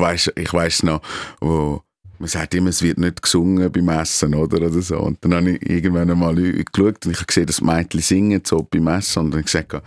weiß 0.00 0.32
ich 0.36 0.52
weiss 0.52 0.82
noch, 0.82 1.02
wo 1.40 1.82
man 2.20 2.28
sagt 2.28 2.54
immer, 2.54 2.68
es 2.68 2.82
wird 2.82 2.98
nicht 2.98 3.22
gesungen 3.22 3.72
beim 3.72 3.88
Essen, 3.88 4.34
oder? 4.34 4.58
oder 4.58 4.82
so. 4.82 4.98
Und 4.98 5.24
dann 5.24 5.34
habe 5.34 5.52
ich 5.52 5.70
irgendwann 5.70 6.10
einmal 6.10 6.34
geschaut 6.34 7.06
und 7.06 7.12
ich 7.12 7.16
habe 7.16 7.26
gesehen, 7.26 7.46
dass 7.46 7.62
Mädchen 7.62 8.02
singen 8.02 8.42
so 8.44 8.66
beim 8.70 8.88
Essen. 8.88 9.20
Und 9.20 9.30
dann 9.30 9.38
habe 9.38 9.40
ich 9.40 9.46
gesagt, 9.46 9.74
aber 9.74 9.82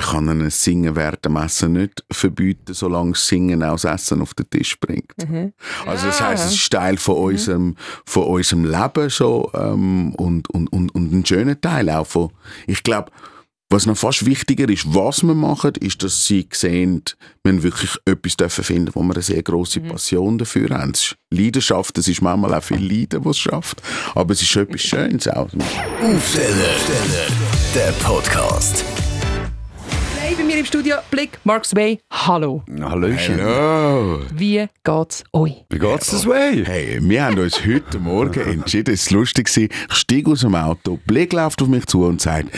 ich 0.00 0.06
kann 0.06 0.28
ihnen 0.28 0.50
Singen 0.50 0.96
während 0.96 1.24
dem 1.24 1.36
Essen 1.36 1.74
nicht 1.74 2.04
verbieten, 2.10 2.74
solange 2.74 3.12
das 3.12 3.28
Singen 3.28 3.62
auch 3.62 3.78
das 3.80 3.84
Essen 3.84 4.20
auf 4.20 4.34
den 4.34 4.50
Tisch 4.50 4.78
bringt. 4.80 5.14
Mhm. 5.28 5.52
Also 5.86 6.08
das 6.08 6.20
heisst, 6.20 6.46
es 6.46 6.54
ist 6.54 6.72
Teil 6.72 6.96
von, 6.96 7.18
mhm. 7.18 7.24
unserem, 7.24 7.76
von 8.04 8.24
unserem 8.24 8.64
Leben 8.64 9.08
schon 9.08 9.46
ähm, 9.54 10.12
und, 10.16 10.50
und, 10.50 10.72
und, 10.72 10.92
und 10.92 11.12
ein 11.12 11.24
schöner 11.24 11.60
Teil 11.60 11.88
auch 11.90 12.06
von, 12.08 12.30
ich 12.66 12.82
glaube, 12.82 13.12
was 13.68 13.86
noch 13.86 13.96
fast 13.96 14.24
wichtiger 14.26 14.68
ist, 14.68 14.94
was 14.94 15.22
wir 15.22 15.34
machen, 15.34 15.72
ist, 15.80 16.02
dass 16.02 16.26
sie 16.26 16.48
sehen, 16.52 17.02
wir 17.42 17.62
wirklich 17.62 17.90
etwas 18.04 18.36
dürfen 18.36 18.64
finden, 18.64 18.94
wo 18.94 19.02
wir 19.02 19.14
eine 19.14 19.22
sehr 19.22 19.42
große 19.42 19.80
mhm. 19.80 19.88
Passion 19.88 20.38
dafür 20.38 20.70
haben. 20.70 20.92
Es 20.92 21.00
ist 21.00 21.16
Leidenschaft, 21.30 21.98
es 21.98 22.08
ist 22.08 22.22
manchmal 22.22 22.54
auch 22.54 22.62
viel 22.62 22.82
Leiden, 22.82 23.24
was 23.24 23.36
es 23.36 23.42
schafft, 23.42 23.82
aber 24.14 24.32
es 24.32 24.42
ist 24.42 24.54
etwas 24.54 24.82
Schönes 24.82 25.28
auch. 25.28 25.48
Aufsteller, 26.02 26.76
der 27.74 27.92
Podcast 28.04 28.84
bei 30.36 30.44
mir 30.44 30.58
im 30.58 30.66
Studio 30.66 30.96
Blick, 31.10 31.38
Mark 31.44 31.64
Sway. 31.64 31.98
Hallo. 32.10 32.62
Hallöchen. 32.80 33.40
Hallo. 33.40 34.20
Wie 34.34 34.66
geht's 34.84 35.24
euch? 35.32 35.64
Wie 35.70 35.78
geht's 35.78 36.10
das 36.10 36.26
Way? 36.26 36.64
Hey, 36.64 36.98
wir 37.00 37.24
haben 37.24 37.38
uns 37.38 37.64
heute 37.64 37.98
Morgen 37.98 38.40
entschieden, 38.40 38.92
es 38.92 39.10
war 39.10 39.20
lustig, 39.20 39.48
ich 39.56 39.70
steige 39.88 40.32
aus 40.32 40.40
dem 40.40 40.54
Auto, 40.54 40.98
Blick 41.06 41.32
läuft 41.32 41.62
auf 41.62 41.68
mich 41.68 41.86
zu 41.86 42.04
und 42.04 42.20
sagt, 42.20 42.48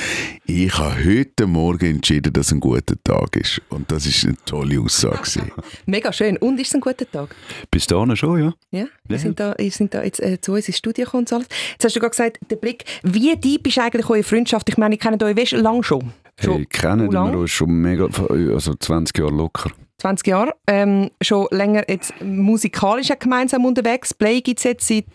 ich 0.46 0.76
habe 0.76 0.94
heute 1.04 1.46
Morgen 1.46 1.96
entschieden, 1.96 2.32
dass 2.32 2.46
es 2.46 2.52
ein 2.52 2.60
guter 2.60 2.96
Tag 3.04 3.36
ist. 3.36 3.60
Und 3.68 3.90
das 3.92 4.06
ist 4.06 4.24
eine 4.24 4.36
tolle 4.44 4.80
Aussage. 4.80 5.42
Mega 5.86 6.12
schön. 6.12 6.36
Und 6.38 6.58
ist 6.58 6.68
es 6.68 6.74
ein 6.74 6.80
guter 6.80 7.08
Tag? 7.08 7.34
Bis 7.70 7.86
dahin 7.86 8.16
schon, 8.16 8.40
ja. 8.40 8.54
Ja, 8.70 8.86
wir 9.06 9.16
ja. 9.16 9.18
sind 9.18 9.38
da, 9.38 9.54
wir 9.56 9.70
sind 9.70 9.94
da 9.94 10.02
jetzt 10.02 10.20
äh, 10.20 10.40
zu 10.40 10.52
uns 10.52 10.66
ins 10.66 10.78
Studio 10.78 11.04
gekommen 11.04 11.26
und 11.26 11.32
alles. 11.32 11.48
Jetzt 11.72 11.84
hast 11.84 11.96
du 11.96 12.00
gerade 12.00 12.10
gesagt, 12.10 12.38
der 12.50 12.56
Blick, 12.56 12.84
wie 13.02 13.36
deep 13.36 13.66
ist 13.66 13.78
eigentlich 13.78 14.08
eure 14.08 14.22
Freundschaft? 14.22 14.68
Ich 14.68 14.78
meine, 14.78 14.94
ich 14.94 15.00
kenne 15.00 15.22
euch 15.22 15.50
lange 15.52 15.84
schon. 15.84 16.12
Hey, 16.38 16.66
kennen 16.66 17.10
wir 17.12 17.38
uns 17.38 17.50
schon 17.50 17.70
mega, 17.70 18.08
also 18.54 18.74
20 18.74 19.18
Jahre 19.18 19.32
locker. 19.32 19.70
20 20.00 20.26
Jahre. 20.28 20.54
Ähm, 20.68 21.10
schon 21.20 21.48
länger 21.50 21.84
jetzt 21.88 22.12
musikalisch 22.22 23.10
gemeinsam 23.18 23.64
unterwegs. 23.64 24.14
Play 24.14 24.40
gibt 24.40 24.60
es 24.60 24.64
jetzt 24.64 24.86
seit 24.86 25.06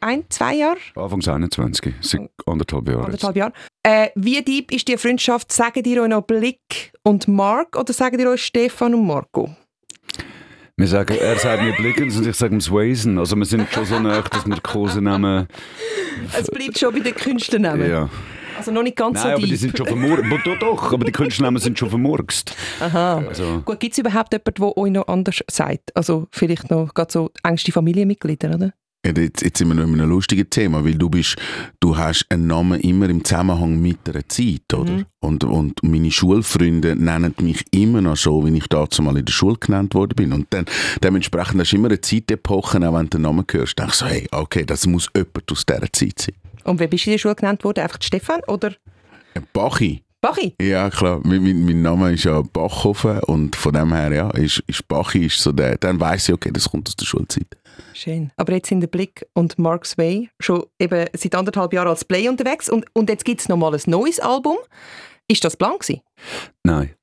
ein, 0.00 0.24
zwei 0.28 0.56
Jahren? 0.56 0.78
Anfangs 0.96 1.28
21, 1.28 1.94
seit 2.00 2.28
anderthalb 2.46 2.88
Jahren. 2.88 3.04
Anderthalb 3.04 3.36
Jahre. 3.36 3.52
Äh, 3.84 4.08
wie 4.16 4.42
deep 4.42 4.72
ist 4.72 4.88
die 4.88 4.96
Freundschaft? 4.96 5.52
Sagen 5.52 5.84
ihr 5.84 6.02
euch 6.02 6.08
noch 6.08 6.22
Blick 6.22 6.92
und 7.04 7.28
Mark 7.28 7.76
oder 7.76 7.92
sagen 7.92 8.18
ihr 8.18 8.30
euch 8.30 8.44
Stefan 8.44 8.94
und 8.94 9.06
Marco? 9.06 9.50
Wir 10.76 10.88
sagen, 10.88 11.16
er 11.20 11.38
sagt 11.38 11.62
mir 11.62 11.74
Blickens 11.74 12.16
und 12.16 12.26
ich 12.26 12.34
sage 12.34 12.54
ihm 12.54 12.60
Swazen. 12.60 13.18
Also 13.18 13.36
wir 13.36 13.44
sind 13.44 13.70
schon 13.70 13.84
so 13.84 14.00
nah, 14.00 14.22
dass 14.22 14.44
wir 14.46 14.60
Kosenamen... 14.60 15.46
Es 16.36 16.48
bleibt 16.48 16.78
schon 16.78 16.92
bei 16.92 17.00
den 17.00 17.14
Künstlernamen? 17.14 17.88
Ja. 17.88 18.08
Also 18.62 18.70
noch 18.70 18.84
nicht 18.84 18.96
ganz 18.96 19.16
Nein, 19.16 19.22
so 19.22 19.36
aber 19.38 19.46
die 19.48 19.56
sind 19.56 19.76
schon 19.76 19.88
vermurkst. 19.88 20.46
doch, 20.46 20.58
doch, 20.60 20.92
aber 20.92 21.04
die 21.04 21.10
Künstlernamen 21.10 21.58
sind 21.58 21.76
schon 21.76 21.90
vermurkst. 21.90 22.54
Aha. 22.78 23.18
Also. 23.26 23.60
Gut, 23.64 23.80
gibt 23.80 23.94
es 23.94 23.98
überhaupt 23.98 24.32
jemanden, 24.32 24.54
der 24.54 24.76
euch 24.78 24.92
noch 24.92 25.08
anders 25.08 25.40
sagt? 25.50 25.90
Also 25.96 26.28
vielleicht 26.30 26.70
noch 26.70 26.94
gerade 26.94 27.12
so 27.12 27.32
engste 27.42 27.72
Familienmitglieder, 27.72 28.54
oder? 28.54 28.72
Jetzt, 29.04 29.42
jetzt 29.42 29.58
sind 29.58 29.66
wir 29.66 29.74
noch 29.74 29.82
in 29.82 29.94
einem 29.94 30.10
lustigen 30.10 30.48
Thema, 30.48 30.84
weil 30.84 30.94
du 30.94 31.10
bist, 31.10 31.34
du 31.80 31.96
hast 31.96 32.24
einen 32.28 32.46
Namen 32.46 32.78
immer 32.78 33.10
im 33.10 33.24
Zusammenhang 33.24 33.82
mit 33.82 34.08
einer 34.08 34.28
Zeit, 34.28 34.72
oder? 34.72 34.92
Mhm. 34.92 35.06
Und, 35.18 35.42
und 35.42 35.82
meine 35.82 36.12
Schulfreunde 36.12 36.94
nennen 36.94 37.34
mich 37.40 37.64
immer 37.72 38.00
noch 38.00 38.16
so, 38.16 38.46
wie 38.46 38.56
ich 38.56 38.68
dazu 38.68 39.02
mal 39.02 39.16
in 39.16 39.24
der 39.24 39.32
Schule 39.32 39.56
genannt 39.58 39.96
worden 39.96 40.14
bin. 40.14 40.32
Und 40.32 40.46
dann, 40.50 40.66
dementsprechend 41.02 41.60
hast 41.60 41.72
du 41.72 41.76
immer 41.78 41.88
eine 41.88 42.00
Zeitepoche, 42.00 42.78
auch 42.78 42.94
wenn 42.94 43.06
du 43.06 43.18
den 43.18 43.22
Namen 43.22 43.44
hörst, 43.50 43.76
denkst 43.76 43.98
du 43.98 44.04
so, 44.04 44.08
hey, 44.08 44.28
okay, 44.30 44.64
das 44.64 44.86
muss 44.86 45.08
jemand 45.16 45.50
aus 45.50 45.66
dieser 45.66 45.92
Zeit 45.92 46.20
sein. 46.20 46.34
Und 46.64 46.80
wie 46.80 46.86
bist 46.86 47.06
du 47.06 47.10
in 47.10 47.14
der 47.14 47.18
Schule 47.18 47.34
genannt 47.34 47.64
worden? 47.64 47.80
Einfach 47.80 47.98
Stefan, 48.00 48.40
oder? 48.46 48.72
Bachi. 49.52 50.02
Bachi? 50.20 50.54
Ja, 50.60 50.88
klar. 50.88 51.20
Mein, 51.24 51.42
mein, 51.42 51.64
mein, 51.64 51.82
Name 51.82 52.12
ist 52.12 52.24
ja 52.24 52.42
Bachhofen 52.42 53.18
und 53.24 53.56
von 53.56 53.72
dem 53.72 53.92
her, 53.92 54.12
ja, 54.12 54.30
ist, 54.30 54.62
ist 54.68 54.86
Bachi 54.86 55.26
ist 55.26 55.40
so 55.40 55.50
der, 55.50 55.76
dann 55.78 55.98
weiss 55.98 56.28
ich, 56.28 56.34
okay, 56.34 56.50
das 56.52 56.68
kommt 56.68 56.88
aus 56.88 56.94
der 56.94 57.06
Schulzeit. 57.06 57.46
Schön. 57.92 58.30
Aber 58.36 58.52
jetzt 58.52 58.68
sind 58.68 58.80
der 58.80 58.86
Blick 58.86 59.26
und 59.34 59.58
Mark 59.58 59.84
Sway 59.84 60.28
schon 60.38 60.64
eben 60.78 61.06
seit 61.14 61.34
anderthalb 61.34 61.72
Jahren 61.72 61.88
als 61.88 62.04
Play 62.04 62.28
unterwegs 62.28 62.68
und, 62.68 62.86
und 62.92 63.10
jetzt 63.10 63.24
gibt 63.24 63.40
es 63.40 63.48
nochmal 63.48 63.74
ein 63.74 63.80
neues 63.86 64.20
Album. 64.20 64.58
Ist 65.26 65.44
das 65.44 65.56
Plan 65.56 65.78
gewesen? 65.78 66.02
Nein. 66.62 66.94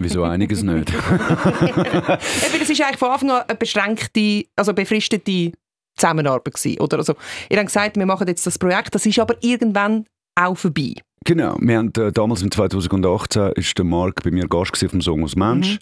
Wieso 0.00 0.24
einiges 0.24 0.62
nicht? 0.62 0.88
eben, 0.90 2.58
das 2.58 2.70
ist 2.70 2.80
eigentlich 2.80 2.98
von 2.98 3.10
Anfang 3.10 3.30
an 3.30 3.42
eine 3.46 3.56
beschränkte, 3.56 4.46
also 4.56 4.72
befristete 4.72 5.52
Zusammenarbeit 6.00 6.54
gewesen, 6.54 6.80
oder? 6.80 6.98
Also, 6.98 7.14
ihr 7.48 7.58
habt 7.58 7.66
gesagt, 7.66 7.96
wir 7.96 8.06
machen 8.06 8.26
jetzt 8.26 8.46
das 8.46 8.58
Projekt, 8.58 8.94
das 8.94 9.06
ist 9.06 9.18
aber 9.18 9.34
irgendwann 9.40 10.06
auch 10.34 10.56
vorbei. 10.56 10.94
Genau, 11.26 11.54
wir 11.60 11.76
haben, 11.76 11.92
äh, 11.98 12.10
damals 12.12 12.40
im 12.40 12.50
2018 12.50 13.52
ist 13.52 13.76
der 13.76 13.84
Marc 13.84 14.22
bei 14.22 14.30
mir 14.30 14.48
Gast 14.48 14.82
auf 14.82 14.90
dem 14.90 15.02
Song 15.02 15.22
aus 15.22 15.36
Mensch, 15.36 15.78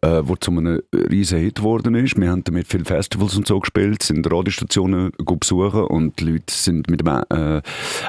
mhm. 0.00 0.08
äh, 0.08 0.28
wo 0.28 0.36
zu 0.36 0.52
einem 0.52 0.80
riesen 0.92 1.40
Hit 1.40 1.56
geworden 1.56 1.96
ist. 1.96 2.16
Wir 2.16 2.30
haben 2.30 2.44
damit 2.44 2.68
viele 2.68 2.84
Festivals 2.84 3.36
und 3.36 3.48
so 3.48 3.58
gespielt, 3.58 4.04
sind 4.04 4.30
Radiostationen 4.32 5.10
besuchen 5.40 5.82
und 5.82 6.20
die 6.20 6.24
Leute 6.24 6.54
sind 6.54 6.88
mit 6.88 7.04
einem 7.04 7.24
äh, 7.30 7.62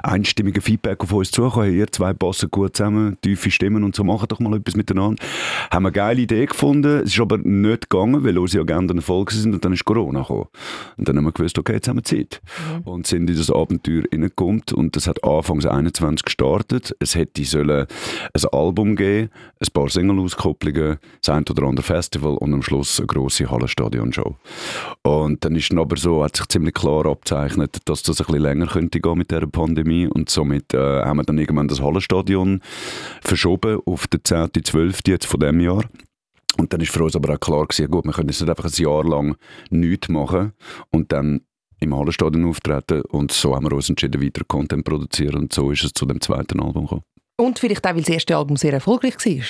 einstimmigen 0.04 0.62
Feedback 0.62 1.02
auf 1.02 1.12
uns 1.12 1.32
zugekommen. 1.32 1.66
Hey, 1.68 1.80
ihr 1.80 1.92
zwei 1.92 2.14
passen 2.14 2.52
gut 2.52 2.78
zusammen, 2.78 3.18
tiefe 3.22 3.50
Stimmen 3.50 3.84
und 3.84 3.96
so, 3.96 4.04
machen 4.04 4.28
doch 4.28 4.40
mal 4.40 4.56
etwas 4.56 4.76
miteinander. 4.76 5.22
Haben 5.72 5.88
eine 5.88 5.92
geile 5.92 6.22
Idee 6.22 6.46
gefunden, 6.46 7.00
es 7.00 7.12
ist 7.12 7.20
aber 7.20 7.40
nicht 7.40 7.90
gegangen, 7.90 8.24
weil 8.24 8.38
unsere 8.38 8.62
Agenten 8.62 8.98
Erfolg 8.98 9.32
sind 9.32 9.52
und 9.52 9.66
dann 9.66 9.74
ist 9.74 9.84
Corona 9.84 10.22
gekommen. 10.22 10.46
Und 10.96 11.10
dann 11.10 11.18
haben 11.18 11.26
wir 11.26 11.32
gewusst, 11.32 11.58
okay, 11.58 11.74
jetzt 11.74 11.88
haben 11.88 11.98
wir 11.98 12.04
Zeit. 12.04 12.40
Mhm. 12.78 12.82
Und 12.84 13.08
sind 13.08 13.28
in 13.32 13.36
das 13.36 13.50
Abenteuer 13.50 14.04
reingekommen 14.12 14.62
und 14.76 14.96
das 14.96 15.08
hat 15.08 15.24
anfangs 15.24 15.66
21 15.66 16.24
gestartet 16.24 16.51
gestartet. 16.52 16.96
Es 17.00 17.16
hätte 17.16 17.44
sollen 17.46 17.88
ein 18.34 18.46
Album 18.52 18.96
geben, 18.96 19.30
ein 19.60 19.68
paar 19.74 19.90
Single-Auskopplungen, 19.90 20.98
das 21.22 21.30
ein 21.30 21.44
oder 21.50 21.64
andere 21.64 21.84
Festival 21.84 22.36
und 22.38 22.54
am 22.54 22.62
Schluss 22.62 23.00
eine 23.00 23.08
grosse 23.08 23.50
Hallenstadion-Show. 23.50 24.36
Und 25.04 25.44
dann 25.44 25.56
ist 25.56 25.74
aber 25.74 25.98
so, 25.98 26.24
hat 26.24 26.38
sich 26.38 26.48
ziemlich 26.48 26.74
klar 26.74 27.06
abzeichnet, 27.06 27.78
dass 27.86 28.04
das 28.04 28.22
ein 28.22 28.28
bisschen 28.28 28.42
länger 28.42 28.68
könnte 28.68 29.00
gehen 29.00 29.18
mit 29.18 29.32
dieser 29.32 29.48
Pandemie 29.48 30.08
und 30.08 30.30
somit 30.30 30.74
äh, 30.74 31.02
haben 31.02 31.18
wir 31.18 31.24
dann 31.24 31.38
irgendwann 31.38 31.68
das 31.68 31.82
Hallenstadion 31.82 32.62
verschoben 33.22 33.80
auf 33.86 34.08
den 34.08 34.22
10.12. 34.22 35.10
jetzt 35.10 35.26
von 35.26 35.40
dem 35.40 35.60
Jahr. 35.60 35.84
Und 36.58 36.74
dann 36.74 36.82
ist 36.82 36.92
für 36.92 37.04
uns 37.04 37.16
aber 37.16 37.34
auch 37.34 37.40
klar 37.40 37.66
gewesen, 37.66 37.90
gut, 37.90 38.06
wir 38.06 38.12
können 38.12 38.28
jetzt 38.28 38.42
nicht 38.42 38.50
einfach 38.50 38.66
ein 38.66 38.84
Jahr 38.84 39.06
lang 39.06 39.38
nichts 39.70 40.10
machen 40.10 40.52
und 40.92 41.12
dann 41.14 41.42
im 41.82 41.96
Hallenstadion 41.96 42.46
auftreten 42.46 43.02
und 43.10 43.32
so 43.32 43.56
haben 43.56 43.66
wir 43.66 43.74
uns 43.74 43.90
entschieden, 43.90 44.22
weiter 44.22 44.44
Content 44.48 44.86
produzieren 44.86 45.44
und 45.44 45.54
so 45.54 45.72
ist 45.72 45.84
es 45.84 45.94
zu 45.94 46.06
dem 46.06 46.22
zweiten 46.22 46.60
Album 46.62 46.84
gekommen. 46.84 47.04
Und 47.38 47.60
vielleicht 47.60 47.86
auch, 47.86 47.96
weil 47.96 48.02
das 48.02 48.10
erste 48.10 48.38
Album 48.38 48.56
sehr 48.56 48.74
erfolgreich 48.74 49.16
war. 49.18 49.46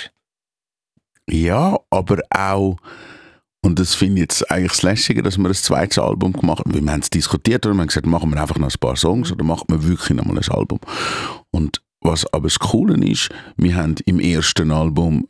Ja, 1.29 1.79
aber 1.89 2.19
auch 2.29 2.77
und 3.63 3.77
das 3.77 3.93
finde 3.93 4.15
ich 4.15 4.21
jetzt 4.21 4.49
eigentlich 4.49 4.71
das 4.71 4.81
Lässige, 4.81 5.21
dass 5.21 5.37
wir 5.37 5.47
ein 5.47 5.53
zweites 5.53 5.99
Album 5.99 6.33
gemacht 6.33 6.59
haben. 6.65 6.73
Wir 6.73 6.91
haben 6.91 7.01
es 7.01 7.11
diskutiert 7.11 7.65
und 7.65 7.73
wir 7.73 7.81
haben 7.81 7.87
gesagt, 7.87 8.07
machen 8.07 8.31
wir 8.31 8.41
einfach 8.41 8.57
noch 8.57 8.71
ein 8.71 8.79
paar 8.79 8.95
Songs 8.95 9.31
oder 9.31 9.43
machen 9.43 9.65
wir 9.69 9.87
wirklich 9.87 10.17
noch 10.17 10.25
mal 10.25 10.37
ein 10.37 10.49
Album. 10.49 10.79
Und 11.51 11.81
was 12.01 12.25
aber 12.33 12.47
das 12.47 12.57
Coole 12.57 12.95
ist, 13.05 13.29
wir 13.57 13.75
haben 13.75 13.95
im 14.05 14.19
ersten 14.19 14.71
Album 14.71 15.27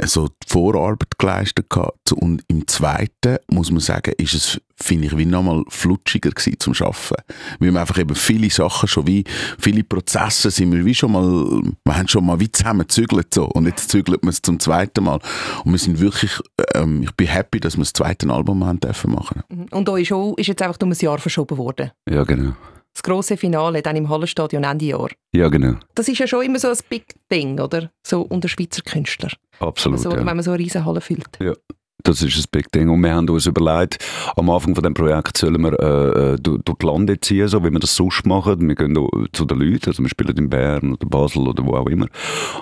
also 0.00 0.28
die 0.28 0.48
Vorarbeit 0.48 1.18
geleistet 1.18 1.70
gehabt. 1.70 2.12
und 2.12 2.42
im 2.48 2.66
zweiten 2.66 3.38
muss 3.50 3.70
man 3.70 3.80
sagen, 3.80 4.12
ist 4.18 4.34
es 4.34 4.60
finde 4.82 5.06
ich 5.06 5.16
wie 5.16 5.26
nochmal 5.26 5.64
flutschiger 5.68 6.30
gewesen 6.30 6.58
zum 6.58 6.74
Schaffen, 6.74 7.16
weil 7.58 7.72
wir 7.72 7.80
einfach 7.80 7.98
eben 7.98 8.14
viele 8.14 8.50
Sachen 8.50 8.88
schon 8.88 9.06
wie 9.06 9.24
viele 9.58 9.84
Prozesse 9.84 10.50
sind 10.50 10.72
wir 10.72 10.84
wie 10.84 10.94
schon 10.94 11.12
mal, 11.12 11.62
wir 11.84 11.96
haben 11.96 12.08
schon 12.08 12.24
mal 12.24 12.40
wie 12.40 12.50
zusammen 12.50 12.80
gezügelt 12.80 13.34
so 13.34 13.46
und 13.46 13.66
jetzt 13.66 13.90
zügelt 13.90 14.22
man 14.22 14.30
es 14.30 14.42
zum 14.42 14.58
zweiten 14.58 15.04
Mal 15.04 15.20
und 15.64 15.72
wir 15.72 15.78
sind 15.78 16.00
wirklich, 16.00 16.38
ähm, 16.74 17.02
ich 17.02 17.12
bin 17.12 17.26
happy, 17.26 17.60
dass 17.60 17.76
wir 17.76 17.82
das 17.82 17.92
zweite 17.92 18.28
Album 18.30 18.64
haben 18.64 18.80
dürfen 18.80 19.12
machen. 19.12 19.42
Mhm. 19.48 19.66
Und 19.70 19.88
euch 19.88 20.08
Show 20.08 20.34
ist 20.36 20.46
jetzt 20.46 20.62
einfach 20.62 20.78
um 20.82 20.90
ein 20.90 20.98
Jahr 20.98 21.18
verschoben 21.18 21.58
worden. 21.58 21.90
Ja 22.08 22.24
genau 22.24 22.54
das 22.92 23.02
große 23.02 23.36
Finale 23.36 23.82
dann 23.82 23.96
im 23.96 24.08
Hallenstadion 24.08 24.64
Ende 24.64 24.84
Jahr. 24.86 25.10
Ja, 25.32 25.48
genau. 25.48 25.76
Das 25.94 26.08
ist 26.08 26.18
ja 26.18 26.26
schon 26.26 26.44
immer 26.44 26.58
so 26.58 26.68
ein 26.68 26.76
Big 26.88 27.14
Ding, 27.30 27.58
oder? 27.60 27.90
So 28.06 28.22
unter 28.22 28.48
Schweizer 28.48 28.82
Künstlern. 28.82 29.32
Absolut, 29.58 29.98
also, 29.98 30.10
ja. 30.10 30.18
Wenn 30.18 30.24
man 30.24 30.42
so 30.42 30.50
eine 30.50 30.58
riesen 30.58 30.84
Halle 30.84 31.00
füllt. 31.00 31.38
Ja. 31.40 31.54
Das 32.02 32.22
ist 32.22 32.36
ein 32.38 32.44
Big 32.50 32.70
Ding. 32.72 32.88
Und 32.88 33.02
wir 33.02 33.14
haben 33.14 33.28
uns 33.28 33.46
überlegt, 33.46 33.98
am 34.36 34.50
Anfang 34.50 34.74
von 34.74 34.84
dem 34.84 34.94
Projekt 34.94 35.36
sollen 35.36 35.60
wir 35.60 35.78
äh, 35.80 36.32
äh 36.34 36.36
durch, 36.40 36.62
durch 36.64 36.78
die 36.78 36.86
Lande 36.86 37.20
ziehen, 37.20 37.48
so 37.48 37.64
wie 37.64 37.70
wir 37.70 37.80
das 37.80 37.94
sonst 37.96 38.26
machen. 38.26 38.68
Wir 38.68 38.74
gehen 38.74 38.96
zu 39.32 39.44
den 39.44 39.58
Leuten, 39.58 39.86
also 39.90 40.02
wir 40.02 40.08
spielen 40.08 40.36
in 40.36 40.50
Bern 40.50 40.92
oder 40.92 41.06
Basel 41.06 41.48
oder 41.48 41.64
wo 41.64 41.74
auch 41.74 41.86
immer. 41.86 42.06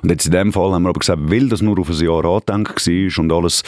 Und 0.02 0.10
jetzt 0.10 0.26
in 0.26 0.32
dem 0.32 0.52
Fall 0.52 0.72
haben 0.72 0.82
wir 0.82 0.90
aber 0.90 1.00
gesagt, 1.00 1.20
weil 1.30 1.48
das 1.48 1.62
nur 1.62 1.78
auf 1.78 1.90
ein 1.90 2.04
Jahr 2.04 2.24
angedenkt 2.24 2.86
war 2.86 3.24
und 3.24 3.32
alles 3.32 3.62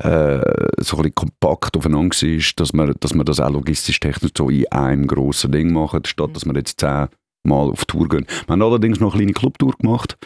äh, 0.00 0.40
so 0.78 0.96
ein 0.96 1.02
bisschen 1.02 1.14
kompakt 1.14 1.76
aufeinander 1.76 2.16
war, 2.16 2.38
dass 2.56 2.72
wir, 2.72 2.94
dass 2.94 3.14
wir 3.14 3.24
das 3.24 3.40
auch 3.40 3.50
logistisch 3.50 4.00
technisch 4.00 4.32
so 4.36 4.48
in 4.48 4.70
einem 4.72 5.06
grossen 5.06 5.52
Ding 5.52 5.72
machen, 5.72 6.04
statt 6.04 6.30
dass 6.34 6.44
wir 6.44 6.54
jetzt 6.54 6.80
zehn 6.80 7.08
Mal 7.46 7.68
auf 7.70 7.84
Tour 7.84 8.08
gehen. 8.08 8.26
Wir 8.46 8.54
haben 8.54 8.62
allerdings 8.62 9.00
noch 9.00 9.12
eine 9.12 9.24
kleine 9.24 9.34
Clubtour 9.34 9.74
gemacht 9.78 10.16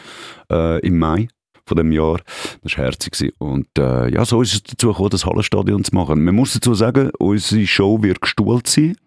äh, 0.49 0.79
im 0.79 0.99
Mai 0.99 1.27
von 1.69 1.77
dem 1.77 1.91
Jahr. 1.91 2.19
Das 2.63 2.77
war 2.77 2.85
herzig. 2.85 3.33
Und 3.37 3.67
äh, 3.77 4.11
ja, 4.11 4.25
so 4.25 4.41
ist 4.41 4.53
es 4.53 4.63
dazu 4.63 4.89
gekommen, 4.89 5.09
das 5.11 5.25
Hallenstadion 5.25 5.83
zu 5.83 5.95
machen. 5.95 6.23
Man 6.23 6.35
muss 6.35 6.53
dazu 6.53 6.73
sagen, 6.73 7.11
unsere 7.19 7.65
Show 7.65 8.03
wird 8.03 8.21
gestuhlt 8.21 8.67
sein. 8.67 8.97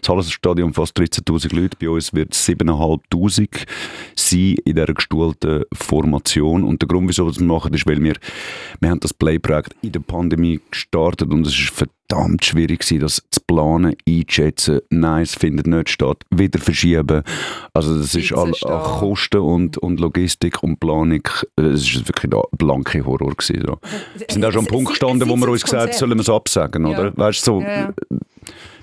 Das 0.00 0.08
Hallenstadion 0.08 0.74
fast 0.74 0.96
13'000 0.98 1.54
Leute, 1.54 1.76
bei 1.80 1.88
uns 1.88 2.12
wird 2.12 2.34
es 2.34 2.48
7'500 2.48 3.66
sein 4.16 4.56
in 4.64 4.74
dieser 4.74 4.86
gestuhlten 4.86 5.64
Formation. 5.72 6.64
Und 6.64 6.82
der 6.82 6.88
Grund, 6.88 7.08
wieso 7.08 7.24
wir 7.26 7.32
das 7.32 7.40
machen, 7.40 7.74
ist, 7.74 7.86
weil 7.86 8.02
wir, 8.02 8.14
wir 8.80 8.90
haben 8.90 9.00
das 9.00 9.14
Play-Projekt 9.14 9.74
in 9.82 9.92
der 9.92 10.00
Pandemie 10.00 10.60
gestartet 10.70 11.30
und 11.30 11.46
es 11.46 11.52
ist 11.52 11.70
verdammt 12.10 12.44
schwierig 12.44 12.80
gewesen, 12.80 13.00
das 13.00 13.22
zu 13.30 13.40
planen, 13.46 13.94
einzuschätzen, 14.08 14.80
nein, 14.90 15.22
es 15.22 15.34
findet 15.34 15.66
nicht 15.66 15.88
statt, 15.90 16.18
wieder 16.30 16.58
verschieben. 16.58 17.22
Also 17.72 17.96
das 17.98 18.14
ist 18.14 18.32
all, 18.32 18.52
an. 18.64 18.82
Kosten 18.98 19.38
und, 19.40 19.78
und 19.78 20.00
Logistik 20.00 20.62
und 20.62 20.80
Planung, 20.80 21.22
äh, 21.58 21.62
es 21.62 21.82
ist 21.82 22.08
wirklich 22.08 22.32
ein 22.32 22.40
blanker 22.56 23.04
Horror 23.04 23.34
gewesen. 23.34 23.62
So. 23.66 23.78
Wir 24.16 24.26
sind 24.30 24.44
auch 24.44 24.52
schon 24.52 24.60
am 24.60 24.66
Punkt 24.66 24.90
gestanden, 24.90 25.28
wo 25.28 25.36
wir 25.36 25.48
uns 25.48 25.62
gesagt 25.62 25.92
haben, 25.92 25.98
sollen 25.98 26.16
wir 26.16 26.20
es 26.22 26.28
absagen, 26.30 26.86
Ja. 26.86 26.98
oder? 26.98 27.16
Weißt 27.16 27.46
du, 27.46 27.52
so, 27.52 27.60
Ja, 27.60 27.92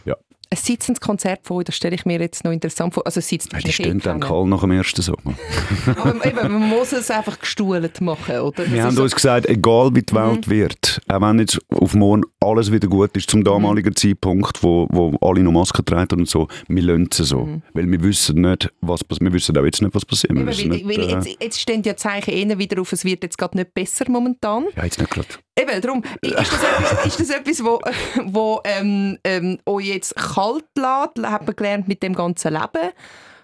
ja. 0.05 0.15
Ein 0.49 0.57
sitzendes 0.57 1.01
Konzert 1.01 1.41
vor, 1.43 1.61
das 1.65 1.75
stelle 1.75 1.93
ich 1.95 2.05
mir 2.05 2.21
jetzt 2.21 2.45
noch 2.45 2.53
interessant 2.53 2.93
vor. 2.93 3.05
Also 3.05 3.19
sitzt 3.19 3.51
Ja, 3.51 3.59
die 3.59 3.73
stehen 3.73 3.97
eh 3.99 4.01
dann 4.01 4.21
kalt 4.21 4.47
nach 4.47 4.61
dem 4.61 4.71
ersten 4.71 5.01
Sommer. 5.01 5.33
Aber 5.97 6.25
eben, 6.25 6.37
man 6.53 6.69
muss 6.69 6.93
es 6.93 7.11
einfach 7.11 7.37
gestuhlt 7.37 7.99
machen, 7.99 8.39
oder? 8.39 8.63
Das 8.63 8.71
Wir 8.71 8.77
ist 8.79 8.85
haben 8.85 8.95
Mhm. 8.95 9.01
uns 9.01 9.13
gesagt, 9.15 9.45
egal 9.47 9.93
wie 9.93 10.03
die 10.03 10.15
Welt 10.15 10.47
wird, 10.49 11.01
auch 11.09 11.19
wenn 11.19 11.39
jetzt 11.39 11.59
auf 11.77 11.93
morgen 11.93 12.23
alles 12.39 12.71
wieder 12.71 12.87
gut 12.87 13.15
ist, 13.15 13.29
zum 13.29 13.43
damaligen 13.43 13.95
Zeitpunkt, 13.95 14.63
wo, 14.63 14.87
wo 14.89 15.15
alle 15.21 15.41
noch 15.43 15.51
Masken 15.51 15.85
tragen 15.85 16.19
und 16.19 16.29
so, 16.29 16.47
wir 16.67 16.83
lassen 16.83 17.09
es 17.11 17.17
so. 17.17 17.47
Weil 17.73 17.89
wir 17.89 18.01
wissen 18.03 18.41
nicht, 18.41 18.73
was 18.81 19.03
passiert. 19.03 19.23
Wir 19.23 19.33
wissen 19.33 19.57
auch 19.57 19.65
jetzt 19.65 19.81
nicht, 19.81 19.93
was 19.93 20.05
passiert. 20.05 20.33
Wir 20.33 20.43
Mhm. 20.43 20.47
Weil, 20.47 20.67
nicht, 20.67 20.87
weil 20.87 20.99
äh, 20.99 21.11
jetzt, 21.11 21.41
jetzt 21.41 21.59
stehen 21.59 21.83
ja 21.83 21.95
Zeichen 21.95 22.31
eher 22.31 22.57
wieder 22.57 22.81
auf, 22.81 22.93
es 22.93 23.03
wird 23.05 23.23
jetzt 23.23 23.37
gerade 23.37 23.57
nicht 23.57 23.73
besser 23.73 24.05
momentan. 24.09 24.65
ja, 24.75 24.83
jetzt 24.83 24.99
nicht 24.99 25.11
gerade. 25.11 25.27
Eben, 25.59 25.81
darum, 25.81 26.03
ist 26.21 26.37
das 26.37 26.63
etwas, 26.63 27.05
ist 27.05 27.19
das 27.19 27.29
etwas 27.29 27.63
wo, 27.63 27.79
wo 28.25 28.61
ähm, 28.63 29.17
ähm, 29.23 29.59
euch 29.65 29.87
jetzt 29.87 30.15
kalt 30.15 30.65
lässt? 30.75 31.27
Hat 31.27 31.45
man 31.45 31.55
gelernt 31.55 31.87
mit 31.87 32.03
dem 32.03 32.13
ganzen 32.13 32.53
Leben? 32.53 32.91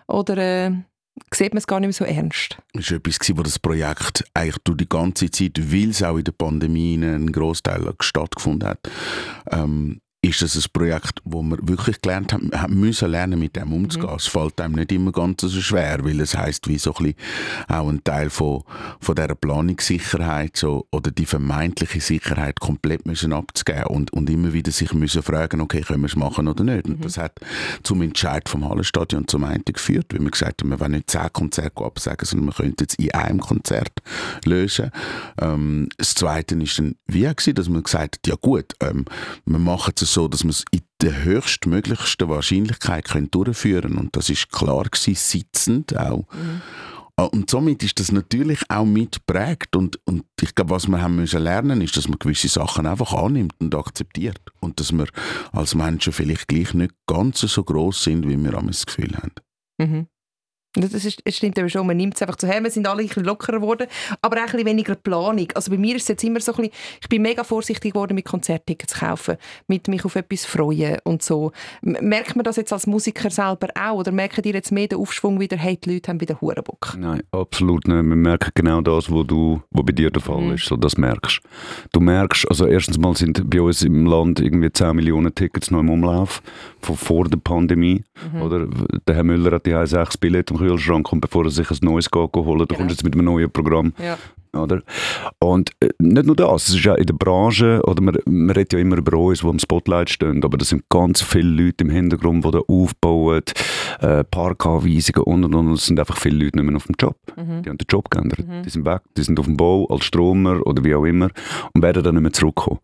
Oder 0.08 0.38
äh, 0.38 0.72
sieht 1.34 1.54
man 1.54 1.60
es 1.60 1.68
gar 1.68 1.80
nicht 1.80 1.88
mehr 1.88 1.94
so 1.94 2.06
ernst? 2.06 2.58
Das 2.74 2.90
war 2.92 2.98
etwas, 2.98 3.38
wo 3.38 3.44
das 3.44 3.60
Projekt 3.60 4.24
eigentlich 4.34 4.58
durch 4.64 4.78
die 4.78 4.90
ganze 4.90 5.30
Zeit, 5.32 5.60
weil 5.72 5.90
es 5.90 6.04
auch 6.04 6.18
in 6.18 6.24
der 6.24 6.32
Pandemie 6.32 6.96
ein 6.96 7.32
Großteil 7.32 7.94
stattgefunden 8.00 8.70
hat, 8.70 8.80
ähm, 9.52 10.00
ist 10.24 10.42
das 10.42 10.56
ein 10.56 10.64
Projekt, 10.72 11.20
wo 11.26 11.42
wir 11.42 11.58
wirklich 11.62 12.02
gelernt 12.02 12.32
haben, 12.32 12.50
haben 12.54 12.80
müssen 12.80 13.12
lernen, 13.12 13.38
mit 13.38 13.58
dem 13.58 13.74
umzugehen. 13.74 14.16
Es 14.16 14.28
fällt 14.28 14.60
einem 14.62 14.76
nicht 14.76 14.94
immer 14.94 15.12
ganz 15.12 15.42
so 15.42 15.50
schwer, 15.50 16.06
weil 16.06 16.22
es 16.22 16.36
heißt 16.36 16.70
wie 16.70 16.78
so 16.78 16.96
ein 16.96 17.14
bisschen 17.14 17.16
auch 17.68 17.90
ein 17.90 18.02
Teil 18.06 18.30
von, 18.30 18.64
von 19.02 19.16
dieser 19.16 19.36
Planungssicherheit 19.36 20.56
so, 20.56 20.88
oder 20.92 21.12
die 21.12 21.26
vermeintliche 21.26 22.00
Sicherheit 22.00 22.62
komplett 22.62 23.06
müssen 23.06 23.34
abzugeben 23.34 23.88
und, 23.88 24.14
und 24.14 24.30
immer 24.30 24.54
wieder 24.54 24.72
sich 24.72 24.94
müssen 24.94 25.22
fragen, 25.22 25.60
okay, 25.60 25.82
können 25.82 26.02
wir 26.04 26.08
es 26.08 26.16
machen 26.16 26.48
oder 26.48 26.64
nicht. 26.64 26.88
Und 26.88 27.04
das 27.04 27.18
hat 27.18 27.42
zum 27.84 28.02
Entscheid 28.02 28.48
vom 28.48 28.68
Hallenstadion 28.68 29.28
zum 29.28 29.44
einen 29.44 29.66
geführt, 29.66 30.14
weil 30.14 30.22
wir 30.22 30.32
gesagt 30.32 30.62
haben, 30.62 30.70
wir 30.70 30.80
wollen 30.80 30.94
nicht 30.94 31.10
zehn 31.10 31.34
Konzerte 31.34 31.84
absagen, 31.84 32.26
sondern 32.26 32.48
wir 32.48 32.54
könnten 32.54 32.78
jetzt 32.80 32.96
in 32.96 33.14
einem 33.14 33.42
Konzert 33.42 33.92
lösen. 34.46 34.92
Ähm, 35.42 35.90
das 35.98 36.16
Zweite 36.16 36.56
ist 36.56 36.80
dann 36.80 36.96
wie 37.08 37.24
gewesen, 37.24 37.56
dass 37.56 37.68
man 37.68 37.84
gesagt 37.84 38.20
hat, 38.20 38.28
ja 38.28 38.36
gut, 38.40 38.74
ähm, 38.80 39.04
wir 39.46 39.60
machen 39.60 39.94
es 40.00 40.13
so, 40.14 40.28
dass 40.28 40.44
wir 40.44 40.52
es 40.52 40.64
in 40.72 40.82
der 41.02 41.24
höchstmöglichsten 41.24 42.30
Wahrscheinlichkeit 42.30 43.06
können 43.06 43.32
durchführen 43.32 43.98
und 43.98 44.16
das 44.16 44.30
ist 44.30 44.52
klar 44.52 44.84
gewesen, 44.84 45.16
sitzend 45.16 45.98
auch. 45.98 46.26
Ah, 47.16 47.26
Und 47.26 47.50
somit 47.50 47.84
ist 47.84 48.00
das 48.00 48.12
natürlich 48.12 48.60
auch 48.70 48.86
mitprägt 48.86 49.76
und, 49.76 50.00
und 50.06 50.26
ich 50.42 50.56
glaube, 50.56 50.72
was 50.72 50.88
wir 50.88 51.02
haben 51.02 51.18
müssen 51.18 51.44
lernen, 51.44 51.82
ist, 51.82 51.96
dass 51.96 52.08
man 52.08 52.18
gewisse 52.18 52.48
Sachen 52.48 52.88
einfach 52.88 53.14
annimmt 53.14 53.54
und 53.60 53.76
akzeptiert 53.76 54.42
und 54.62 54.80
dass 54.80 54.92
wir 54.92 55.06
als 55.52 55.76
Menschen 55.76 56.12
vielleicht 56.12 56.48
gleich 56.48 56.74
nicht 56.74 56.94
ganz 57.06 57.42
so 57.42 57.64
groß 57.64 58.04
sind, 58.04 58.28
wie 58.28 58.38
wir 58.38 58.56
am 58.56 58.68
Gefühl 58.68 59.16
haben. 59.16 59.32
Mhm. 59.78 60.08
Das, 60.76 60.94
ist, 61.06 61.22
es 61.24 61.38
stimmt 61.38 61.60
aber 61.60 61.70
schon, 61.70 61.86
man 61.86 61.98
nimmt 61.98 62.16
es 62.16 62.22
einfach 62.22 62.36
zu 62.36 62.48
her, 62.48 62.64
wir 62.64 62.72
sind 62.72 62.88
alle 62.88 63.02
ein 63.02 63.08
bisschen 63.08 63.24
lockerer 63.26 63.60
geworden, 63.60 63.88
aber 64.22 64.38
auch 64.38 64.42
ein 64.42 64.46
bisschen 64.52 64.66
weniger 64.66 64.96
Planung. 64.96 65.48
Also 65.54 65.70
bei 65.72 65.78
mir 65.78 65.96
ist 65.96 66.04
es 66.04 66.08
jetzt 66.10 66.24
immer 66.24 66.40
so 66.40 66.52
ein 66.54 66.58
bisschen, 66.58 66.74
ich 67.02 67.10
bin 67.10 67.22
mega 67.22 67.44
vorsichtig 67.44 67.94
geworden 67.94 68.16
mit 68.16 68.26
Konzerttickets 68.26 68.96
kaufen, 69.00 69.38
mit 69.68 69.88
mich 69.88 70.04
auf 70.06 70.16
etwas 70.16 70.46
freuen 70.46 70.98
und 71.04 71.22
so. 71.22 71.52
Merkt 71.82 72.36
man 72.36 72.44
das 72.44 72.56
jetzt 72.56 72.74
als 72.74 72.88
Musiker 72.88 73.30
selber 73.30 73.68
auch 73.80 73.98
oder 74.00 74.12
merken 74.12 74.42
ihr 74.46 74.54
jetzt 74.54 74.72
mehr 74.72 74.88
den 74.88 75.00
Aufschwung 75.00 75.40
wieder, 75.40 75.58
hey, 75.58 75.78
die 75.78 75.94
Leute 75.94 76.10
haben 76.10 76.22
wieder 76.22 76.40
Hurenbock? 76.42 76.96
Nein, 76.98 77.22
absolut 77.32 77.88
nicht. 77.88 77.96
Wir 77.96 78.04
merken 78.04 78.52
genau 78.56 78.82
das, 78.82 79.12
was 79.12 79.28
du, 79.28 79.62
wo 79.72 79.84
bei 79.84 79.92
dir 79.94 80.10
der 80.10 80.22
Fall 80.22 80.42
Mhm. 80.42 80.54
ist. 80.54 80.66
So, 80.66 80.76
das 80.76 80.98
merkst 80.98 81.40
du. 81.92 82.00
merkst, 82.00 82.48
also 82.50 82.66
erstens 82.66 82.98
mal 82.98 83.16
sind 83.16 83.50
bei 83.50 83.62
uns 83.62 83.84
im 83.84 84.06
Land 84.06 84.40
irgendwie 84.40 84.72
10 84.72 84.96
Millionen 84.96 85.34
Tickets 85.34 85.72
noch 85.72 85.80
im 85.80 85.90
Umlauf 85.90 86.42
von 86.82 86.96
vor 86.98 87.26
der 87.30 87.38
Pandemie. 87.38 88.04
Mhm. 88.34 88.42
Oder 88.42 88.68
der 89.08 89.16
Herr 89.16 89.24
Müller 89.24 89.52
hat 89.52 89.66
die 89.66 89.76
sechs 89.86 90.18
Billette 90.18 90.54
im 90.54 90.60
Kühlschrank 90.68 91.12
und 91.12 91.22
bevor 91.22 91.46
er 91.46 91.52
sich 91.52 91.70
ein 91.70 91.78
neues 91.82 92.10
geht, 92.10 92.22
holen, 92.34 92.60
da 92.60 92.66
Genau. 92.66 92.78
kommst 92.80 92.80
du 92.80 92.94
jetzt 92.94 93.04
mit 93.04 93.14
einem 93.14 93.26
neuen 93.26 93.52
Programm. 93.52 93.94
Ja. 94.02 94.18
Oder? 94.56 94.82
Und 95.40 95.72
äh, 95.80 95.90
nicht 96.00 96.26
nur 96.26 96.36
das, 96.36 96.70
es 96.70 96.76
ist 96.76 96.86
ja 96.86 96.96
in 96.96 97.06
der 97.06 97.14
Branche, 97.14 97.82
oder 97.86 98.02
man, 98.02 98.18
man 98.26 98.52
redet 98.52 98.74
ja 98.74 98.80
immer 98.80 98.98
über 98.98 99.18
uns, 99.18 99.40
die 99.40 99.48
im 99.48 99.60
Spotlight 99.60 100.10
stehen, 100.10 100.44
aber 100.44 100.58
das 100.58 100.70
sind 100.70 100.84
ganz 100.90 101.22
viele 101.22 101.64
Leute 101.64 101.84
im 101.84 101.90
Hintergrund, 101.90 102.46
die 102.46 102.52
da 102.52 102.60
aufbauen, 102.68 103.42
äh, 104.00 104.24
Parkanweisungen 104.24 105.24
und 105.24 105.46
und 105.46 105.56
und. 105.56 105.74
Es 105.74 105.86
sind 105.88 106.00
einfach 106.00 106.18
viele 106.18 106.46
Leute 106.46 106.58
nicht 106.58 106.68
mehr 106.68 106.76
auf 106.76 106.86
dem 106.86 106.96
Job. 107.00 107.18
Die 107.36 107.70
haben 107.70 107.78
den 107.78 107.88
Job 107.90 108.10
geändert. 108.10 108.40
Die 108.66 108.70
sind 108.70 108.86
weg, 108.86 109.02
die 109.18 109.24
sind 109.24 109.40
auf 109.40 109.46
dem 109.46 109.58
Bau, 109.58 109.88
als 109.88 110.06
Stromer 110.06 110.66
oder 110.66 110.84
wie 110.84 110.94
auch 110.96 111.06
immer 111.06 111.30
und 111.74 111.82
werden 111.82 112.04
dann 112.04 112.16
nicht 112.16 112.22
mehr 112.22 112.34
zurückkommen. 112.34 112.80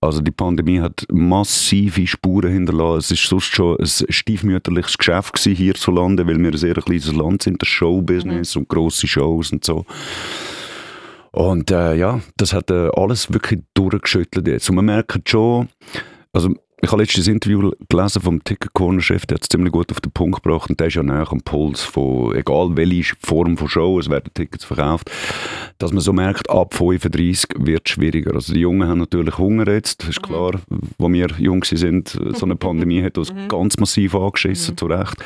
Also 0.00 0.20
die 0.20 0.30
Pandemie 0.30 0.80
hat 0.80 1.06
massive 1.12 2.06
Spuren 2.06 2.52
hinterlassen. 2.52 2.98
Es 2.98 3.10
ist 3.12 3.26
sonst 3.28 3.54
schon 3.54 3.78
ein 3.78 3.86
stiefmütterliches 3.86 4.98
Geschäft 4.98 5.34
gewesen 5.34 5.56
hierzulande, 5.56 6.26
weil 6.26 6.38
wir 6.38 6.50
ein 6.50 6.56
sehr 6.56 6.74
kleines 6.74 7.12
Land 7.12 7.42
sind, 7.42 7.62
das 7.62 7.68
Showbusiness 7.68 8.56
und 8.56 8.68
grosse 8.68 9.06
Shows 9.06 9.52
und 9.52 9.64
so. 9.64 9.84
Und 11.36 11.70
äh, 11.70 11.94
ja, 11.96 12.20
das 12.38 12.54
hat 12.54 12.70
äh, 12.70 12.88
alles 12.94 13.30
wirklich 13.30 13.60
durchgeschüttelt 13.74 14.48
jetzt. 14.48 14.70
Und 14.70 14.76
man 14.76 14.86
merkt 14.86 15.28
schon, 15.28 15.68
also 16.32 16.54
ich 16.80 16.90
habe 16.90 17.02
letztes 17.02 17.28
Interview 17.28 17.72
gelesen 17.90 18.22
vom 18.22 18.42
Ticket 18.42 18.72
Corner 18.72 19.02
Chef, 19.02 19.26
der 19.26 19.34
hat 19.34 19.42
es 19.42 19.50
ziemlich 19.50 19.70
gut 19.70 19.92
auf 19.92 20.00
den 20.00 20.12
Punkt 20.12 20.42
gebracht 20.42 20.70
und 20.70 20.80
der 20.80 20.86
ist 20.86 20.94
ja 20.94 21.02
näher 21.02 21.30
am 21.30 21.42
Puls 21.42 21.82
von, 21.82 22.34
egal 22.34 22.74
welche 22.78 23.16
Form 23.20 23.58
von 23.58 23.68
Show, 23.68 23.98
es 23.98 24.08
werden 24.08 24.30
Tickets 24.32 24.64
verkauft, 24.64 25.10
dass 25.76 25.92
man 25.92 26.00
so 26.00 26.14
merkt, 26.14 26.48
ab 26.48 26.72
35 26.72 27.50
wird 27.58 27.82
es 27.84 27.92
schwieriger. 27.92 28.34
Also 28.34 28.54
die 28.54 28.60
Jungen 28.60 28.88
haben 28.88 28.98
natürlich 28.98 29.36
Hunger 29.36 29.70
jetzt, 29.70 30.00
das 30.00 30.10
ist 30.10 30.22
klar, 30.22 30.52
wo 30.96 31.12
wir 31.12 31.26
jung 31.36 31.64
sind, 31.64 32.18
so 32.32 32.46
eine 32.46 32.56
Pandemie 32.56 33.02
hat 33.02 33.18
uns 33.18 33.30
ganz 33.48 33.76
massiv 33.76 34.14
angeschissen, 34.14 34.74
zu 34.74 34.86
Recht. 34.86 35.16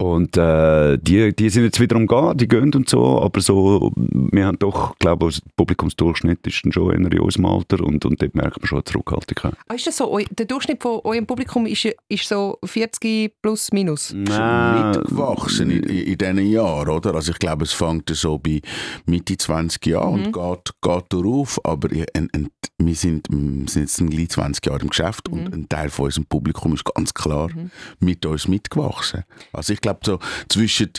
Und 0.00 0.34
äh, 0.38 0.96
die, 0.96 1.36
die 1.36 1.50
sind 1.50 1.64
jetzt 1.64 1.78
wieder 1.78 1.96
am 1.96 2.06
Gehen, 2.06 2.34
die 2.38 2.48
gehen 2.48 2.72
und 2.74 2.88
so, 2.88 3.20
aber 3.20 3.42
so, 3.42 3.92
wir 3.96 4.46
haben 4.46 4.58
doch, 4.58 4.96
glaube 4.98 5.28
ich, 5.28 5.42
der 5.42 5.50
Publikumsdurchschnitt 5.56 6.46
ist 6.46 6.64
dann 6.64 6.72
schon 6.72 6.90
eher 6.90 7.12
in 7.12 7.20
unserem 7.20 7.44
Alter 7.44 7.84
und, 7.84 8.02
und 8.06 8.22
dort 8.22 8.34
merkt 8.34 8.58
man 8.58 8.66
schon 8.66 8.78
eine 8.78 8.84
Zurückhaltung. 8.84 9.52
Ah, 9.68 9.74
ist 9.74 9.86
das 9.86 9.98
so? 9.98 10.18
Der 10.30 10.46
Durchschnitt 10.46 10.82
von 10.82 11.00
eurem 11.04 11.26
Publikum 11.26 11.66
ist, 11.66 11.86
ist 12.08 12.26
so 12.26 12.58
40 12.64 13.42
plus 13.42 13.72
minus? 13.72 14.14
Nein. 14.14 14.92
mitgewachsen 14.92 15.70
in, 15.70 15.82
in, 15.82 16.04
in 16.04 16.16
diesen 16.16 16.46
Jahren, 16.46 16.88
oder? 16.88 17.14
Also 17.14 17.32
ich 17.32 17.38
glaube, 17.38 17.64
es 17.64 17.72
fängt 17.74 18.08
so 18.08 18.38
bei 18.38 18.62
Mitte 19.04 19.36
20 19.36 19.84
Jahren 19.84 20.24
und 20.24 20.32
geht, 20.32 20.72
geht 20.80 21.04
darauf, 21.10 21.60
aber 21.62 21.90
ein, 22.14 22.30
ein, 22.32 22.48
wir 22.78 22.94
sind, 22.94 23.28
wir 23.30 23.68
sind 23.68 23.82
jetzt 23.82 23.98
gleich 23.98 24.30
20 24.30 24.64
Jahre 24.64 24.80
im 24.80 24.88
Geschäft 24.88 25.28
und 25.28 25.52
ein 25.52 25.68
Teil 25.68 25.90
von 25.90 26.06
unserem 26.06 26.24
Publikum 26.24 26.72
ist 26.72 26.86
ganz 26.86 27.12
klar 27.12 27.50
mit 27.98 28.24
uns 28.24 28.48
mitgewachsen. 28.48 29.24
Also 29.52 29.74
ich 29.74 29.80
glaube, 29.80 29.89
so 30.02 30.18
zwischen 30.48 30.92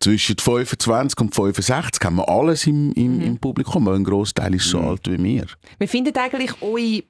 zwischen 0.00 0.36
25 0.38 1.18
und 1.20 1.34
65 1.34 2.04
haben 2.04 2.16
wir 2.16 2.28
alles 2.28 2.66
im, 2.66 2.92
im, 2.92 3.20
im 3.20 3.38
Publikum, 3.38 3.86
weil 3.86 3.96
ein 3.96 4.04
Großteil 4.04 4.54
ist 4.54 4.68
so 4.68 4.80
alt 4.80 5.08
wie 5.08 5.22
wir. 5.22 5.46
Wir 5.78 5.88
finden 5.88 6.14
eigentlich 6.16 6.60
eure, 6.60 7.02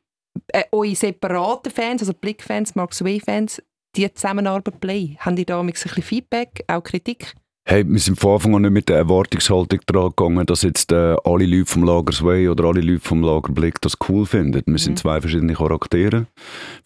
äh, 0.53 0.65
eure 0.71 0.95
separaten 0.95 1.73
Fans, 1.73 2.03
also 2.03 2.15
Blick-Fans, 2.15 2.75
Mark 2.75 2.99
Way-Fans, 3.01 3.61
die 3.97 4.13
Zusammenarbeit 4.13 4.81
Play. 4.81 5.17
Haben 5.19 5.37
die 5.37 5.45
da 5.45 5.61
ein 5.61 5.67
bisschen 5.67 6.03
Feedback, 6.03 6.63
auch 6.69 6.83
Kritik? 6.83 7.35
Hey, 7.69 7.85
wir 7.85 7.99
sind 7.99 8.21
von 8.21 8.35
Anfang 8.35 8.55
an 8.55 8.63
nicht 8.63 8.71
mit 8.71 8.89
der 8.89 8.99
Erwartungshaltung 8.99 9.81
dran 9.87 10.13
gegangen, 10.17 10.47
dass 10.47 10.63
jetzt 10.63 10.93
äh, 10.93 11.17
alle 11.25 11.47
Leute 11.47 11.67
vom 11.67 11.83
Lager 11.83 12.13
Sway 12.13 12.49
oder 12.49 12.63
alle 12.63 12.81
Leute 12.81 13.01
vom 13.01 13.25
Lager 13.25 13.53
Blick 13.53 13.81
das 13.81 13.97
cool 14.09 14.25
finden. 14.25 14.63
Wir 14.65 14.79
sind 14.79 15.01
zwei 15.01 15.21
verschiedene 15.21 15.55
Charaktere. 15.55 16.29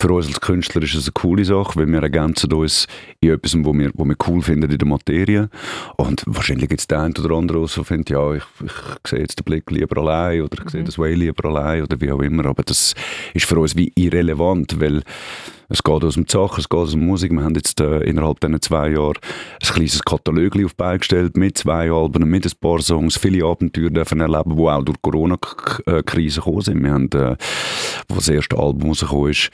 Für 0.00 0.10
uns 0.14 0.28
als 0.28 0.40
Künstler 0.40 0.82
ist 0.82 0.94
es 0.94 1.04
eine 1.04 1.12
coole 1.12 1.44
Sache, 1.44 1.78
weil 1.78 1.86
wir 1.86 2.02
ergänzen 2.02 2.50
uns 2.54 2.86
in 3.20 3.28
etwas, 3.28 3.54
wo 3.62 3.74
wir, 3.74 3.90
wo 3.92 4.06
wir 4.06 4.16
cool 4.26 4.40
finden 4.40 4.70
in 4.70 4.78
der 4.78 4.88
Materie. 4.88 5.50
Und 5.98 6.24
wahrscheinlich 6.26 6.70
gibt 6.70 6.80
es 6.80 6.86
den 6.86 6.98
einen 6.98 7.14
oder 7.18 7.36
anderen, 7.36 7.60
der 7.60 7.68
so 7.68 7.84
findet, 7.84 8.08
ja, 8.08 8.32
ich, 8.32 8.44
ich 8.64 8.72
sehe 9.06 9.20
jetzt 9.20 9.38
den 9.38 9.44
Blick 9.44 9.70
lieber 9.70 10.00
allein 10.00 10.40
oder 10.40 10.64
ich 10.64 10.70
sehe 10.70 10.82
das 10.82 10.98
Way 10.98 11.12
lieber 11.12 11.46
allein 11.50 11.82
oder 11.82 12.00
wie 12.00 12.10
auch 12.10 12.22
immer. 12.22 12.46
Aber 12.46 12.62
das 12.62 12.94
ist 13.34 13.44
für 13.44 13.58
uns 13.58 13.76
wie 13.76 13.92
irrelevant, 13.96 14.80
weil 14.80 15.02
Es 15.72 15.84
geht 15.84 16.04
aus 16.04 16.14
dem 16.14 16.26
Zach, 16.26 16.58
es 16.58 16.68
geht 16.68 16.80
aus 16.80 16.90
der 16.90 17.00
Musik. 17.00 17.30
Wir 17.30 17.44
haben 17.44 17.54
jetzt 17.54 17.80
äh, 17.80 18.00
innerhalb 18.00 18.40
dieser 18.40 18.60
zwei 18.60 18.90
Jahren 18.90 19.18
ein 19.62 19.72
kleines 19.72 20.02
Katalog 20.02 20.64
auf 20.64 20.74
beigestellt 20.74 21.36
mit 21.36 21.58
zwei 21.58 21.92
Alben, 21.92 22.28
mit 22.28 22.44
ein 22.44 22.52
paar 22.60 22.80
Songs, 22.80 23.16
viele 23.16 23.46
Abenteuer 23.46 23.88
dürfen 23.88 24.20
erleben, 24.20 24.56
die 24.56 24.62
auch 24.62 24.82
durch 24.82 24.96
die 24.96 25.10
Corona-Krise 25.10 26.40
gekommen 26.40 26.60
sind. 26.62 26.82
Wir 26.82 26.92
haben, 26.92 27.08
äh, 27.12 27.36
wo 28.08 28.16
das 28.16 28.28
erste 28.28 28.58
Album 28.58 28.88
rausgekommen 28.88 29.30
ist, 29.30 29.50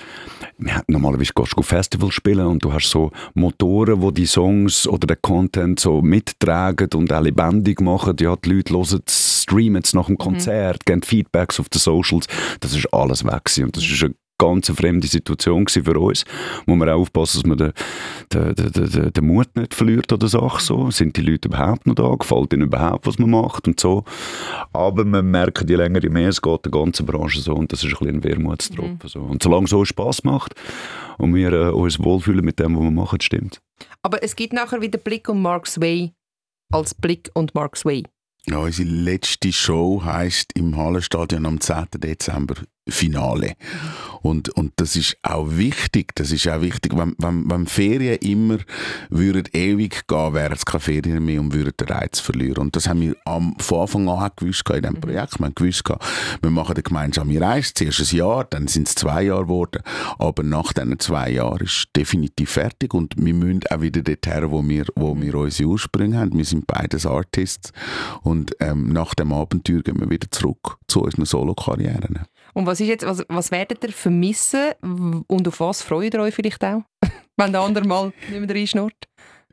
wir 0.56 0.76
haben, 0.76 0.84
normalerweise 0.88 1.32
gehst 1.34 1.52
du 1.54 1.62
Festival 1.62 2.10
spielen 2.10 2.46
und 2.46 2.64
du 2.64 2.72
hast 2.72 2.88
so 2.88 3.10
Motoren, 3.34 4.00
die 4.00 4.14
die 4.14 4.26
Songs 4.26 4.88
oder 4.88 5.06
den 5.06 5.20
Content 5.20 5.80
so 5.80 6.00
mittragen 6.00 6.88
und 6.94 7.12
auch 7.12 7.20
lebendig 7.20 7.82
machen. 7.82 8.16
Ja, 8.20 8.36
die 8.36 8.54
Leute 8.54 8.72
hören 8.72 9.02
streamen 9.06 9.82
es 9.82 9.92
nach 9.92 10.06
dem 10.06 10.16
Konzert, 10.16 10.78
mhm. 10.78 10.84
geben 10.86 11.02
Feedbacks 11.02 11.60
auf 11.60 11.68
den 11.68 11.78
Socials. 11.78 12.26
Das 12.60 12.74
ist 12.74 12.92
alles 12.94 13.22
weg 13.24 13.44
gewesen. 13.44 13.64
und 13.64 13.76
das 13.76 13.84
ist 13.84 14.02
eine 14.02 14.14
ganz 14.38 14.70
fremde 14.70 15.06
Situation 15.06 15.66
für 15.68 15.98
uns. 15.98 16.24
Muss 16.66 16.76
man 16.76 16.88
auch 16.88 17.00
aufpassen, 17.00 17.42
dass 17.42 17.46
man 17.46 17.58
den, 17.58 17.72
den, 18.32 18.54
den, 18.54 18.90
den, 18.90 19.12
den 19.12 19.26
Mut 19.26 19.54
nicht 19.56 19.74
verliert 19.74 20.12
oder 20.12 20.28
Sachen 20.28 20.60
so. 20.60 20.90
Sind 20.90 21.16
die 21.16 21.22
Leute 21.22 21.48
überhaupt 21.48 21.86
noch 21.86 21.94
da? 21.94 22.14
Gefällt 22.14 22.52
ihnen 22.52 22.62
überhaupt, 22.62 23.06
was 23.06 23.18
man 23.18 23.30
macht 23.30 23.66
und 23.66 23.80
so. 23.80 24.04
Aber 24.72 25.04
man 25.04 25.30
merkt, 25.30 25.68
je 25.68 25.76
länger, 25.76 26.02
je 26.02 26.08
mehr 26.08 26.28
es 26.28 26.42
geht, 26.42 26.64
der 26.64 26.72
ganzen 26.72 27.06
Branche 27.06 27.40
so 27.40 27.54
und 27.54 27.72
das 27.72 27.82
ist 27.82 27.92
ein 27.92 27.98
bisschen 27.98 28.16
ein 28.16 28.24
Wermutstropfen. 28.24 28.98
Mhm. 29.02 29.08
So. 29.08 29.20
Und 29.20 29.42
solange 29.42 29.64
es 29.64 29.70
so 29.70 29.84
Spass 29.84 30.24
macht 30.24 30.54
und 31.18 31.34
wir 31.34 31.52
äh, 31.52 31.70
uns 31.70 31.98
wohlfühlen 31.98 32.44
mit 32.44 32.58
dem, 32.58 32.76
was 32.76 32.82
wir 32.82 32.90
machen, 32.90 33.20
stimmt. 33.20 33.60
Aber 34.02 34.22
es 34.22 34.36
gibt 34.36 34.52
nachher 34.52 34.80
wieder 34.80 34.98
Blick 34.98 35.28
und 35.28 35.42
Mark's 35.42 35.80
Way 35.80 36.12
als 36.72 36.94
Blick 36.94 37.30
und 37.34 37.54
Mark's 37.54 37.84
Way. 37.84 38.04
Ja, 38.48 38.58
unsere 38.58 38.88
letzte 38.88 39.52
Show 39.52 40.02
heisst 40.04 40.52
im 40.54 40.76
Hallenstadion 40.76 41.46
am 41.46 41.60
10. 41.60 41.86
Dezember 41.96 42.54
Finale. 42.88 43.54
Und, 44.22 44.48
und 44.50 44.72
das 44.76 44.96
ist 44.96 45.16
auch 45.22 45.46
wichtig, 45.50 46.14
das 46.14 46.32
ist 46.32 46.48
auch 46.48 46.60
wichtig, 46.60 46.96
wenn, 46.96 47.14
wenn, 47.18 47.48
wenn 47.50 47.66
Ferien 47.66 48.18
immer 48.18 48.58
würden 49.08 49.44
ewig 49.52 50.06
gehen, 50.06 50.34
wären 50.34 50.52
es 50.52 50.64
keine 50.64 50.80
Ferien 50.80 51.24
mehr 51.24 51.40
und 51.40 51.52
würden 51.52 51.72
den 51.78 51.88
Reiz 51.88 52.20
verlieren. 52.20 52.58
Und 52.58 52.76
das 52.76 52.88
haben 52.88 53.00
wir 53.00 53.16
am, 53.24 53.56
von 53.58 53.82
Anfang 53.82 54.08
an 54.08 54.30
gewusst 54.36 54.68
in 54.70 54.82
diesem 54.82 55.00
Projekt. 55.00 55.38
Wir 55.38 55.46
haben 55.46 55.54
gewusst, 55.54 55.84
wir 56.42 56.50
machen 56.50 56.74
eine 56.74 56.82
gemeinsame 56.82 57.40
Reise, 57.40 57.74
zuerst 57.74 58.00
ein 58.12 58.16
Jahr, 58.16 58.44
dann 58.44 58.68
sind 58.68 58.88
es 58.88 58.94
zwei 58.94 59.22
Jahre 59.24 59.44
geworden, 59.44 59.82
aber 60.18 60.42
nach 60.42 60.72
diesen 60.72 60.98
zwei 60.98 61.30
Jahren 61.30 61.64
ist 61.64 61.88
definitiv 61.94 62.50
fertig 62.50 62.94
und 62.94 63.14
wir 63.16 63.34
müssen 63.34 63.60
auch 63.70 63.80
wieder 63.80 64.02
dorthin, 64.02 64.50
wo 64.50 64.66
wir, 64.66 64.86
wo 64.94 65.20
wir 65.20 65.34
unsere 65.34 65.68
Ursprünge 65.68 66.18
haben. 66.18 66.36
Wir 66.36 66.44
sind 66.44 66.66
beides 66.66 67.06
Artists 67.06 67.72
und 68.22 68.56
ähm, 68.60 68.92
nach 68.92 69.14
dem 69.14 69.32
Abenteuer 69.32 69.82
gehen 69.82 70.00
wir 70.00 70.10
wieder 70.10 70.30
zurück 70.30 70.78
zu 70.88 71.02
unseren 71.02 71.26
Solo-Karrieren. 71.26 72.26
Und 72.56 72.64
was, 72.64 72.80
ist 72.80 72.88
jetzt, 72.88 73.04
was, 73.04 73.22
was 73.28 73.50
werdet 73.50 73.84
ihr 73.84 73.92
vermissen 73.92 74.72
und 75.26 75.46
auf 75.46 75.60
was 75.60 75.82
freut 75.82 76.14
ihr 76.14 76.20
euch 76.20 76.34
vielleicht 76.34 76.64
auch, 76.64 76.84
wenn 77.36 77.52
der 77.52 77.60
andere 77.60 77.86
mal 77.86 78.14
nicht 78.30 78.40
mehr 78.40 78.48
reinschnurrt? 78.48 78.94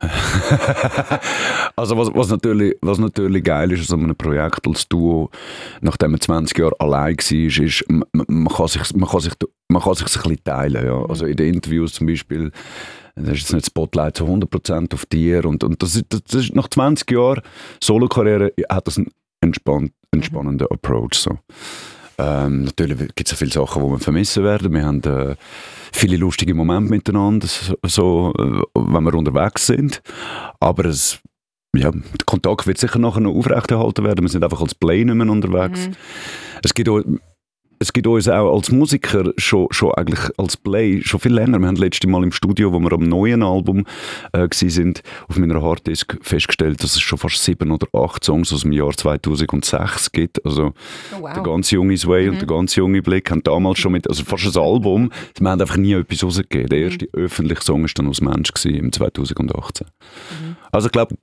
also 1.76 1.98
was, 1.98 2.08
was, 2.14 2.30
natürlich, 2.30 2.74
was 2.80 2.98
natürlich 2.98 3.44
geil 3.44 3.72
ist 3.72 3.92
an 3.92 4.04
einem 4.04 4.16
Projekt 4.16 4.66
als 4.66 4.88
Duo, 4.88 5.30
nachdem 5.82 6.12
man 6.12 6.20
20 6.22 6.56
Jahre 6.56 6.74
allein 6.78 7.14
war, 7.14 7.64
ist, 7.64 7.84
man, 7.90 8.04
man, 8.26 8.48
kann 8.48 8.68
sich, 8.68 8.96
man, 8.96 9.08
kann 9.10 9.20
sich, 9.20 9.34
man 9.68 9.82
kann 9.82 9.94
sich 9.94 10.06
ein 10.06 10.22
bisschen 10.22 10.44
teilen. 10.44 10.86
Ja. 10.86 11.04
Also 11.04 11.26
in 11.26 11.36
den 11.36 11.52
Interviews 11.52 11.92
zum 11.92 12.06
Beispiel, 12.06 12.52
da 13.16 13.32
ist 13.32 13.40
jetzt 13.40 13.52
nicht 13.52 13.66
Spotlight 13.66 14.16
zu 14.16 14.24
100% 14.24 14.94
auf 14.94 15.04
dir 15.04 15.44
und, 15.44 15.62
und 15.62 15.82
das, 15.82 15.94
ist, 15.94 16.06
das 16.08 16.22
ist, 16.32 16.54
nach 16.54 16.68
20 16.68 17.10
Jahren 17.10 17.42
Solo-Karriere 17.82 18.54
hat 18.70 18.86
das 18.86 18.96
einen 18.96 19.10
entspann, 19.42 19.90
entspannenden 20.10 20.68
Approach. 20.70 21.16
So. 21.16 21.38
Ähm, 22.18 22.64
natürlich 22.64 22.98
gibt 23.14 23.26
es 23.26 23.32
auch 23.32 23.38
viele 23.38 23.52
Sachen, 23.52 23.82
die 23.82 23.90
wir 23.90 23.98
vermissen 23.98 24.44
werden. 24.44 24.72
Wir 24.72 24.84
haben 24.84 25.02
äh, 25.02 25.36
viele 25.92 26.16
lustige 26.16 26.54
Momente 26.54 26.90
miteinander, 26.90 27.48
so, 27.84 28.32
äh, 28.38 28.62
wenn 28.74 29.04
wir 29.04 29.14
unterwegs 29.14 29.66
sind. 29.66 30.02
Aber 30.60 30.84
es, 30.86 31.20
ja, 31.74 31.90
der 31.90 32.02
Kontakt 32.26 32.66
wird 32.66 32.78
sicher 32.78 32.98
nachher 32.98 33.20
noch 33.20 33.34
aufrechterhalten 33.34 34.04
werden. 34.04 34.24
Wir 34.24 34.28
sind 34.28 34.44
einfach 34.44 34.60
als 34.60 34.74
Play 34.74 35.04
nicht 35.04 35.14
mehr 35.14 35.28
unterwegs. 35.28 35.88
Mhm. 35.88 35.94
Es 36.62 36.74
gibt 36.74 36.88
auch 36.88 37.02
es 37.78 37.92
gibt 37.92 38.06
uns 38.06 38.28
auch 38.28 38.54
als 38.54 38.70
Musiker 38.70 39.32
schon, 39.36 39.66
schon 39.70 39.92
eigentlich 39.92 40.30
als 40.36 40.56
Play 40.56 41.02
schon 41.02 41.20
viel 41.20 41.34
länger. 41.34 41.58
Wir 41.58 41.66
haben 41.66 41.76
letzte 41.76 42.08
Mal 42.08 42.22
im 42.22 42.32
Studio, 42.32 42.72
wo 42.72 42.78
wir 42.78 42.92
am 42.92 43.02
neuen 43.02 43.42
Album 43.42 43.84
äh, 44.32 44.48
sind, 44.50 45.02
auf 45.28 45.36
meiner 45.38 45.60
Harddisk 45.62 46.18
festgestellt, 46.22 46.82
dass 46.82 46.94
es 46.94 47.00
schon 47.00 47.18
fast 47.18 47.42
sieben 47.42 47.70
oder 47.70 47.86
acht 47.92 48.24
Songs 48.24 48.52
aus 48.52 48.62
dem 48.62 48.72
Jahr 48.72 48.92
2006 48.92 50.12
gibt. 50.12 50.44
Also 50.44 50.72
oh, 51.12 51.22
wow. 51.22 51.32
der 51.32 51.42
ganz 51.42 51.70
junge 51.70 51.96
Sway 51.96 52.26
mhm. 52.26 52.32
und 52.32 52.40
der 52.40 52.48
ganz 52.48 52.76
junge 52.76 53.02
Blick 53.02 53.30
haben 53.30 53.42
damals 53.42 53.78
schon 53.78 53.92
mit, 53.92 54.08
also 54.08 54.24
fast 54.24 54.44
ein 54.44 54.62
Album. 54.62 55.10
Wir 55.38 55.50
haben 55.50 55.60
einfach 55.60 55.76
nie 55.76 55.94
etwas 55.94 56.24
rausgegeben. 56.24 56.68
Der 56.68 56.78
mhm. 56.78 56.84
erste 56.84 57.04
mhm. 57.06 57.24
öffentliche 57.24 57.62
Song 57.62 57.82
war 57.82 57.90
dann 57.94 58.08
aus 58.08 58.20
Mensch 58.20 58.50
im 58.64 58.92
2018. 58.92 59.86
Mhm. 59.86 60.56
Also 60.72 60.86
ich 60.86 60.92
glaube, 60.92 61.16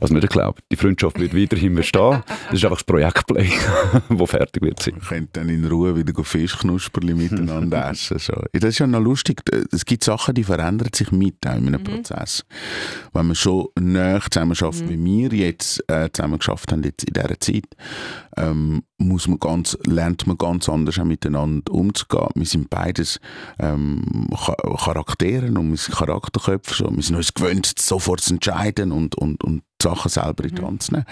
also 0.00 0.14
nicht 0.14 0.28
Glaube, 0.28 0.60
die 0.70 0.76
Freundschaft 0.76 1.18
wird 1.18 1.34
weiterhin 1.34 1.74
bestehen. 1.74 2.22
Das 2.46 2.58
ist 2.58 2.64
einfach 2.64 2.78
das 2.78 2.84
Projektplay, 2.84 3.50
das 4.08 4.30
fertig 4.30 4.62
wird 4.62 4.80
sein. 4.80 4.94
Wir 4.94 5.02
können 5.02 5.28
dann 5.32 5.48
in 5.48 5.64
Ruhe 5.64 5.96
wieder 5.96 6.22
Fischknusperli 6.22 7.14
miteinander 7.14 7.90
essen. 7.90 8.18
So. 8.18 8.34
Das 8.52 8.64
ist 8.64 8.78
ja 8.78 8.86
noch 8.86 9.00
lustig. 9.00 9.42
Es 9.72 9.84
gibt 9.84 10.04
Sachen, 10.04 10.34
die 10.34 10.44
verändern 10.44 10.90
sich 10.94 11.10
mit 11.10 11.44
in 11.44 11.50
einem 11.50 11.80
mhm. 11.80 11.84
Prozess. 11.84 12.44
Wenn 13.12 13.26
man 13.26 13.34
schon 13.34 13.68
näher 13.78 14.20
zusammen 14.30 14.54
schafft, 14.54 14.82
mhm. 14.82 14.88
wie 14.90 15.30
wir 15.30 15.38
jetzt 15.38 15.82
äh, 15.88 16.08
zusammen 16.12 16.38
geschafft 16.38 16.70
haben 16.72 16.82
jetzt 16.82 17.04
in 17.04 17.14
dieser 17.14 17.40
Zeit, 17.40 17.66
ähm, 18.36 18.82
muss 18.98 19.28
man 19.28 19.38
ganz, 19.38 19.76
lernt 19.86 20.26
man 20.26 20.38
ganz 20.38 20.68
anders 20.68 20.98
auch 20.98 21.04
miteinander 21.04 21.72
umzugehen. 21.72 22.28
Wir 22.34 22.46
sind 22.46 22.70
beides 22.70 23.20
ähm, 23.58 24.28
Charaktere 24.78 25.46
und 25.46 25.70
wir 25.70 25.76
sind 25.76 25.96
Charakterköpfe. 25.96 26.74
So. 26.74 26.90
Wir 26.94 27.02
sind 27.02 27.16
uns 27.16 27.34
gewöhnt, 27.34 27.72
sofort 27.78 28.20
zu 28.20 28.34
entscheiden 28.34 28.92
und, 28.92 29.14
und, 29.16 29.42
und 29.44 29.62
Sachen 29.82 30.10
selber 30.10 30.44
in 30.44 30.54
die. 30.54 30.62
Hand 30.62 30.82
zu 30.82 30.92
nehmen. 30.92 31.06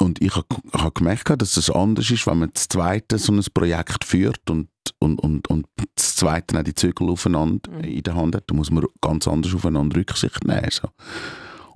Und 0.00 0.20
ich 0.22 0.34
habe 0.34 0.46
hab 0.72 0.94
gemerkt, 0.94 1.40
dass 1.40 1.56
es 1.56 1.70
anders 1.70 2.10
ist, 2.10 2.26
wenn 2.26 2.38
man 2.38 2.50
das 2.52 2.68
zweite 2.68 3.18
so 3.18 3.32
ein 3.32 3.44
Projekt 3.52 4.04
führt 4.04 4.50
und, 4.50 4.68
und, 4.98 5.18
und, 5.18 5.48
und 5.48 5.66
das 5.94 6.16
zweite 6.16 6.58
auch 6.58 6.62
die 6.62 6.74
Zügel 6.74 7.10
aufeinander 7.10 7.70
mhm. 7.70 7.84
in 7.84 8.02
der 8.02 8.14
Hand 8.14 8.34
hat. 8.34 8.44
Da 8.46 8.54
muss 8.54 8.70
man 8.70 8.84
ganz 9.00 9.28
anders 9.28 9.54
aufeinander 9.54 9.96
Rücksicht 9.98 10.44
nehmen. 10.44 10.70
So. 10.70 10.88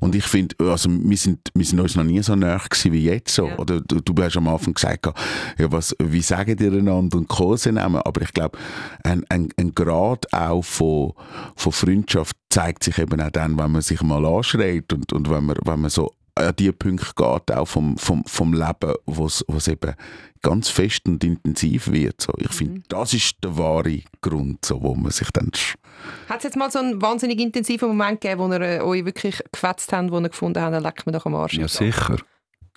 Und 0.00 0.14
ich 0.14 0.24
finde, 0.24 0.54
also 0.58 0.90
wir 0.90 1.16
sind, 1.16 1.50
wir 1.54 1.64
sind 1.64 1.80
uns 1.80 1.96
noch 1.96 2.04
nie 2.04 2.22
so 2.22 2.34
nah 2.34 2.60
wie 2.84 3.04
jetzt. 3.04 3.34
So. 3.34 3.48
Ja. 3.48 3.58
Oder 3.58 3.80
du, 3.80 4.00
du 4.00 4.22
hast 4.22 4.36
am 4.36 4.48
Anfang 4.48 4.74
gesagt, 4.74 5.06
ja, 5.58 5.72
was, 5.72 5.94
wie 5.98 6.22
sagen 6.22 6.56
die 6.56 6.66
einander 6.66 7.18
und 7.18 7.28
Kurse 7.28 7.72
nehmen. 7.72 7.96
Aber 7.96 8.22
ich 8.22 8.32
glaube, 8.32 8.58
ein, 9.04 9.24
ein, 9.28 9.48
ein 9.56 9.74
Grad 9.74 10.32
auch 10.32 10.62
von, 10.62 11.12
von 11.54 11.72
Freundschaft 11.72 12.36
zeigt 12.50 12.84
sich 12.84 12.98
eben 12.98 13.20
auch 13.20 13.30
dann, 13.30 13.58
wenn 13.58 13.72
man 13.72 13.82
sich 13.82 14.02
mal 14.02 14.24
anschreit 14.24 14.92
und, 14.92 15.12
und 15.12 15.30
wenn, 15.30 15.44
man, 15.44 15.56
wenn 15.64 15.80
man 15.80 15.90
so 15.90 16.12
an 16.34 16.54
die 16.58 16.70
Punkte 16.72 17.06
geht, 17.16 17.56
auch 17.56 17.66
vom, 17.66 17.96
vom, 17.96 18.22
vom 18.26 18.52
Leben, 18.52 18.94
wo 19.06 19.26
es 19.26 19.68
eben 19.68 19.94
ganz 20.42 20.68
fest 20.68 21.06
und 21.06 21.24
intensiv 21.24 21.90
wird. 21.90 22.20
So. 22.20 22.32
Ich 22.38 22.52
finde, 22.52 22.80
mhm. 22.80 22.82
das 22.88 23.14
ist 23.14 23.36
der 23.42 23.56
wahre 23.56 24.02
Grund, 24.20 24.64
so, 24.64 24.82
wo 24.82 24.94
man 24.94 25.10
sich 25.12 25.30
dann... 25.32 25.50
Hat 26.28 26.38
es 26.38 26.44
jetzt 26.44 26.56
mal 26.56 26.70
so 26.70 26.78
einen 26.78 27.00
wahnsinnig 27.00 27.40
intensiven 27.40 27.88
Moment 27.88 28.20
gegeben, 28.20 28.40
wo 28.40 28.52
ihr 28.52 28.60
äh, 28.60 28.80
euch 28.80 29.04
wirklich 29.04 29.42
gefetzt 29.52 29.92
habt, 29.92 30.10
wo 30.10 30.18
ihr 30.18 30.28
gefunden 30.28 30.60
habt, 30.60 30.74
dann 30.74 30.82
leckt 30.82 31.06
man 31.06 31.12
doch 31.12 31.26
am 31.26 31.34
Arsch? 31.34 31.54
Ja, 31.54 31.68
sicher. 31.68 32.16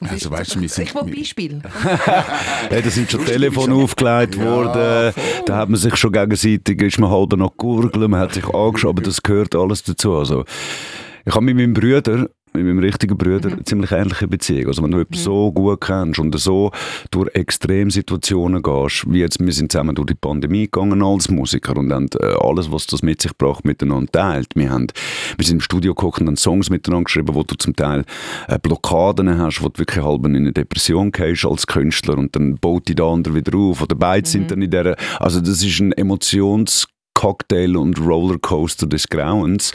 Also, 0.01 0.31
weißt 0.31 0.55
du, 0.55 0.61
wir 0.61 0.69
sind, 0.69 0.87
ich 0.87 0.95
will 0.95 1.13
Beispiel. 1.13 1.61
ja, 2.71 2.81
da 2.81 2.89
sind 2.89 3.11
schon 3.11 3.25
Telefone 3.25 3.75
aufgelegt 3.75 4.35
ja, 4.35 4.45
worden. 4.45 5.13
Voll. 5.13 5.43
Da 5.45 5.57
hat 5.57 5.69
man 5.69 5.77
sich 5.77 5.95
schon 5.97 6.13
gegenseitig, 6.13 6.81
ist 6.81 6.99
man 6.99 7.09
halb 7.09 7.33
noch 7.33 7.57
gurgeln, 7.57 8.11
man 8.11 8.21
hat 8.21 8.33
sich 8.33 8.45
angeschaut, 8.45 8.91
aber 8.91 9.01
das 9.01 9.21
gehört 9.21 9.55
alles 9.55 9.83
dazu. 9.83 10.15
Also, 10.15 10.45
ich 11.25 11.35
habe 11.35 11.43
mit 11.43 11.57
meinem 11.57 11.73
Bruder 11.73 12.29
mit 12.53 12.65
meinem 12.65 12.79
richtigen 12.79 13.17
Bruder 13.17 13.49
mhm. 13.49 13.65
ziemlich 13.65 13.91
ähnliche 13.91 14.27
Beziehung. 14.27 14.67
Also 14.67 14.83
wenn 14.83 14.91
du 14.91 14.97
jemanden 14.97 15.17
mhm. 15.17 15.23
so 15.23 15.51
gut 15.51 15.81
kennst 15.81 16.19
und 16.19 16.37
so 16.39 16.71
durch 17.11 17.33
Extremsituationen 17.35 18.61
gehst, 18.61 19.05
wie 19.09 19.19
jetzt, 19.19 19.39
wir 19.39 19.53
sind 19.53 19.71
zusammen 19.71 19.95
durch 19.95 20.07
die 20.07 20.15
Pandemie 20.15 20.65
gegangen 20.65 21.03
als 21.03 21.29
Musiker 21.29 21.77
und 21.77 21.91
haben 21.91 22.09
äh, 22.19 22.33
alles, 22.41 22.71
was 22.71 22.87
das 22.87 23.01
mit 23.01 23.21
sich 23.21 23.35
braucht, 23.37 23.65
miteinander 23.65 24.11
teilt. 24.11 24.55
Wir, 24.55 24.69
haben, 24.69 24.87
wir 25.37 25.45
sind 25.45 25.57
im 25.57 25.61
Studio 25.61 25.93
gekocht 25.93 26.21
und 26.21 26.27
haben 26.27 26.37
Songs 26.37 26.69
miteinander 26.69 27.05
geschrieben, 27.05 27.35
wo 27.35 27.43
du 27.43 27.55
zum 27.55 27.75
Teil 27.75 28.05
äh, 28.47 28.57
Blockaden 28.59 29.37
hast, 29.37 29.61
wo 29.61 29.69
du 29.69 29.79
wirklich 29.79 30.03
halb 30.03 30.25
in 30.25 30.35
eine 30.35 30.53
Depression 30.53 31.11
gehst 31.11 31.45
als 31.45 31.67
Künstler 31.67 32.17
und 32.17 32.35
dann 32.35 32.55
baut 32.55 32.87
die 32.87 32.95
der 32.95 33.05
andere 33.05 33.35
wieder 33.35 33.57
auf 33.57 33.81
oder 33.81 33.95
beide 33.95 34.27
mhm. 34.27 34.31
sind 34.31 34.51
dann 34.51 34.61
in 34.61 34.71
der, 34.71 34.95
also 35.19 35.39
das 35.39 35.63
ist 35.63 35.79
ein 35.79 35.91
Emotions 35.93 36.87
Cocktail 37.19 37.75
und 37.75 37.99
Rollercoaster 37.99 38.87
des 38.87 39.09
Grauens. 39.09 39.73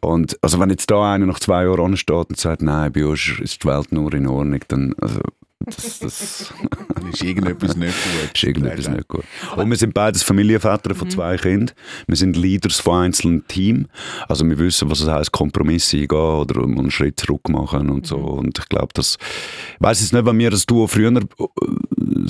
Und 0.00 0.38
also 0.40 0.60
wenn 0.60 0.70
jetzt 0.70 0.88
da 0.88 1.14
einer 1.14 1.26
nach 1.26 1.40
zwei 1.40 1.64
Jahren 1.64 1.80
ansteht 1.80 2.28
und 2.28 2.38
sagt, 2.38 2.62
nein, 2.62 2.92
bei 2.92 3.04
uns 3.04 3.40
ist 3.40 3.64
die 3.64 3.68
Welt 3.68 3.90
nur 3.90 4.14
in 4.14 4.28
Ordnung, 4.28 4.60
dann 4.68 4.94
also, 5.00 5.18
Das, 5.66 5.98
das 5.98 6.52
ist 7.12 7.24
irgendetwas 7.24 7.76
nicht 7.76 7.92
gut. 7.92 8.30
ist 8.34 8.44
irgendetwas 8.44 8.88
nicht 8.88 9.08
gut. 9.08 9.24
Und 9.56 9.68
wir 9.68 9.76
sind 9.76 9.94
beides 9.94 10.22
Familienväter 10.22 10.94
von 10.94 11.10
zwei 11.10 11.36
Kindern. 11.36 11.74
Wir 12.06 12.16
sind 12.16 12.36
Leaders 12.36 12.78
von 12.78 13.06
einzelnen 13.06 13.46
Teams. 13.48 13.88
Also 14.28 14.48
wir 14.48 14.56
wissen, 14.58 14.88
was 14.88 15.00
es 15.00 15.08
heißt, 15.08 15.32
Kompromisse 15.32 15.96
eingehen 15.96 16.18
oder 16.18 16.62
einen 16.62 16.90
Schritt 16.92 17.18
zurück 17.18 17.48
machen 17.48 17.90
und 17.90 18.06
so. 18.06 18.16
Und 18.16 18.58
ich 18.58 18.68
glaube, 18.68 18.90
das, 18.94 19.18
ich 19.74 19.80
weiss 19.80 20.00
jetzt 20.00 20.12
nicht, 20.12 20.24
wenn 20.24 20.38
wir 20.38 20.50
das 20.50 20.66
Duo 20.66 20.86
früher, 20.86 21.10
äh, 21.16 21.24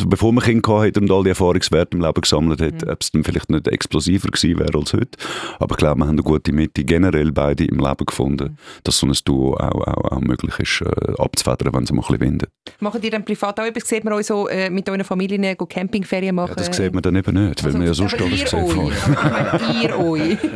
bevor 0.07 0.33
wir 0.33 0.41
Kinder 0.41 0.81
hatten 0.81 1.05
und 1.05 1.11
all 1.11 1.23
die 1.23 1.31
Erfahrungswerte 1.31 1.97
im 1.97 2.03
Leben 2.03 2.21
gesammelt 2.21 2.63
hat, 2.63 2.89
ob 2.89 3.03
es 3.03 3.11
dann 3.11 3.23
vielleicht 3.23 3.51
nicht 3.51 3.69
explosiver 3.69 4.29
gewesen 4.29 4.59
wäre 4.59 4.79
als 4.79 4.95
heute. 4.95 5.19
Aber 5.59 5.75
ich 5.75 5.79
glaube, 5.79 6.01
wir 6.01 6.07
haben 6.07 6.13
eine 6.13 6.23
gute 6.23 6.53
Mitte 6.53 6.85
generell 6.85 7.33
beide 7.33 7.65
im 7.65 7.79
Leben 7.79 8.07
gefunden, 8.07 8.57
dass 8.85 8.99
so 8.99 9.07
ein 9.07 9.15
Duo 9.27 9.55
auch, 9.57 9.87
auch, 9.87 10.13
auch 10.13 10.21
möglich 10.21 10.59
ist, 10.59 10.81
äh, 10.81 11.13
abzufedern, 11.19 11.75
wenn 11.75 11.85
es 11.85 11.93
mal 11.93 12.03
ein 12.03 12.07
bisschen 12.07 12.21
windet. 12.21 12.51
Machen 12.81 13.03
ihr 13.03 13.11
dann 13.11 13.25
privat 13.27 13.61
auch 13.61 13.65
etwas? 13.65 13.89
Sieht 13.89 14.05
man 14.05 14.15
euch 14.15 14.27
so 14.27 14.49
äh, 14.49 14.71
mit 14.71 14.89
euren 14.89 15.05
Familien 15.05 15.45
äh, 15.45 15.55
go 15.55 15.67
Campingferien 15.67 16.35
machen? 16.35 16.55
Ja, 16.57 16.65
das 16.65 16.77
sieht 16.77 16.95
man 16.95 17.03
dann 17.03 17.17
eben 17.17 17.49
nicht, 17.49 17.63
weil 17.63 17.69
Also, 17.69 17.79
wir 17.79 17.87
ja 17.87 17.95
sonst 17.95 18.21
alles 18.21 18.45
gesehen 18.45 18.65
euch. 18.65 19.07
haben. 19.07 19.83
Ihr 19.83 19.99
euch. 19.99 20.37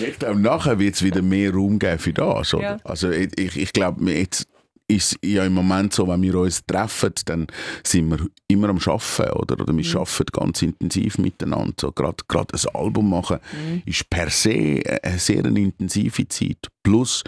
Ich 0.00 0.18
glaube, 0.18 0.40
nachher 0.40 0.78
wird 0.78 0.94
es 0.94 1.02
wieder 1.02 1.22
mehr 1.22 1.52
Raum 1.52 1.78
geben 1.78 1.98
für 1.98 2.12
das. 2.12 2.54
Oder? 2.54 2.62
Ja. 2.62 2.76
Also 2.84 3.10
ich, 3.10 3.56
ich, 3.56 3.72
glaube, 3.72 4.10
jetzt 4.10 4.46
ist 4.88 5.18
ja 5.22 5.44
im 5.44 5.52
Moment 5.52 5.92
so, 5.92 6.08
wenn 6.08 6.22
wir 6.22 6.34
uns 6.34 6.64
treffen, 6.66 7.12
dann 7.26 7.46
sind 7.84 8.08
wir 8.10 8.26
immer 8.48 8.70
am 8.70 8.78
Arbeiten 8.78 9.32
oder, 9.36 9.60
oder 9.60 9.76
wir 9.76 9.96
arbeiten 9.96 10.26
ganz 10.32 10.62
intensiv 10.62 11.18
miteinander. 11.18 11.74
So, 11.80 11.92
Gerade 11.92 12.24
gerade 12.26 12.56
ein 12.56 12.74
Album 12.74 13.10
machen 13.10 13.38
ist 13.84 14.08
per 14.08 14.30
se 14.30 14.82
eine 15.02 15.18
sehr 15.18 15.44
intensive 15.44 16.26
Zeit. 16.28 16.68
Plus 16.82 17.22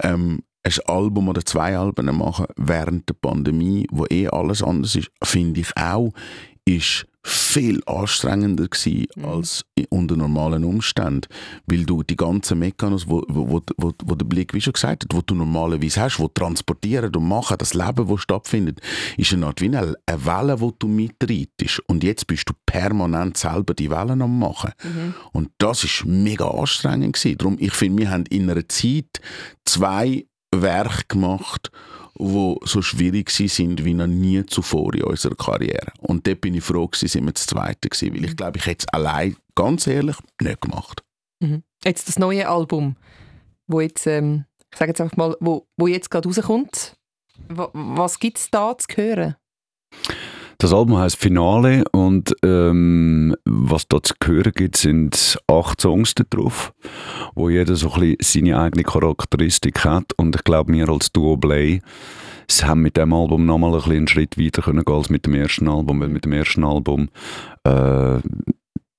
ähm, 0.00 0.40
ein 0.68 0.86
Album 0.86 1.28
oder 1.28 1.44
zwei 1.44 1.76
Alben 1.76 2.16
machen 2.16 2.46
während 2.56 3.08
der 3.08 3.14
Pandemie, 3.14 3.86
wo 3.90 4.04
eh 4.10 4.28
alles 4.28 4.62
anders 4.62 4.94
ist, 4.96 5.10
finde 5.22 5.60
ich 5.60 5.76
auch, 5.76 6.12
ist 6.64 7.06
viel 7.24 7.82
anstrengender 7.84 8.68
gewesen 8.68 9.06
als 9.22 9.64
i- 9.78 9.86
unter 9.90 10.16
normalen 10.16 10.64
Umständen, 10.64 11.22
weil 11.66 11.84
du 11.84 12.02
die 12.02 12.16
ganzen 12.16 12.58
Mechanismen, 12.58 13.10
wo, 13.10 13.24
wo, 13.28 13.60
wo, 13.76 13.92
wo, 14.02 14.14
der 14.14 14.24
Blick, 14.24 14.54
wie 14.54 14.60
schon 14.62 14.72
gesagt 14.72 15.04
hat, 15.04 15.14
wo 15.14 15.20
du 15.20 15.34
normalerweise 15.34 16.00
hast, 16.00 16.18
wo 16.20 16.28
transportieren 16.28 17.14
und 17.14 17.28
machen, 17.28 17.58
das 17.58 17.74
Leben, 17.74 18.08
das 18.08 18.20
stattfindet, 18.22 18.80
ist 19.18 19.32
eine 19.34 19.46
Art 19.46 19.60
wie 19.60 19.66
eine, 19.66 19.94
eine 20.06 20.24
Welle, 20.26 20.60
wo 20.60 20.70
du 20.70 20.88
mitreitest 20.88 21.82
und 21.86 22.02
jetzt 22.02 22.26
bist 22.28 22.48
du 22.48 22.54
permanent 22.64 23.36
selber 23.36 23.74
die 23.74 23.90
Wellen 23.90 24.22
am 24.22 24.38
machen. 24.38 24.72
Und 25.32 25.50
das 25.58 25.84
ist 25.84 26.04
mega 26.06 26.46
anstrengend 26.48 27.14
gewesen. 27.16 27.36
Darum, 27.38 27.56
ich 27.58 27.72
finde, 27.72 28.02
wir 28.02 28.10
haben 28.10 28.24
in 28.30 28.48
einer 28.48 28.66
Zeit 28.68 29.20
zwei 29.66 30.24
Werke 30.54 31.04
gemacht, 31.08 31.70
wo 32.14 32.58
so 32.64 32.82
schwierig 32.82 33.30
sie 33.30 33.48
sind 33.48 33.84
wie 33.84 33.94
noch 33.94 34.06
nie 34.06 34.44
zuvor 34.46 34.94
in 34.94 35.04
unserer 35.04 35.34
Karriere. 35.36 35.92
Und 36.00 36.26
dort 36.26 36.40
bin 36.40 36.54
ich 36.54 36.64
froh, 36.64 36.86
gewesen, 36.88 37.08
sind 37.08 37.24
wir 37.26 37.32
das 37.32 37.46
Zweite 37.46 37.88
gewesen, 37.88 38.14
weil 38.14 38.24
ich 38.24 38.36
glaube, 38.36 38.58
ich 38.58 38.66
hätte 38.66 38.86
es 38.88 38.92
allein, 38.92 39.36
ganz 39.54 39.86
ehrlich, 39.86 40.16
nicht 40.40 40.60
gemacht. 40.60 41.02
Jetzt 41.84 42.08
das 42.08 42.18
neue 42.18 42.48
Album, 42.48 42.96
wo 43.68 43.80
jetzt, 43.80 44.06
ähm, 44.06 44.44
ich 44.72 44.78
sage 44.78 44.90
jetzt 44.90 45.00
einfach 45.00 45.16
mal, 45.16 45.36
wo, 45.40 45.68
wo 45.76 45.86
jetzt 45.86 46.10
gerade 46.10 46.28
rauskommt. 46.28 46.96
Wa- 47.48 47.70
Was 47.72 48.18
gibt 48.18 48.38
es 48.38 48.50
da 48.50 48.76
zu 48.76 48.88
hören? 48.96 49.36
Das 50.60 50.72
Album 50.72 50.98
heißt 50.98 51.16
Finale 51.16 51.84
und 51.92 52.34
ähm, 52.44 53.36
was 53.44 53.86
da 53.86 54.02
zu 54.02 54.14
hören 54.24 54.50
gibt, 54.52 54.76
sind 54.76 55.38
acht 55.46 55.80
Songs 55.80 56.16
da 56.16 56.24
drauf, 56.28 56.74
wo 57.36 57.48
jeder 57.48 57.76
so 57.76 57.92
ein 57.92 58.16
bisschen 58.16 58.46
seine 58.46 58.60
eigene 58.60 58.82
Charakteristik 58.82 59.84
hat. 59.84 60.12
Und 60.16 60.34
ich 60.34 60.42
glaube, 60.42 60.72
wir 60.72 60.88
als 60.88 61.12
Duo 61.12 61.36
Play 61.36 61.80
sie 62.50 62.66
haben 62.66 62.82
mit 62.82 62.96
dem 62.96 63.12
Album 63.12 63.46
nochmal 63.46 63.70
ein 63.70 63.76
bisschen 63.76 63.96
einen 63.98 64.08
Schritt 64.08 64.36
weiter 64.36 64.62
können 64.62 64.84
gehen 64.84 64.96
als 64.96 65.10
mit 65.10 65.26
dem 65.26 65.34
ersten 65.34 65.68
Album, 65.68 66.00
weil 66.00 66.08
mit 66.08 66.24
dem 66.24 66.32
ersten 66.32 66.64
Album 66.64 67.08
äh, 67.64 68.18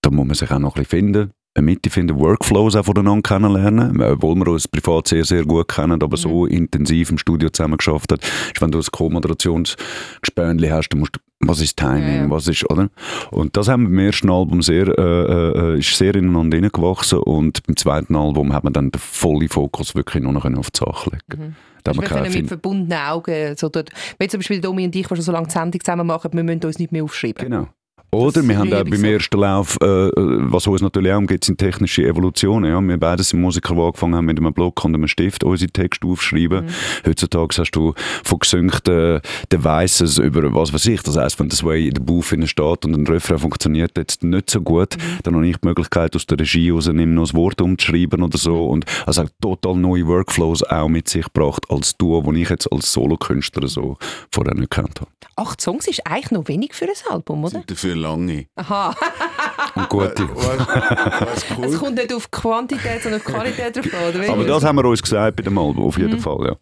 da 0.01 0.11
muss 0.11 0.27
man 0.27 0.35
sich 0.35 0.51
auch 0.51 0.59
noch 0.59 0.75
ein 0.75 0.83
bisschen 0.83 0.99
finden, 0.99 1.31
eine 1.59 1.65
Mitte 1.65 1.89
finden, 1.89 2.17
Workflows 2.19 2.75
auch 2.75 2.85
voneinander 2.85 3.21
kennenlernen, 3.21 3.99
äh, 4.01 4.11
obwohl 4.11 4.35
wir 4.35 4.47
uns 4.47 4.67
privat 4.67 5.07
sehr, 5.07 5.23
sehr 5.23 5.45
gut 5.45 5.67
kennen, 5.67 6.01
aber 6.01 6.17
so 6.17 6.45
intensiv 6.45 7.11
im 7.11 7.17
Studio 7.17 7.49
zusammen 7.49 7.77
geschafft 7.77 8.11
hat, 8.11 8.21
ist, 8.23 8.61
wenn 8.61 8.71
du 8.71 8.79
ein 8.79 8.85
Co-Moderationsgespönli 8.91 10.69
hast, 10.69 10.89
dann 10.89 10.99
musst 10.99 11.15
du, 11.15 11.19
was 11.41 11.61
ist 11.61 11.77
Timing, 11.77 12.03
Ja, 12.03 12.23
ja. 12.23 12.29
was 12.29 12.47
ist, 12.47 12.69
oder? 12.69 12.89
Und 13.31 13.55
das 13.55 13.67
haben 13.67 13.83
wir 13.83 13.89
beim 13.89 13.99
ersten 13.99 14.29
Album 14.29 14.61
sehr, 14.61 14.87
äh, 14.87 15.73
äh, 15.73 15.79
ist 15.79 15.95
sehr 15.95 16.15
ineinander 16.15 16.57
hineingewachsen 16.57 17.19
und 17.19 17.65
beim 17.65 17.77
zweiten 17.77 18.15
Album 18.15 18.53
hat 18.53 18.63
man 18.63 18.73
dann 18.73 18.91
den 18.91 18.99
vollen 18.99 19.47
Fokus 19.47 19.95
wirklich 19.95 20.23
nur 20.23 20.33
noch 20.33 20.45
auf 20.45 20.71
die 20.71 20.79
Sache 20.79 21.11
legen. 21.11 21.55
Da 21.83 21.93
wir 21.93 22.01
wir 22.01 22.07
keine 22.09 22.23
können 22.23 22.33
mit 22.33 22.47
verbundenen 22.47 22.99
Augen, 22.99 23.55
so 23.55 23.69
dort, 23.69 23.89
wenn 24.17 24.29
zum 24.29 24.39
Beispiel 24.39 24.59
Domi 24.59 24.83
und 24.85 24.95
ich, 24.95 25.07
die 25.07 25.15
schon 25.15 25.21
so 25.21 25.31
lange 25.31 25.47
die 25.47 25.53
Sendung 25.53 25.79
zusammen 25.79 26.07
machen, 26.07 26.31
wir 26.33 26.43
müssen 26.43 26.65
uns 26.65 26.77
nicht 26.77 26.91
mehr 26.91 27.03
aufschreiben. 27.03 27.45
Genau. 27.45 27.67
Oder 28.11 28.47
wir 28.47 28.57
haben 28.57 28.73
auch 28.73 28.83
beim 28.83 28.95
so. 28.95 29.05
ersten 29.05 29.37
Lauf, 29.39 29.77
äh, 29.81 29.85
äh, 29.85 30.11
was 30.15 30.65
uns 30.65 30.81
natürlich 30.81 31.11
auch 31.11 31.17
umgeht, 31.19 31.43
sind 31.43 31.59
technische 31.59 32.03
Evolutionen. 32.05 32.69
Ja? 32.71 32.81
Wir 32.81 32.97
beide 32.97 33.21
sind 33.23 33.41
Musiker, 33.41 33.75
die 33.75 33.81
angefangen 33.81 34.15
haben 34.15 34.25
mit 34.25 34.39
einem 34.39 34.53
Block 34.53 34.83
und 34.83 34.95
einem 34.95 35.07
Stift 35.07 35.43
unsere 35.43 35.71
Texte 35.71 36.07
aufschreiben. 36.07 36.65
Mhm. 36.65 36.69
Heutzutage 37.05 37.55
hast 37.57 37.71
du 37.71 37.93
von 38.23 38.39
gesynkten 38.39 39.21
Devices 39.51 40.17
über 40.17 40.53
was 40.53 40.73
weiß 40.73 40.87
ich. 40.87 41.03
Das 41.03 41.17
heisst, 41.17 41.39
wenn 41.39 41.49
das 41.49 41.63
Way 41.63 41.89
in 41.89 41.93
der 41.93 42.01
Booth 42.01 42.31
innen 42.31 42.47
steht 42.47 42.85
und 42.85 42.93
ein 42.95 43.05
Refrain 43.05 43.39
funktioniert 43.39 43.95
jetzt 43.97 44.23
nicht 44.23 44.49
so 44.49 44.61
gut, 44.61 44.97
Mhm. 44.97 45.19
dann 45.23 45.35
habe 45.35 45.47
ich 45.47 45.57
die 45.57 45.67
Möglichkeit, 45.67 46.15
aus 46.15 46.25
der 46.25 46.39
Regie 46.39 46.71
rausnehmen, 46.71 47.13
noch 47.13 47.29
ein 47.31 47.35
Wort 47.35 47.61
umzuschreiben 47.61 48.23
oder 48.23 48.37
so. 48.37 48.65
Und 48.65 48.85
also 49.05 49.23
auch 49.23 49.29
total 49.41 49.75
neue 49.75 50.07
Workflows 50.07 50.63
auch 50.63 50.87
mit 50.89 51.07
sich 51.09 51.25
gebracht 51.25 51.65
als 51.69 51.95
Duo, 51.97 52.21
die 52.31 52.41
ich 52.41 52.49
jetzt 52.49 52.71
als 52.71 52.91
Solokünstler 52.91 53.67
so 53.67 53.97
vorher 54.31 54.55
nicht 54.55 54.71
gekannt 54.71 55.01
habe. 55.01 55.11
Acht 55.35 55.61
Songs 55.61 55.87
ist 55.87 56.05
eigentlich 56.05 56.31
noch 56.31 56.47
wenig 56.47 56.73
für 56.73 56.85
ein 56.85 56.91
Album, 57.13 57.45
oder? 57.45 57.63
Dafür 57.65 57.95
lange. 57.99 58.47
Aha, 58.55 58.95
Und 59.75 59.89
gute. 59.89 60.27
Was, 60.35 60.57
was 60.57 61.43
es 61.51 61.57
cool 61.57 61.77
kommt 61.77 61.95
nicht 61.95 62.13
auf 62.13 62.29
Quantität, 62.31 63.03
sondern 63.03 63.21
auf 63.21 63.25
Qualität 63.27 63.75
drauf 63.75 63.85
an? 63.93 64.29
Aber 64.29 64.43
das 64.45 64.63
haben 64.63 64.77
wir 64.77 64.85
uns 64.85 65.01
gesagt 65.01 65.35
bei 65.35 65.43
dem 65.43 65.57
Album, 65.57 65.83
auf 65.83 65.97
jeden 65.97 66.19
Fall, 66.19 66.47
ja. 66.47 66.55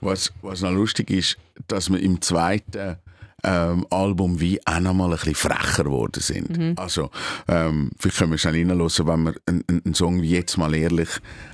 Was, 0.00 0.32
was 0.42 0.62
noch 0.62 0.72
lustig 0.72 1.10
ist, 1.10 1.38
dass 1.68 1.90
wir 1.90 2.00
im 2.00 2.20
zweiten 2.20 2.96
ähm, 3.44 3.86
Album 3.90 4.40
wie 4.40 4.60
auch 4.66 4.80
noch 4.80 4.94
mal 4.94 5.06
ein 5.06 5.10
bisschen 5.16 5.34
frecher 5.34 5.84
geworden 5.84 6.20
sind. 6.22 6.78
Also, 6.78 7.10
ähm, 7.48 7.90
vielleicht 7.98 8.18
können 8.18 8.30
wir 8.32 8.38
schnell 8.38 8.54
reinhören, 8.54 8.80
wenn 9.06 9.22
wir 9.24 9.34
einen, 9.46 9.64
einen- 9.68 9.82
einen 9.84 9.94
Song 9.94 10.22
wie 10.22 10.30
«Jetzt 10.30 10.56
mal 10.58 10.74
ehrlich» 10.74 11.08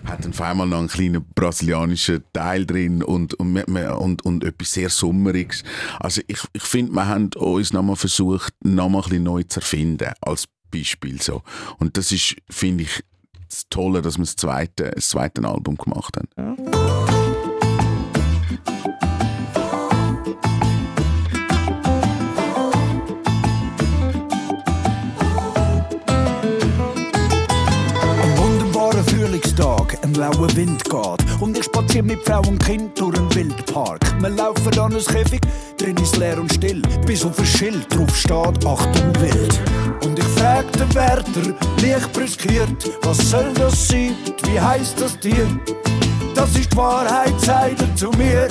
hat 0.04 0.26
auf 0.26 0.40
einmal 0.40 0.66
noch 0.66 0.78
einen 0.78 0.88
kleinen 0.88 1.24
brasilianischen 1.34 2.24
Teil 2.32 2.66
drin 2.66 3.02
und, 3.02 3.34
und, 3.34 3.56
und, 3.68 4.24
und 4.24 4.44
etwas 4.44 4.72
sehr 4.72 4.90
Summeriges. 4.90 5.62
Also 5.98 6.20
ich, 6.26 6.40
ich 6.52 6.62
finde, 6.62 6.92
wir 6.92 7.06
haben 7.06 7.30
uns 7.36 7.72
noch 7.72 7.82
mal 7.82 7.96
versucht, 7.96 8.52
noch 8.62 8.88
mal 8.88 8.98
ein 8.98 9.04
bisschen 9.04 9.22
neu 9.24 9.42
zu 9.44 9.60
erfinden, 9.60 10.12
als 10.20 10.46
Beispiel 10.70 11.20
so. 11.22 11.42
Und 11.78 11.96
das 11.96 12.12
ist, 12.12 12.36
finde 12.50 12.84
ich, 12.84 13.02
das 13.48 13.64
Tolle, 13.70 14.02
dass 14.02 14.18
wir 14.18 14.24
das 14.26 14.36
zweite, 14.36 14.90
das 14.94 15.08
zweite 15.08 15.42
Album 15.48 15.76
gemacht 15.76 16.14
haben. 16.18 16.28
Ein 16.36 17.17
Wind 30.58 30.82
geht. 30.82 31.40
Und 31.40 31.56
ich 31.56 31.64
spaziere 31.66 32.02
mit 32.02 32.18
Frau 32.24 32.40
und 32.40 32.58
Kind 32.58 32.98
durch 32.98 33.16
einen 33.16 33.32
Wildpark. 33.32 34.00
Wir 34.20 34.28
laufen 34.28 34.76
an 34.80 34.92
ein 34.92 35.04
Käfig, 35.04 35.40
drin 35.78 35.96
ist 35.98 36.16
leer 36.16 36.36
und 36.36 36.52
still. 36.52 36.82
Bis 37.06 37.24
auf 37.24 37.38
ein 37.38 37.46
Schild 37.46 37.94
drauf 37.94 38.14
steht, 38.16 38.66
Achtung 38.66 39.12
wild. 39.20 39.60
Und 40.02 40.18
ich 40.18 40.24
frag 40.36 40.70
den 40.72 40.92
Wärter, 40.96 41.54
leicht 41.80 42.12
brüskiert, 42.12 42.90
was 43.02 43.18
soll 43.30 43.52
das 43.54 43.86
sein? 43.86 44.16
Wie 44.46 44.60
heißt 44.60 45.00
das 45.00 45.16
Tier? 45.20 45.46
Das 46.34 46.50
ist 46.56 46.72
die 46.72 46.76
Wahrheit, 46.76 47.40
sagt 47.40 47.80
er 47.80 47.94
zu 47.94 48.10
mir. 48.18 48.48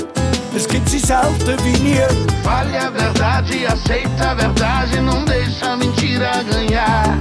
Es 0.56 0.66
gibt 0.66 0.88
sie 0.88 1.00
selten 1.00 1.58
wie 1.66 1.78
nie. 1.80 2.08
Fale 2.42 2.80
a 2.80 2.90
verdade, 2.90 3.68
aceita 3.68 4.32
a 4.32 4.36
verdade, 4.36 5.02
não 5.02 5.26
deixa 5.26 5.74
a 5.74 5.76
mentira 5.76 6.42
ganhar. 6.50 7.18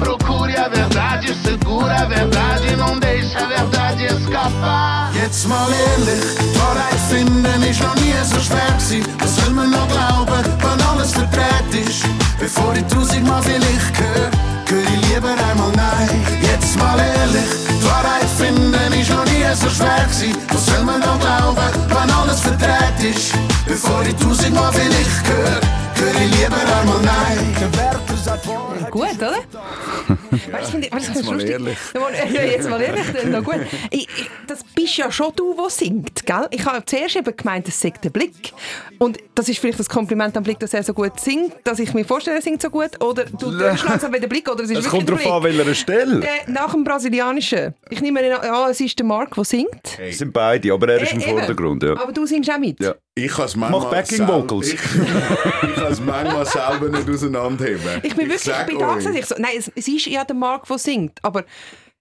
Procure 0.00 0.56
a 0.56 0.68
verdade, 0.68 1.34
segura 1.44 2.02
a 2.02 2.04
verdade, 2.04 2.76
não 2.76 2.98
deixa 2.98 3.07
escapar. 4.48 5.10
Jetzt 5.14 5.48
mal 5.48 5.68
ehrlich, 5.70 6.24
Wahrheit 6.58 7.00
finden 7.08 7.62
ist 7.62 7.80
noch 7.80 7.94
nie 7.96 8.14
so 8.22 8.40
schwer 8.40 8.72
gewesen. 8.76 9.04
Was 9.20 9.36
soll 9.36 9.54
man 9.54 9.70
noch 9.70 9.88
glauben, 9.88 10.44
wenn 10.60 10.86
alles 10.86 11.12
verdreht 11.12 11.86
ist? 11.86 12.04
Bevor 12.38 12.74
ich 12.74 12.84
tausendmal 12.84 13.42
vielleicht 13.42 14.00
höre, 14.00 14.30
höre 14.68 14.84
ich 14.84 15.08
lieber 15.08 15.30
einmal 15.30 15.72
nein. 15.74 16.26
Jetzt 16.42 16.78
mal 16.78 16.98
ehrlich, 16.98 17.50
Wahrheit 17.82 18.28
finden 18.38 18.92
ist 18.92 19.10
noch 19.10 19.24
nie 19.24 19.44
so 19.54 19.68
schwer 19.70 20.04
gewesen. 20.04 20.36
Was 20.52 20.66
soll 20.66 20.84
man 20.84 21.00
noch 21.00 21.18
glauben, 21.20 21.68
wenn 21.88 22.10
alles 22.10 22.40
verdreht 22.40 23.14
ist? 23.14 23.34
Bevor 23.66 24.02
ich 24.02 24.16
tausendmal 24.16 24.72
vielleicht 24.72 25.28
höre, 25.28 25.60
höre 25.94 26.20
ich 26.22 26.36
lieber 26.36 26.56
einmal 26.80 27.00
nein. 27.02 27.54
Gut, 28.90 29.16
oder? 29.18 29.42
Weißt 30.30 30.66
du, 30.68 30.70
finde 30.72 30.86
ich- 30.86 30.92
weißt 30.92 31.08
du, 31.08 31.12
das 31.12 31.22
ist 31.22 31.30
mal 31.30 31.40
ehrlich. 31.48 31.78
Ja, 32.34 32.42
jetzt 32.42 32.68
mal 32.70 32.80
ehrlich, 32.80 33.04
dann 33.12 33.30
noch 33.32 33.44
gut. 33.44 33.60
Ich, 33.90 34.02
ich, 34.02 34.30
das 34.46 34.64
bist 34.74 34.96
ja 34.96 35.10
schon 35.10 35.32
du, 35.36 35.54
der 35.54 35.70
singt, 35.70 36.24
gell? 36.26 36.46
Ich 36.50 36.64
habe 36.64 36.84
zuerst 36.84 37.16
eben 37.16 37.36
gemeint, 37.36 37.68
es 37.68 37.80
sei 37.80 37.92
der 38.02 38.10
Blick. 38.10 38.52
Und 38.98 39.18
das 39.34 39.48
ist 39.48 39.58
vielleicht 39.60 39.78
das 39.78 39.88
Kompliment 39.88 40.36
am 40.36 40.42
Blick, 40.42 40.58
dass 40.58 40.74
er 40.74 40.82
so 40.82 40.92
gut 40.94 41.18
singt, 41.20 41.52
dass 41.64 41.78
ich 41.78 41.94
mir 41.94 42.04
vorstelle, 42.04 42.36
er 42.38 42.42
singt 42.42 42.60
so 42.62 42.70
gut. 42.70 43.02
Oder 43.02 43.24
du 43.26 43.56
tönst 43.56 43.84
langsam 43.84 44.12
wie 44.12 44.20
der 44.20 44.28
Blick, 44.28 44.48
oder 44.50 44.64
es 44.64 44.70
ist 44.70 44.78
Es 44.78 44.88
kommt 44.88 45.08
darauf 45.08 45.26
an, 45.26 45.42
welcher 45.44 45.74
Stelle. 45.74 46.20
Äh, 46.24 46.50
nach 46.50 46.72
dem 46.72 46.84
Brasilianischen. 46.84 47.74
Ich 47.90 48.00
nehme 48.00 48.20
an, 48.20 48.26
ja, 48.44 48.68
es 48.70 48.80
ist 48.80 48.98
der 48.98 49.06
Mark, 49.06 49.34
der 49.34 49.44
singt. 49.44 49.98
Es 50.00 50.18
sind 50.18 50.32
beide, 50.32 50.72
aber 50.72 50.88
er 50.88 51.02
ist 51.02 51.12
im 51.12 51.20
Äh, 51.20 51.22
eben. 51.24 51.38
Vordergrund. 51.38 51.82
Ja. 51.82 51.92
Aber 51.92 52.12
du 52.12 52.26
singst 52.26 52.50
auch 52.50 52.58
mit. 52.58 52.80
Ja. 52.80 52.94
Ich 53.14 53.32
kann 53.32 53.46
es 53.46 53.56
manchmal 53.56 53.80
Mach 53.80 53.90
Backing 53.90 54.18
selber- 54.18 54.42
Vocals. 54.42 54.68
Ich, 54.72 54.74
ich 55.68 55.74
kann 55.74 55.92
es 55.92 56.00
manchmal 56.00 56.46
selber 56.46 56.88
nicht 56.88 57.10
auseinanderheben. 57.10 57.80
Ich 58.02 58.14
bin 58.14 58.28
wirklich, 58.28 58.36
ich 58.36 58.42
sag 58.42 58.66
bin 58.66 58.78
gesessen, 58.78 59.16
ich 59.16 59.26
so, 59.26 59.34
nein, 59.38 59.50
es, 59.58 59.70
es 59.74 59.88
ist 59.88 60.06
ja 60.06 60.17
der 60.24 60.36
Mark, 60.36 60.66
der 60.66 60.78
singt, 60.78 61.18
aber 61.22 61.44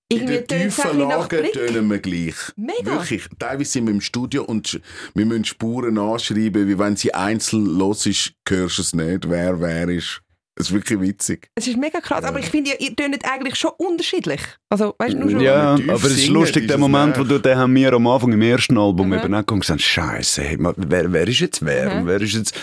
In 0.10 0.26
den 0.26 0.48
tiefen 0.48 1.00
Lagen 1.00 1.52
tönen 1.52 1.90
wir 1.90 2.00
gleich. 2.00 2.36
Mega. 2.56 2.94
Wirklich. 2.94 3.28
Teilweise 3.40 3.72
sind 3.72 3.88
wir 3.88 3.94
im 3.94 4.02
Studio 4.02 4.44
und 4.44 4.80
wir 5.16 5.26
müssen 5.26 5.44
Spuren 5.46 5.98
anschreiben, 5.98 6.68
wie 6.68 6.80
wenn 6.80 6.96
sie 6.96 7.14
einzeln 7.14 7.66
los 7.66 8.06
ist, 8.06 8.32
hörst 8.48 8.78
du 8.78 8.82
es 8.84 8.94
nicht, 8.94 9.30
wer 9.30 9.60
wer 9.60 9.90
ist. 9.90 10.22
Es 10.60 10.68
ist 10.70 10.74
wirklich 10.74 11.00
witzig. 11.00 11.50
Es 11.54 11.68
ist 11.68 11.78
mega 11.78 12.00
krass, 12.00 12.24
aber 12.24 12.40
ich 12.40 12.48
finde, 12.50 12.72
ihr, 12.72 12.82
ihr 12.82 12.96
tönt 12.96 13.24
eigentlich 13.32 13.56
schon 13.58 13.70
unterschiedlich. 13.78 14.42
Also, 14.72 14.96
weißt 14.98 15.14
du, 15.14 15.20
nur 15.20 15.30
schon. 15.30 15.40
Ja, 15.42 15.74
aber 15.76 15.94
es 16.06 16.18
ist 16.18 16.30
lustig, 16.30 16.64
ist 16.64 16.70
der 16.72 16.80
Moment, 16.80 17.16
nicht. 17.16 17.20
wo 17.20 17.24
du, 17.32 17.38
den 17.38 17.58
haben 17.58 17.76
wir 17.76 17.94
am 17.94 18.08
Anfang 18.08 18.32
im 18.34 18.42
ersten 18.42 18.76
Album 18.76 19.10
Mhm. 19.10 19.14
eben 19.20 19.36
auch 19.36 19.46
gesagt, 19.46 19.82
Scheiße, 19.84 20.56
wer, 20.58 21.14
wer 21.14 21.28
ist 21.28 21.40
jetzt 21.42 21.64
wer? 21.64 22.02
Mhm. 22.02 22.08
Wer 22.08 22.22
ist 22.22 22.34
jetzt? 22.34 22.56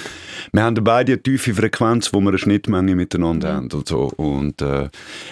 Wir 0.55 0.63
haben 0.63 0.77
beide 0.85 1.15
eine 1.15 1.21
tiefe 1.21 1.53
Frequenz, 1.53 2.13
wo 2.13 2.21
wir 2.21 2.29
eine 2.29 2.39
Schnittmenge 2.39 2.95
miteinander 2.95 3.51
Mhm. 3.55 3.57
haben 3.57 3.69
und 3.73 3.89
so. 3.89 4.13
Und 4.17 4.63
äh, 4.63 4.89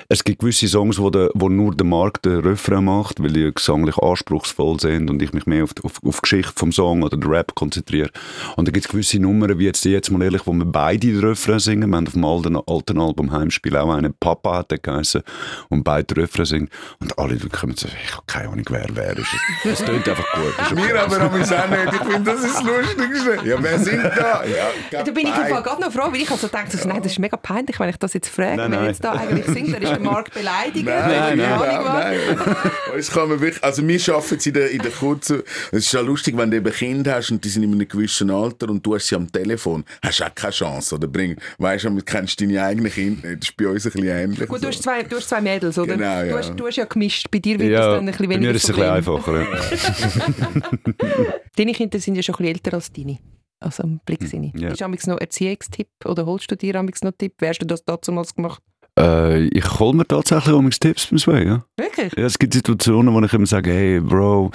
es 0.09 0.25
gibt 0.25 0.41
gewisse 0.41 0.67
Songs, 0.67 0.99
wo, 0.99 1.11
der, 1.11 1.31
wo 1.35 1.49
nur 1.49 1.77
der 1.77 1.87
Markt 1.87 2.25
den 2.27 2.41
Refrain 2.41 2.85
macht, 2.85 3.23
weil 3.23 3.31
die 3.31 3.49
gesanglich 3.55 3.97
anspruchsvoll 3.99 4.81
sind 4.81 5.09
und 5.09 5.23
ich 5.23 5.33
mich 5.33 5.47
mehr 5.47 5.63
auf, 5.63 5.71
auf, 5.85 5.93
auf 6.05 6.17
die 6.17 6.23
Geschichte 6.23 6.53
vom 6.57 6.73
Song 6.73 7.05
oder 7.05 7.17
den 7.17 7.31
Rap 7.31 7.55
konzentriere. 7.55 8.11
Und 8.57 8.67
dann 8.67 8.73
gibt 8.73 8.85
es 8.87 8.91
gewisse 8.91 9.21
Nummern, 9.21 9.57
wie 9.61 9.67
jetzt, 9.67 9.85
jetzt 9.85 10.11
mal 10.11 10.23
ehrlich, 10.23 10.43
wo 10.45 10.53
wir 10.55 10.65
beide 10.65 11.07
den 11.07 11.21
Refrain 11.21 11.61
singen. 11.61 11.89
Wir 11.91 11.99
haben 11.99 12.09
auf 12.09 12.15
dem 12.15 12.25
alten, 12.25 12.57
alten 12.67 13.01
Album 13.01 13.31
Heimspiel 13.31 13.77
auch 13.77 13.93
einen 13.95 14.15
Papa 14.19 14.57
hat 14.59 14.73
der 14.73 14.79
geheißen 14.79 15.23
und 15.69 15.85
beide 15.85 16.15
den 16.15 16.25
Refrain 16.25 16.47
singen. 16.47 16.69
Und 16.99 17.17
alle 17.17 17.37
kommen 17.37 17.77
so, 17.77 17.87
ich 17.87 18.13
habe 18.13 18.25
keine 18.27 18.49
Ahnung, 18.49 18.65
wer 18.71 18.87
wer 18.95 19.17
ist. 19.17 19.29
Es 19.65 19.85
tönt 19.85 20.09
einfach 20.09 20.27
gut. 20.35 20.55
okay. 20.59 20.85
Wir 20.89 21.01
aber 21.01 21.21
haben 21.21 21.41
es 21.41 21.53
auch 21.53 21.69
nicht. 21.69 21.93
Ich 21.93 22.13
finde, 22.13 22.29
das 22.33 22.43
ist 22.45 22.57
das 22.57 22.65
Lustigste. 22.65 23.49
Ja, 23.49 23.57
wer 23.63 23.79
singt 23.79 24.03
da? 24.17 24.43
Ja, 24.91 25.12
Da 25.13 25.21
bin 25.21 25.27
ich 25.27 25.37
im 25.37 25.63
gerade 25.63 25.81
noch 25.81 25.93
froh, 25.93 26.11
weil 26.11 26.23
ich 26.23 26.31
also 26.31 26.49
dachte, 26.49 26.77
so, 26.77 26.89
nein, 26.89 27.03
das 27.03 27.13
ist 27.13 27.19
mega 27.19 27.37
peinlich, 27.37 27.79
wenn 27.79 27.91
ich 27.91 27.97
das 27.97 28.15
jetzt 28.15 28.29
frage, 28.29 28.57
Nein, 28.57 28.71
nein. 28.71 28.87
jetzt 28.87 29.05
da 29.05 29.13
eigentlich 29.13 29.45
singt. 29.47 29.75
Dann 29.75 29.83
ist 29.83 29.91
der 29.91 30.01
Mark 30.01 30.33
beleidigt. 30.33 30.87
Nein, 30.87 31.37
nein, 31.37 31.39
nein, 31.39 31.85
nein. 31.85 33.03
Kann 33.13 33.29
man 33.29 33.41
wirklich, 33.41 33.63
also 33.63 33.87
wir 33.87 34.15
arbeiten 34.15 34.37
es 34.37 34.47
in 34.47 34.55
der, 34.55 34.71
in 34.71 34.79
der 34.79 34.91
kurzen, 34.91 35.43
es 35.71 35.85
ist 35.85 35.93
ja 35.93 36.01
lustig, 36.01 36.37
wenn 36.37 36.51
du 36.51 36.57
eben 36.57 36.73
Kinder 36.73 37.17
hast 37.17 37.31
und 37.31 37.45
die 37.45 37.49
sind 37.49 37.63
in 37.63 37.73
einem 37.73 37.87
gewissen 37.87 38.31
Alter 38.31 38.71
und 38.71 38.85
du 38.85 38.95
hast 38.95 39.09
sie 39.09 39.17
am 39.17 39.31
Telefon, 39.31 39.85
hast 40.03 40.21
du 40.21 40.25
auch 40.25 40.35
keine 40.35 40.53
Chance, 40.53 40.95
oder 40.95 41.09
bring, 41.09 41.37
weißt 41.59 41.85
du, 41.85 41.91
du 41.91 42.03
kennst 42.03 42.41
deine 42.41 42.63
eigenen 42.63 42.91
Kinder 42.91 43.13
nicht, 43.29 43.43
das 43.43 43.51
ist 43.51 43.57
bei 43.57 43.69
uns 43.69 43.85
ein 43.87 43.93
bisschen 43.93 44.09
ähnlich. 44.09 44.49
Gut, 44.49 44.63
du 44.63 44.69
hast, 44.69 44.83
zwei, 44.83 45.03
du 45.03 45.17
hast 45.17 45.29
zwei 45.29 45.41
Mädels, 45.41 45.79
oder? 45.79 45.97
Genau, 45.97 46.23
du, 46.23 46.29
ja. 46.29 46.37
hast, 46.37 46.55
du 46.57 46.67
hast 46.67 46.77
ja 46.77 46.85
gemischt. 46.85 47.31
Bei 47.31 47.39
dir 47.39 47.59
wird 47.59 47.73
das 47.73 47.81
Ja, 47.81 47.95
dann 47.95 48.01
ein 48.01 48.07
bisschen 48.07 48.29
bei 48.29 48.35
weniger 48.35 48.51
mir 48.51 48.57
ist 48.57 48.65
es 48.65 48.71
ein 48.71 48.77
bisschen 48.77 48.91
einfacher. 48.91 49.41
Ja. 49.43 51.35
Deine 51.57 51.73
Kinder 51.73 51.99
sind 51.99 52.15
ja 52.15 52.23
schon 52.23 52.35
ein 52.35 52.39
bisschen 52.39 52.55
älter 52.55 52.75
als 52.75 52.93
deine. 52.93 53.19
Also 53.63 53.83
am 53.85 54.01
Blick 54.05 54.23
sind 54.27 54.53
Hm, 54.53 54.61
ja. 54.61 54.69
Ist 54.71 54.83
amigs 54.83 55.07
noch 55.07 55.21
Erziehungstipp 55.21 55.89
oder 56.05 56.27
holst 56.27 56.51
du 56.51 56.57
dir 56.57 56.75
amigs 56.77 57.03
noch 57.03 57.13
Tipp? 57.17 57.35
Wie 57.39 57.49
hast 57.49 57.59
du 57.59 57.67
das 57.67 57.85
damals 57.85 58.35
gemacht? 58.35 58.63
Äh, 58.99 59.47
ich 59.47 59.79
hole 59.79 59.97
mir 59.97 60.07
tatsächlich 60.07 60.55
auch 60.55 60.71
Tipps 60.81 61.07
beim 61.07 61.19
Sway, 61.19 61.47
ja. 61.47 61.65
Wirklich? 61.79 62.13
Ja, 62.17 62.27
es 62.27 62.39
gibt 62.39 62.53
Situationen, 62.53 63.15
wo 63.15 63.21
ich 63.21 63.33
immer 63.33 63.47
sage, 63.47 63.71
hey, 63.71 64.01
Bro, 64.01 64.51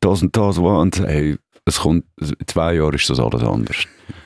das 0.00 0.22
und 0.22 0.36
das, 0.36 0.58
und 0.58 1.00
hey, 1.00 1.36
es 1.64 1.80
kommt, 1.80 2.04
in 2.20 2.34
zwei 2.46 2.74
Jahren 2.74 2.94
ist 2.94 3.08
das 3.08 3.20
alles 3.20 3.42
anders. 3.42 3.76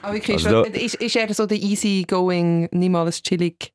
Aber 0.02 0.14
wirklich, 0.14 0.44
Also 0.44 0.64
ist, 0.64 0.76
ist, 0.76 0.94
ist 0.96 1.16
er 1.16 1.32
so 1.32 1.46
der 1.46 1.58
easy-going, 1.58 2.68
nicht 2.72 2.90
mal 2.90 3.02
alles 3.02 3.22
chillig? 3.22 3.72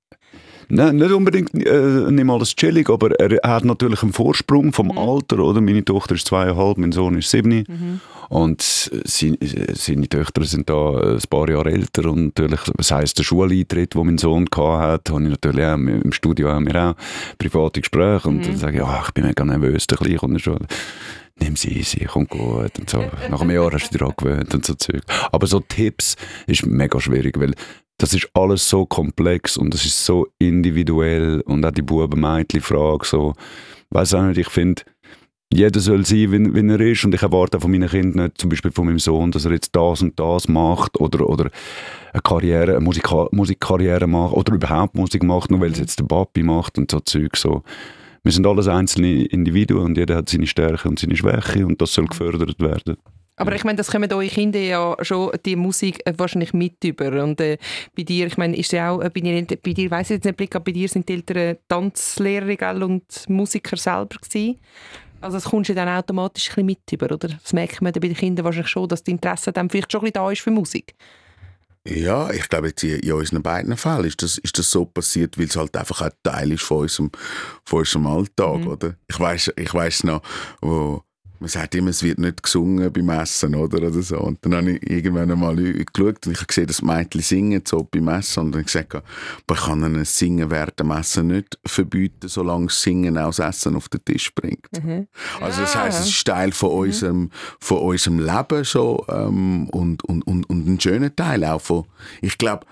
Nein, 0.69 0.97
nicht 0.97 1.11
unbedingt 1.11 1.53
äh, 1.53 2.11
nicht 2.11 2.25
mal 2.25 2.35
alles 2.35 2.55
chillig, 2.55 2.89
aber 2.89 3.11
er 3.19 3.39
hat 3.49 3.63
natürlich 3.65 4.03
einen 4.03 4.13
Vorsprung 4.13 4.73
vom 4.73 4.87
Mhm. 4.87 4.97
Alter, 4.97 5.39
oder? 5.39 5.61
Meine 5.61 5.83
Tochter 5.85 6.15
ist 6.15 6.27
zweieinhalb, 6.27 6.77
mein 6.77 6.91
Sohn 6.91 7.17
ist 7.17 7.29
sieben. 7.29 8.01
Und 8.29 8.61
seine, 8.61 9.37
seine 9.73 10.09
Töchter 10.09 10.43
sind 10.43 10.69
da 10.69 11.13
ein 11.13 11.19
paar 11.29 11.49
Jahre 11.49 11.71
älter 11.71 12.11
und 12.11 12.25
natürlich, 12.37 12.59
was 12.75 12.91
heisst 12.91 13.17
der 13.19 13.23
Schuleintritt, 13.23 13.93
den 13.95 14.05
mein 14.05 14.17
Sohn 14.17 14.45
hatte, 14.53 15.13
habe 15.13 15.23
ich 15.23 15.29
natürlich 15.29 15.65
auch, 15.65 15.75
im 15.75 16.11
Studio 16.11 16.49
haben 16.49 16.67
wir 16.67 16.75
auch 16.89 16.95
private 17.37 17.79
Gespräche 17.79 18.27
und 18.27 18.45
dann 18.45 18.57
sage 18.57 18.73
ich, 18.73 18.79
ja, 18.83 19.03
ich 19.05 19.11
bin 19.13 19.25
mega 19.25 19.45
nervös, 19.45 19.87
der 19.87 19.97
Kleine 19.97 20.17
kommt 20.17 20.41
schon 20.41 20.57
nimm 21.39 21.55
sie 21.55 21.69
easy, 21.79 22.03
kommt 22.05 22.29
gut 22.29 22.79
und 22.79 22.89
so. 22.89 23.03
Nach 23.29 23.41
einem 23.41 23.51
Jahr 23.51 23.71
hast 23.71 23.87
du 23.87 23.91
dich 23.91 23.99
daran 23.99 24.15
gewöhnt 24.17 24.53
und 24.55 24.65
so 24.65 24.73
Zeug. 24.73 25.03
Aber 25.31 25.45
so 25.47 25.59
Tipps 25.59 26.15
ist 26.47 26.65
mega 26.65 26.99
schwierig, 26.99 27.39
weil 27.39 27.53
das 27.97 28.13
ist 28.13 28.29
alles 28.33 28.69
so 28.69 28.85
komplex 28.85 29.57
und 29.57 29.73
es 29.73 29.85
ist 29.85 30.05
so 30.05 30.27
individuell 30.39 31.41
und 31.41 31.65
auch 31.65 31.71
die 31.71 31.81
Buben-Mädchen-Frage 31.81 33.05
so, 33.05 33.33
weiß 33.89 34.13
auch 34.13 34.23
nicht, 34.23 34.37
ich 34.37 34.49
finde, 34.49 34.83
jeder 35.51 35.79
soll 35.79 36.05
sein, 36.05 36.31
wie, 36.31 36.53
wie 36.53 36.71
er 36.73 36.79
ist 36.81 37.05
und 37.05 37.15
ich 37.15 37.21
erwarte 37.21 37.57
auch 37.57 37.61
von 37.61 37.71
meinen 37.71 37.89
Kindern 37.89 38.25
nicht, 38.25 38.37
zum 38.37 38.49
Beispiel 38.49 38.71
von 38.71 38.85
meinem 38.85 38.99
Sohn, 38.99 39.31
dass 39.31 39.45
er 39.45 39.51
jetzt 39.53 39.75
das 39.75 40.01
und 40.01 40.19
das 40.19 40.47
macht 40.47 40.99
oder, 40.99 41.27
oder 41.27 41.49
eine 42.13 42.21
Karriere, 42.21 42.73
eine 42.73 42.81
Musika 42.81 43.27
Musikkarriere 43.31 44.07
macht 44.07 44.33
oder 44.33 44.53
überhaupt 44.53 44.95
Musik 44.95 45.23
macht, 45.23 45.49
nur 45.49 45.61
weil 45.61 45.71
es 45.71 45.79
jetzt 45.79 45.99
der 45.99 46.05
Papi 46.05 46.43
macht 46.43 46.77
und 46.77 46.91
so 46.91 46.99
Zeug 46.99 47.37
so. 47.37 47.63
Wir 48.23 48.31
sind 48.33 48.45
alles 48.45 48.67
einzelne 48.67 49.25
Individuen 49.25 49.85
und 49.85 49.97
jeder 49.97 50.17
hat 50.17 50.27
seine 50.27 50.47
Stärke 50.47 50.89
und 50.89 50.99
seine 50.99 51.15
Schwäche 51.15 51.65
und 51.65 51.81
das 51.81 51.93
soll 51.93 52.07
gefördert 52.07 52.59
werden. 52.59 52.97
Aber 53.39 53.53
ich 53.55 53.63
meine, 53.63 53.77
das 53.77 53.91
kommen 53.91 54.11
eure 54.11 54.27
Kinder 54.27 54.59
ja 54.59 54.95
schon 55.01 55.31
die 55.45 55.55
Musik 55.55 56.01
äh, 56.05 56.13
wahrscheinlich 56.17 56.53
mit 56.53 56.83
über. 56.83 57.23
Und 57.23 57.39
äh, 57.39 57.57
bei 57.95 58.03
dir, 58.03 58.25
ich 58.27 58.37
meine, 58.37 58.57
ist 58.57 58.71
ja 58.71 58.91
auch, 58.91 58.99
äh, 58.99 59.09
bei 59.11 59.21
dir, 59.21 59.45
bei 59.63 59.73
dir 59.73 59.91
weiss 59.91 60.09
ich 60.09 60.15
jetzt 60.15 60.25
nicht, 60.25 60.37
Blick, 60.37 60.55
aber 60.55 60.65
bei 60.65 60.71
dir 60.71 60.89
sind 60.89 61.07
die 61.07 61.13
Eltern 61.13 61.57
Tanzlehrer 61.67 62.55
gell, 62.55 62.83
und 62.83 63.03
Musiker 63.29 63.77
selber 63.77 64.17
gewesen. 64.19 64.59
Also 65.21 65.37
das 65.37 65.45
kommst 65.45 65.69
du 65.69 65.75
dann 65.75 65.87
automatisch 65.87 66.49
ein 66.49 66.65
bisschen 66.65 66.65
mit 66.65 66.91
über, 66.91 67.13
oder? 67.13 67.29
Das 67.29 67.53
merkt 67.53 67.81
man 67.81 67.93
dann 67.93 68.01
bei 68.01 68.07
den 68.07 68.17
Kindern 68.17 68.43
wahrscheinlich 68.45 68.69
schon, 68.71 68.87
dass 68.87 69.03
das 69.03 69.11
Interesse 69.11 69.51
dann 69.51 69.69
vielleicht 69.69 69.91
schon 69.91 70.01
ein 70.01 70.05
bisschen 70.11 70.13
da 70.13 70.31
ist 70.31 70.41
für 70.41 70.51
Musik. 70.51 70.95
Ja, 71.87 72.29
ich 72.31 72.49
glaube, 72.49 72.67
jetzt 72.67 72.83
in, 72.83 73.11
unseren 73.13 73.41
beiden 73.41 73.77
Fällen 73.77 74.05
ist 74.05 74.21
das, 74.21 74.37
ist 74.37 74.57
das 74.59 74.69
so 74.69 74.85
passiert, 74.85 75.37
weil 75.37 75.45
es 75.45 75.55
halt 75.55 75.75
einfach 75.77 76.01
ein 76.01 76.11
Teil 76.21 76.51
ist 76.51 76.63
von 76.63 76.79
unserem, 76.79 77.11
von 77.63 77.79
unserem 77.79 78.07
Alltag, 78.07 78.59
Mhm. 78.59 78.67
oder? 78.67 78.95
Ich 79.07 79.19
weiß 79.19 79.53
ich 79.55 79.73
weiss 79.73 80.03
noch, 80.03 80.21
wo 80.61 81.01
man 81.39 81.49
sagt 81.49 81.75
immer, 81.75 81.89
es 81.89 82.03
wird 82.03 82.19
nicht 82.19 82.41
gesungen 82.41 82.91
beim 82.91 83.09
Essen, 83.09 83.55
oder? 83.55 83.77
oder 83.77 84.01
so. 84.01 84.19
Und 84.19 84.39
dann 84.41 84.55
habe 84.55 84.71
ich 84.71 84.89
irgendwann 84.89 85.31
einmal 85.31 85.55
geschaut 85.55 86.25
und 86.25 86.31
ich 86.31 86.37
habe 86.37 86.47
gesehen, 86.47 86.67
dass 86.67 86.81
Mädchen 86.81 87.21
singen 87.21 87.61
so 87.65 87.87
beim 87.89 88.07
Essen 88.07 88.45
und 88.45 88.51
dann 88.53 88.63
gesagt, 88.63 88.95
aber 88.95 89.03
ich 89.53 89.61
kann 89.61 89.83
ihnen 89.83 90.05
Singen 90.05 90.49
während 90.49 90.79
dem 90.79 90.91
Essen 90.91 91.27
nicht 91.27 91.59
verbieten, 91.65 92.27
solange 92.27 92.67
das 92.67 92.81
Singen 92.81 93.17
auch 93.17 93.33
das 93.33 93.39
Essen 93.39 93.75
auf 93.75 93.89
den 93.89 94.03
Tisch 94.03 94.33
bringt. 94.33 94.67
Also 95.41 95.61
das 95.61 95.75
heisst, 95.75 96.01
es 96.01 96.07
ist 96.07 96.25
Teil 96.25 96.51
von 96.51 96.71
unserem, 96.71 97.31
von 97.59 97.79
unserem 97.79 98.19
Leben 98.19 98.63
so, 98.63 99.05
ähm, 99.09 99.69
und, 99.69 100.03
und, 100.05 100.25
und, 100.25 100.49
und 100.49 100.67
ein 100.67 100.79
schöner 100.79 101.15
Teil 101.15 101.43
auch 101.45 101.61
von, 101.61 101.85
ich 102.21 102.37
glaube, 102.37 102.65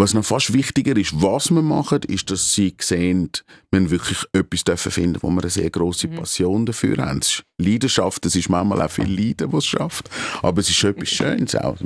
was 0.00 0.14
noch 0.14 0.24
fast 0.24 0.54
wichtiger 0.54 0.96
ist, 0.96 1.12
was 1.20 1.50
wir 1.50 1.60
machen, 1.60 2.00
ist, 2.08 2.30
dass 2.30 2.54
sie 2.54 2.74
sehen, 2.80 3.30
wir 3.70 3.90
wirklich 3.90 4.24
etwas 4.32 4.64
dürfen 4.64 4.90
finden, 4.90 5.18
wo 5.20 5.28
wir 5.28 5.42
eine 5.42 5.50
sehr 5.50 5.68
große 5.68 6.08
Passion 6.08 6.64
dafür 6.64 6.96
haben. 6.96 7.18
Es 7.18 7.28
ist 7.28 7.44
Leidenschaft, 7.58 8.24
es 8.24 8.34
ist 8.34 8.48
manchmal 8.48 8.80
auch 8.80 8.90
viel 8.90 9.12
Leiden, 9.12 9.52
was 9.52 9.64
es 9.64 9.70
schafft, 9.70 10.08
aber 10.40 10.60
es 10.60 10.70
ist 10.70 10.82
etwas 10.82 11.10
Schönes 11.10 11.54
auch. 11.54 11.76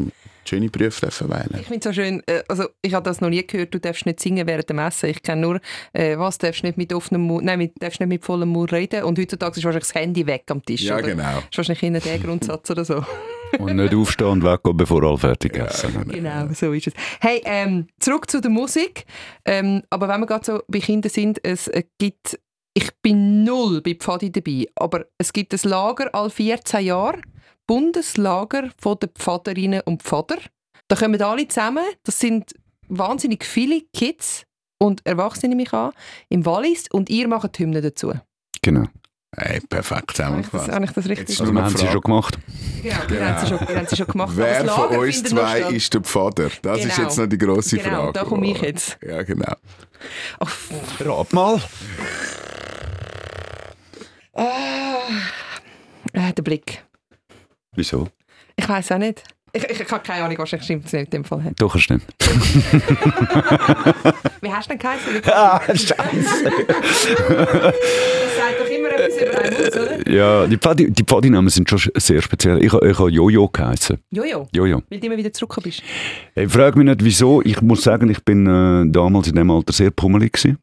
Schöne 0.46 0.68
Berufe 0.68 1.00
dürfen 1.00 1.29
wählen. 1.31 1.59
Ich 1.59 1.66
finde 1.66 1.79
es 1.79 1.85
so 1.85 1.92
schön, 1.92 2.22
äh, 2.27 2.42
also 2.48 2.66
ich 2.83 2.94
habe 2.94 3.03
das 3.03 3.20
noch 3.20 3.31
nie 3.31 3.44
gehört, 3.44 3.74
du 3.74 3.81
darfst 3.81 4.07
nicht 4.07 4.20
singen 4.20 4.46
während 4.46 4.68
dem 4.68 4.79
Essen. 4.79 5.09
Ich 5.09 5.22
kenne 5.22 5.40
nur, 5.40 5.61
äh, 5.94 6.18
was, 6.18 6.37
darfst 6.38 6.62
nicht 6.62 6.77
mit 6.77 6.92
offenem 6.92 7.22
Mund, 7.22 7.46
nein, 7.46 7.59
mit, 7.59 7.72
darfst 7.81 7.98
nicht 7.98 8.11
mit 8.11 8.24
vollem 8.24 8.50
Mund 8.50 8.70
reden 8.72 9.05
und 9.05 9.18
heutzutage 9.18 9.59
ist 9.59 9.64
wahrscheinlich 9.64 9.88
das 9.88 9.94
Handy 9.94 10.27
weg 10.27 10.44
am 10.50 10.62
Tisch. 10.62 10.83
Ja, 10.83 10.98
oder? 10.98 11.09
genau. 11.09 11.38
ist 11.50 11.57
wahrscheinlich 11.57 12.05
der 12.05 12.18
Grundsatz 12.18 12.70
oder 12.70 12.85
so. 12.85 13.05
Und 13.58 13.76
nicht 13.76 13.94
aufstehen 13.94 14.28
und 14.28 14.44
weggehen, 14.44 14.76
bevor 14.76 15.02
alle 15.02 15.18
fertig 15.18 15.56
essen. 15.56 16.08
Genau, 16.08 16.48
so 16.52 16.72
ist 16.72 16.88
es. 16.88 16.94
Hey, 17.20 17.42
ähm, 17.44 17.86
zurück 18.00 18.30
zu 18.30 18.40
der 18.40 18.50
Musik. 18.50 19.04
Ähm, 19.44 19.82
aber 19.90 20.08
wenn 20.08 20.20
wir 20.20 20.26
gerade 20.26 20.44
so 20.44 20.60
bei 20.68 20.80
Kindern 20.80 21.10
sind, 21.10 21.44
es 21.44 21.68
äh, 21.68 21.84
gibt, 21.98 22.38
ich 22.74 22.90
bin 23.02 23.44
null 23.44 23.80
bei 23.80 23.94
Pfadi 23.94 24.32
dabei, 24.32 24.66
aber 24.76 25.06
es 25.18 25.32
gibt 25.32 25.52
ein 25.52 25.68
Lager 25.68 26.14
all 26.14 26.30
14 26.30 26.84
Jahre, 26.84 27.20
Bundeslager 27.66 28.70
von 28.78 28.98
den 28.98 29.10
Pfaderinnen 29.10 29.82
und 29.84 30.02
Pfader. 30.02 30.38
Da 30.88 30.96
kommen 30.96 31.20
alle 31.22 31.48
zusammen, 31.48 31.84
das 32.02 32.18
sind 32.18 32.52
wahnsinnig 32.88 33.44
viele 33.44 33.82
Kids 33.92 34.44
und 34.78 35.04
Erwachsene 35.06 35.54
mich 35.54 35.72
an, 35.72 35.92
im 36.28 36.44
Wallis 36.44 36.90
und 36.90 37.08
ihr 37.10 37.28
macht 37.28 37.58
die 37.58 37.62
Hymne 37.62 37.80
dazu. 37.80 38.12
Genau. 38.62 38.86
Hey, 39.36 39.60
perfekt 39.68 40.02
ich 40.02 40.06
das, 40.06 40.16
zusammengefasst. 40.16 40.68
habe 40.70 40.84
ich 40.84 40.90
das 40.92 41.08
richtig 41.08 41.28
Jetzt 41.28 41.40
Also 41.40 41.52
wir 41.52 41.62
haben 41.64 41.76
sie 41.76 41.86
schon 41.88 42.00
gemacht. 42.00 42.38
Genau, 42.82 42.96
wir 43.08 43.26
haben 43.28 43.40
sie 43.40 43.46
schon, 43.48 43.68
wir 43.68 43.76
haben 43.76 43.86
sie 43.88 43.96
schon 43.96 44.06
gemacht. 44.06 44.32
Wer 44.36 44.64
von 44.66 44.88
uns 44.98 45.22
zwei 45.24 45.60
ist 45.72 45.92
der 45.94 46.00
Pfader? 46.02 46.50
Das 46.62 46.78
ist 46.84 46.94
Genau. 46.96 47.02
jetzt 47.08 47.18
noch 47.18 47.26
die 47.26 47.38
grosse 47.38 47.78
Genau, 47.78 47.96
Frage. 48.02 48.12
da 48.12 48.24
komme 48.24 48.50
ich 48.50 48.60
jetzt. 48.60 48.96
Ja, 49.02 49.22
genau. 49.22 49.54
Ach, 50.38 50.56
Rat 51.00 51.32
mal. 51.32 51.60
Äh, 56.12 56.32
der 56.32 56.42
Blick. 56.42 56.84
Wieso? 57.74 58.08
Ich 58.56 58.68
weiß 58.68 58.92
auch 58.92 58.98
nicht. 58.98 59.22
Ich, 59.56 59.62
ich, 59.70 59.80
ich 59.80 59.90
habe 59.92 60.02
keine 60.02 60.24
Ahnung, 60.24 60.36
wahrscheinlich 60.38 60.64
stimmt 60.64 60.86
es 60.86 60.92
nicht 60.92 61.04
in 61.06 61.10
dem 61.22 61.24
Fall. 61.24 61.52
Doch, 61.58 61.74
es 61.76 61.82
stimmt. 61.82 62.04
Wie 64.40 64.52
hast 64.52 64.68
du 64.68 64.76
denn 64.76 64.78
geheißen? 64.80 65.22
Ah, 65.32 65.60
scheiße. 65.68 66.52
Ja, 70.06 70.46
die, 70.46 70.56
Pfadi, 70.58 70.90
die 70.90 71.02
Pfadinamen 71.04 71.48
sind 71.48 71.68
schon 71.68 71.80
sehr 71.96 72.20
speziell. 72.22 72.58
Ich, 72.58 72.72
ich 72.72 72.98
habe 72.98 73.10
Jojo 73.10 73.48
geheißen. 73.48 73.98
Jojo, 74.10 74.48
Jojo. 74.52 74.82
weil 74.88 75.00
du 75.00 75.06
immer 75.06 75.16
wieder 75.16 75.32
zurückgekommen 75.32 75.64
bist. 75.64 75.82
Ich 76.34 76.52
frage 76.52 76.78
mich 76.78 76.86
nicht, 76.86 77.04
wieso. 77.04 77.42
Ich 77.42 77.60
muss 77.62 77.82
sagen, 77.82 78.10
ich 78.10 78.22
bin 78.24 78.46
äh, 78.46 78.90
damals 78.90 79.28
in 79.28 79.36
dem 79.36 79.50
Alter 79.50 79.72
sehr 79.72 79.90
pummelig 79.90 80.32
gewesen. 80.34 80.58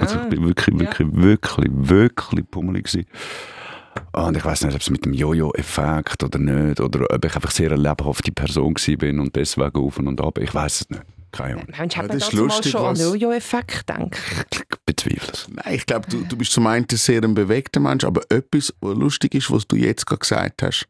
Also 0.00 0.16
Ah, 0.16 0.22
ich 0.24 0.30
bin 0.30 0.46
wirklich, 0.46 0.74
ja. 0.74 0.80
wirklich, 0.80 1.08
wirklich, 1.12 1.70
wirklich 1.72 2.50
pummelig 2.50 2.86
gewesen. 2.86 3.06
Und 4.12 4.36
ich 4.36 4.44
weiß 4.44 4.64
nicht, 4.64 4.74
ob 4.74 4.80
es 4.80 4.90
mit 4.90 5.04
dem 5.04 5.12
Jojo-Effekt 5.12 6.22
oder 6.22 6.38
nicht, 6.38 6.80
oder 6.80 7.06
ob 7.10 7.24
ich 7.24 7.34
einfach 7.34 7.50
sehr 7.50 7.72
eine 7.72 7.82
lebhafte 7.82 8.32
Person 8.32 8.74
bin 8.98 9.20
und 9.20 9.36
deswegen 9.36 9.76
auf 9.76 9.98
und 9.98 10.20
ab. 10.20 10.38
Ich 10.38 10.54
weiß 10.54 10.80
es 10.82 10.90
nicht. 10.90 11.02
Keine 11.32 11.54
Ahnung. 11.54 11.66
Mensch, 11.76 11.96
hat 11.96 11.96
Ja, 11.96 12.02
man 12.08 12.18
das 12.18 12.28
ist 12.28 12.32
lustig, 12.34 12.72
schon 12.72 12.84
an 12.86 12.96
Jojo-Effekt 12.96 13.86
gedacht? 13.86 14.16
Ich 14.52 14.62
bezweifle 14.86 15.32
es. 15.32 15.48
Nein, 15.48 15.74
ich 15.74 15.86
glaube, 15.86 16.06
du, 16.08 16.22
du 16.24 16.36
bist 16.36 16.52
zum 16.52 16.66
einen 16.66 16.86
sehr 16.90 17.22
ein 17.22 17.34
bewegter 17.34 17.80
Mensch, 17.80 18.04
aber 18.04 18.22
etwas, 18.30 18.72
was 18.80 18.96
lustig 18.96 19.34
ist, 19.34 19.50
was 19.50 19.66
du 19.66 19.76
jetzt 19.76 20.06
gerade 20.06 20.18
gesagt 20.20 20.62
hast, 20.62 20.86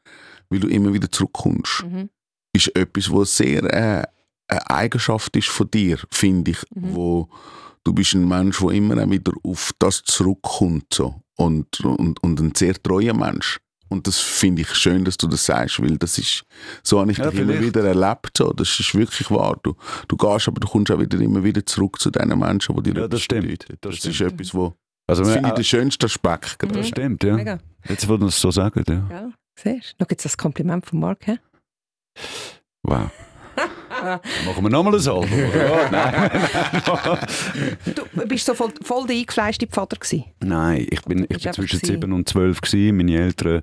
weil 0.51 0.61
du 0.61 0.69
immer 0.69 0.93
wieder 0.93 1.11
zurückkommst, 1.11 1.85
Mhm. 1.85 2.11
ist 2.55 2.75
etwas, 2.77 3.11
was 3.13 3.37
sehr 3.37 3.63
äh, 3.65 4.03
eine 4.49 4.71
Eigenschaft 4.71 5.35
ist 5.37 5.49
von 5.49 5.71
dir, 5.71 5.99
finde 6.11 6.51
ich, 6.51 6.59
Mhm. 6.75 6.95
wo 6.95 7.29
du 7.85 7.93
bist 7.93 8.15
ein 8.15 8.27
Mensch, 8.29 8.59
der 8.59 8.71
immer 8.71 9.11
wieder 9.11 9.33
auf 9.45 9.73
das 9.79 10.03
zurückkommt 10.03 10.93
so. 10.93 11.23
und, 11.37 11.81
und, 11.81 12.23
und 12.23 12.41
ein 12.41 12.55
sehr 12.55 12.75
treuer 12.83 13.15
Mensch. 13.15 13.59
Und 13.93 14.07
das 14.07 14.19
finde 14.19 14.63
ich 14.63 14.75
schön, 14.75 15.05
dass 15.05 15.17
du 15.17 15.27
das 15.29 15.45
sagst, 15.45 15.81
weil 15.83 15.97
das 15.99 16.19
ist, 16.19 16.45
so 16.83 16.99
habe 17.01 17.13
ich 17.13 17.19
Ja, 17.19 17.31
dich 17.31 17.41
immer 17.41 17.61
wieder 17.61 17.85
erlebt. 17.85 18.37
So. 18.39 18.53
Das 18.53 18.81
ist 18.81 18.95
wirklich 18.95 19.31
wahr. 19.31 19.59
Du, 19.63 19.75
du 20.09 20.17
gehst, 20.17 20.49
aber 20.49 20.59
du 20.61 20.67
kommst 20.67 20.91
auch 20.91 20.99
wieder 20.99 21.19
immer 21.21 21.45
wieder 21.45 21.65
zurück 21.65 22.01
zu 22.01 22.11
den 22.11 22.37
Menschen, 22.39 22.75
die 22.77 22.83
dir 22.93 23.03
Ja, 23.03 23.09
das 23.09 23.21
etwas 23.21 23.23
stimmt. 23.23 23.43
bedeuten. 23.43 23.79
Das 23.81 23.91
Das, 23.91 23.99
stimmt. 23.99 24.15
ist 24.15 24.21
etwas, 24.33 24.55
wo, 24.55 24.75
Also, 25.07 25.23
das 25.25 25.33
finde 25.35 25.49
ich 25.49 25.53
äh, 25.53 25.57
der 25.57 25.63
schönste 25.65 26.07
Aspekt. 26.07 26.59
gerade. 26.59 26.75
das 26.75 26.89
stimmt, 26.89 27.23
ja. 27.25 27.37
Mega. 27.37 27.59
Jetzt, 27.89 28.09
wo 28.09 28.17
du 28.17 28.27
es 28.27 28.41
so 28.41 28.51
sagen, 28.51 28.83
ja. 28.89 29.07
Ja, 29.11 29.31
siehst 29.59 29.93
du? 29.93 30.05
Schau 30.05 30.07
jetzt 30.11 30.25
das 30.25 30.37
Kompliment 30.37 30.87
von 30.87 31.01
Mark, 31.01 31.27
hä? 31.27 31.39
Wow. 32.85 33.11
Machen 34.45 34.65
wir 34.65 34.71
nochmal 34.71 34.95
ein 34.95 35.09
Album? 35.09 35.29
Nein. 35.91 36.31
Du 37.95 38.27
bist 38.27 38.47
so 38.47 38.55
voll, 38.55 38.73
voll 38.83 39.07
der 39.07 39.17
eingefleischte 39.17 39.67
Vater 39.71 39.97
gewesen. 39.97 40.25
Nein, 40.41 40.87
ich 40.91 41.03
bin, 41.03 41.27
ich 41.29 41.43
bin 41.43 41.53
zwischen 41.53 41.79
gewesen. 41.81 42.01
7 42.01 42.13
und 42.13 42.29
12 42.29 42.61
gewesen. 42.61 42.97
Meine 42.97 43.17
Eltern, 43.17 43.63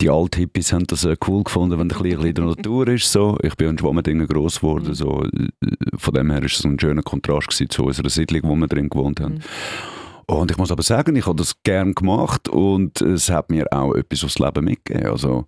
die 0.00 0.10
Althippies, 0.10 0.72
haben 0.72 0.86
das 0.86 1.04
äh, 1.04 1.16
cool 1.26 1.44
gefunden, 1.44 1.78
wenn 1.78 1.88
der 1.88 1.98
Kleine 1.98 2.28
in 2.28 2.34
der 2.34 2.44
Natur 2.44 2.88
ist. 2.88 3.10
So. 3.10 3.38
Ich 3.42 3.54
bin 3.56 3.70
in 3.70 3.78
Schwammendingen 3.78 4.26
gross 4.26 4.60
geworden. 4.60 4.88
Mhm. 4.88 4.94
So. 4.94 5.24
Äh, 5.24 5.48
Von 5.96 6.14
dem 6.14 6.30
her 6.30 6.40
war 6.40 6.46
es 6.46 6.64
ein 6.64 6.78
schöner 6.78 7.02
Kontrast 7.02 7.48
gewesen 7.48 7.70
zu 7.70 7.84
unserer 7.84 8.10
Siedlung, 8.10 8.42
wo 8.44 8.54
wir 8.54 8.68
drin 8.68 8.88
gewohnt 8.88 9.20
haben. 9.20 9.34
Mhm. 9.34 9.40
Und 10.28 10.50
ich 10.50 10.56
muss 10.56 10.72
aber 10.72 10.82
sagen, 10.82 11.14
ich 11.14 11.26
habe 11.26 11.36
das 11.36 11.54
gern 11.62 11.94
gemacht 11.94 12.48
und 12.48 13.00
es 13.00 13.30
hat 13.30 13.48
mir 13.48 13.66
auch 13.72 13.94
etwas 13.94 14.24
aufs 14.24 14.40
Leben 14.40 14.64
mitgegeben. 14.64 15.10
Also, 15.10 15.46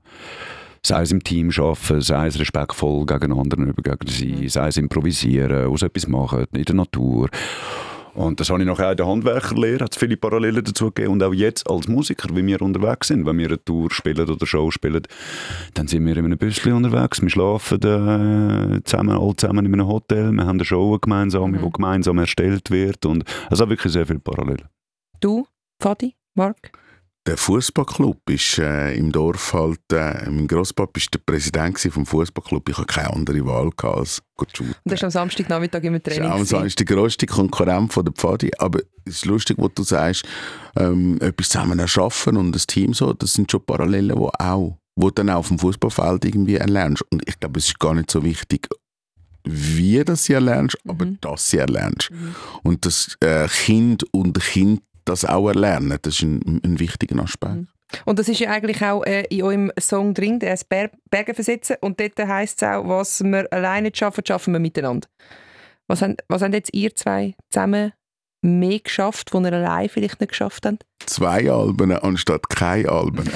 sei 0.82 1.02
es 1.02 1.12
im 1.12 1.22
Team 1.22 1.50
arbeiten, 1.56 2.00
sei 2.00 2.26
es 2.28 2.38
respektvoll 2.38 3.06
gegen 3.06 3.32
anderen 3.32 3.68
übergegen 3.68 4.06
sein, 4.08 4.40
Mhm. 4.42 4.48
sei 4.48 4.68
es 4.68 4.76
improvisieren, 4.76 5.66
aus 5.66 5.82
etwas 5.82 6.06
machen, 6.08 6.46
in 6.52 6.64
der 6.64 6.74
Natur. 6.74 7.28
Und 8.14 8.40
das 8.40 8.50
habe 8.50 8.60
ich 8.60 8.66
nachher 8.66 8.86
auch 8.88 8.90
in 8.90 8.96
der 8.96 9.06
Handwerkerlehre, 9.06 9.84
hat 9.84 9.92
es 9.92 9.98
viele 9.98 10.16
Parallelen 10.16 10.64
dazu 10.64 10.86
gegeben. 10.86 11.12
Und 11.12 11.22
auch 11.22 11.32
jetzt 11.32 11.70
als 11.70 11.86
Musiker, 11.86 12.34
wie 12.34 12.44
wir 12.44 12.60
unterwegs 12.62 13.08
sind, 13.08 13.24
wenn 13.26 13.38
wir 13.38 13.46
eine 13.46 13.64
Tour 13.64 13.92
spielen 13.92 14.28
oder 14.28 14.44
Show 14.44 14.72
spielen, 14.72 15.02
dann 15.74 15.86
sind 15.86 16.04
wir 16.04 16.16
in 16.16 16.24
einem 16.24 16.36
Büsschen 16.38 16.72
unterwegs. 16.72 17.22
Wir 17.22 17.30
schlafen 17.30 17.76
äh, 17.80 18.82
zusammen, 18.82 19.16
alle 19.16 19.36
zusammen 19.36 19.66
in 19.66 19.72
einem 19.74 19.86
Hotel. 19.86 20.32
Wir 20.32 20.42
haben 20.46 20.56
eine 20.56 20.64
Show 20.64 20.98
gemeinsam, 20.98 21.52
Mhm. 21.52 21.62
die 21.64 21.70
gemeinsam 21.70 22.18
erstellt 22.18 22.72
wird. 22.72 23.06
Und 23.06 23.22
es 23.50 23.60
hat 23.60 23.68
wirklich 23.68 23.92
sehr 23.92 24.06
viele 24.06 24.18
Parallelen. 24.18 24.64
Du, 25.20 25.46
Fadi, 25.80 26.14
Mark? 26.34 26.72
Der 27.28 27.36
Fußballclub 27.36 28.30
ist 28.30 28.56
äh, 28.58 28.94
im 28.94 29.12
Dorf 29.12 29.52
halt, 29.52 29.80
äh, 29.92 30.30
mein 30.30 30.48
Grosspapa 30.48 30.92
ist 30.96 31.12
der 31.12 31.18
Präsident 31.18 31.74
gewesen 31.74 31.92
vom 31.92 32.06
Fußballclub. 32.06 32.66
Ich 32.70 32.78
hatte 32.78 32.86
keine 32.86 33.12
andere 33.12 33.44
Wahl 33.44 33.68
gehabt, 33.76 33.98
als 33.98 34.22
zu. 34.54 34.62
Und 34.64 34.74
das 34.86 34.94
ist 34.94 35.04
am 35.04 35.10
Samstagnachmittag 35.10 35.82
immer 35.84 35.98
Das 35.98 36.14
ist 36.14 36.20
Training. 36.20 36.32
auch 36.32 36.38
so, 36.46 36.56
gewesen. 36.56 36.66
ist 36.68 36.80
die 36.80 36.84
grösste 36.86 37.26
Konkurrent 37.26 37.92
von 37.92 38.06
der 38.06 38.14
Pfadi. 38.14 38.50
Aber 38.56 38.78
es 39.04 39.16
ist 39.16 39.26
lustig, 39.26 39.58
was 39.58 39.70
du 39.74 39.82
sagst, 39.82 40.24
ähm, 40.76 41.18
etwas 41.20 41.50
zusammen 41.50 41.78
erschaffen 41.78 42.38
und 42.38 42.52
das 42.52 42.66
Team 42.66 42.94
so, 42.94 43.12
das 43.12 43.34
sind 43.34 43.50
schon 43.50 43.62
Parallelen, 43.62 44.16
die 44.16 44.40
auch, 44.42 44.78
wo 44.96 45.08
du 45.08 45.10
dann 45.16 45.28
auch 45.28 45.40
auf 45.40 45.48
dem 45.48 45.58
Fußballfeld 45.58 46.24
irgendwie 46.24 46.54
erlernst. 46.56 47.04
Und 47.12 47.22
ich 47.28 47.38
glaube, 47.38 47.58
es 47.58 47.66
ist 47.66 47.78
gar 47.78 47.92
nicht 47.94 48.10
so 48.10 48.24
wichtig, 48.24 48.66
wie 49.44 50.02
das 50.04 50.24
sie 50.24 50.32
erlernst, 50.34 50.76
aber 50.86 51.04
Mhm. 51.06 51.18
dass 51.20 51.50
sie 51.50 51.58
erlernst. 51.58 52.10
Und 52.62 52.84
das 52.86 53.16
äh, 53.20 53.48
Kind 53.48 54.04
und 54.12 54.38
Kind 54.40 54.80
das 55.08 55.24
auch 55.24 55.48
erlernen, 55.48 55.98
das 56.02 56.14
ist 56.14 56.22
ein, 56.22 56.60
ein 56.64 56.78
wichtiger 56.78 57.20
Aspekt. 57.22 57.54
Mhm. 57.54 57.68
Und 58.04 58.18
das 58.18 58.28
ist 58.28 58.40
ja 58.40 58.50
eigentlich 58.50 58.82
auch 58.82 59.04
äh, 59.04 59.24
in 59.30 59.42
eurem 59.42 59.72
Song 59.80 60.12
drin, 60.14 60.38
der 60.38 60.52
heißt 60.52 60.68
Ber 60.68 60.90
Berge 61.10 61.34
versetzen. 61.34 61.76
Und 61.80 62.00
dort 62.00 62.18
heisst 62.18 62.62
es 62.62 62.68
auch, 62.68 62.86
was 62.86 63.22
wir 63.24 63.50
alleine 63.52 63.90
schaffen, 63.94 64.24
schaffen 64.26 64.52
wir 64.52 64.60
miteinander. 64.60 65.08
Was 65.86 66.02
haben, 66.02 66.16
was 66.28 66.42
haben 66.42 66.52
jetzt 66.52 66.74
ihr 66.74 66.94
zwei 66.94 67.34
zusammen 67.50 67.92
mehr 68.40 68.78
geschafft, 68.78 69.32
was 69.32 69.42
ihr 69.42 69.52
allein 69.52 69.88
vielleicht 69.88 70.20
nicht 70.20 70.30
geschafft 70.30 70.64
habt? 70.66 70.84
Zwei 71.06 71.50
Alben 71.50 71.92
anstatt 71.92 72.48
keine 72.50 72.88
Alben. 72.88 73.18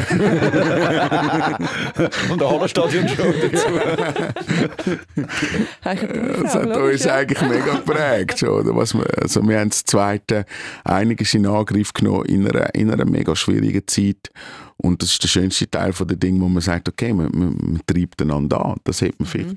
Und 2.31 2.43
ein 2.43 2.49
Hallenstadion 2.49 3.09
schon 3.09 3.35
dazu. 3.41 3.69
Das 6.43 6.55
hat 6.55 6.77
uns 6.77 7.07
eigentlich 7.07 7.41
mega 7.43 7.77
geprägt. 7.77 8.41
Schon, 8.41 8.51
oder? 8.51 8.77
Was 8.77 8.95
wir, 8.95 9.07
also 9.21 9.47
wir 9.47 9.59
haben 9.59 9.71
das 9.71 9.85
zweite 9.85 10.45
einiges 10.85 11.35
in 11.35 11.47
Angriff 11.47 11.93
genommen 11.93 12.25
in 12.27 12.49
einer, 12.49 12.75
in 12.75 12.91
einer 12.91 13.05
mega 13.05 13.35
schwierigen 13.35 13.87
Zeit. 13.87 14.31
Und 14.77 15.03
das 15.03 15.13
ist 15.13 15.23
der 15.23 15.29
schönste 15.29 15.71
Teil 15.71 15.93
von 15.93 16.09
den 16.09 16.19
Dingen, 16.19 16.41
wo 16.41 16.49
man 16.49 16.63
sagt, 16.63 16.89
okay, 16.89 17.13
man, 17.13 17.31
man, 17.33 17.57
man 17.61 17.81
treibt 17.87 18.21
einander 18.21 18.65
an. 18.65 18.77
Das 18.85 19.03
hat 19.03 19.19
man 19.19 19.27
vielleicht. 19.27 19.57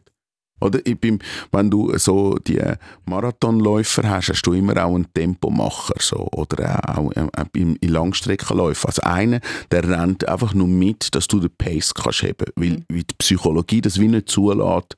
Oder 0.65 0.79
bin, 0.95 1.19
wenn 1.51 1.69
du 1.69 1.97
so 1.97 2.35
die 2.47 2.59
Marathonläufer 3.05 4.09
hast, 4.09 4.29
hast 4.29 4.41
du 4.43 4.53
immer 4.53 4.83
auch 4.83 4.95
einen 4.95 5.11
Tempomacher. 5.13 5.95
So, 5.99 6.27
oder 6.33 6.97
auch 6.97 7.11
äh, 7.13 7.21
äh, 7.21 7.45
im- 7.53 7.77
in 7.81 7.89
Langstreckenläufen. 7.89 8.87
Also 8.87 9.01
einer, 9.03 9.39
der 9.71 9.87
rennt 9.87 10.27
einfach 10.27 10.53
nur 10.53 10.67
mit, 10.67 11.13
dass 11.15 11.27
du 11.27 11.39
den 11.39 11.51
Pace 11.57 11.93
kannst 11.93 12.23
haben. 12.23 12.35
Weil, 12.55 12.83
weil 12.89 13.03
die 13.03 13.15
Psychologie 13.17 13.81
das 13.81 13.99
wie 13.99 14.07
nicht 14.07 14.29
zulässt, 14.29 14.95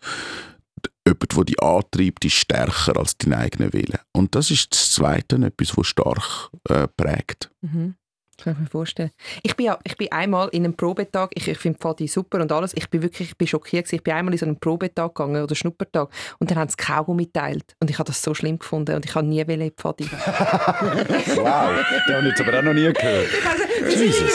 jemand, 1.05 1.35
der 1.37 1.43
dich 1.45 1.61
antreibt, 1.63 2.25
ist 2.25 2.33
stärker 2.33 2.97
als 2.97 3.17
dein 3.17 3.33
eigener 3.33 3.71
Wille. 3.73 3.99
Und 4.13 4.35
das 4.35 4.51
ist 4.51 4.73
das 4.73 4.91
Zweite, 4.91 5.37
etwas, 5.37 5.77
was 5.77 5.87
stark 5.87 6.49
äh, 6.69 6.87
prägt. 6.97 7.49
Mhm. 7.61 7.95
Das 8.37 8.43
kann 8.43 8.53
ich 8.53 8.59
mir 8.59 8.67
vorstellen. 8.67 9.09
Ich 9.41 9.55
bin, 9.55 9.65
ja, 9.65 9.79
ich 9.83 9.97
bin 9.97 10.11
einmal 10.11 10.49
in 10.49 10.63
einem 10.63 10.75
Probetag, 10.75 11.31
ich, 11.33 11.47
ich 11.47 11.57
finde 11.57 11.79
Pfadi 11.79 12.07
super 12.07 12.39
und 12.39 12.51
alles, 12.51 12.71
ich 12.75 12.87
bin 12.87 13.01
wirklich 13.01 13.29
ich 13.29 13.37
bin 13.37 13.47
schockiert. 13.47 13.85
gewesen. 13.85 13.95
Ich 13.95 14.03
bin 14.03 14.13
einmal 14.13 14.31
in 14.33 14.37
so 14.37 14.45
einen 14.45 14.59
Probetag 14.59 15.15
gegangen 15.15 15.41
oder 15.41 15.55
Schnuppertag 15.55 16.09
und 16.37 16.51
dann 16.51 16.59
haben 16.59 16.69
sie 16.69 16.77
Kaugummi 16.77 17.25
geteilt. 17.25 17.75
Und 17.79 17.89
ich 17.89 17.97
habe 17.97 18.05
das 18.07 18.21
so 18.21 18.35
schlimm 18.35 18.59
gefunden 18.59 18.95
und 18.95 19.05
ich 19.05 19.15
habe 19.15 19.25
nie 19.25 19.45
wollen 19.47 19.71
Pfadi. 19.71 20.07
Wow, 21.37 21.69
den 22.07 22.15
habe 22.15 22.27
ich 22.27 22.37
jetzt 22.37 22.41
aber 22.41 22.59
auch 22.59 22.63
noch 22.63 22.73
nie 22.73 22.93
gehört. 22.93 23.27
Jesus. 23.89 24.31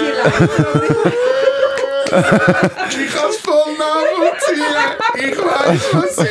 Die 0.00 0.04
Leute, 0.04 1.12
Ich 2.06 3.14
kann 3.14 3.30
es 3.30 3.36
voll 3.38 3.72
nachvollziehen. 3.78 4.64
Ich 5.18 5.38
weiß, 5.38 5.94
was 5.94 6.16
sie 6.16 6.28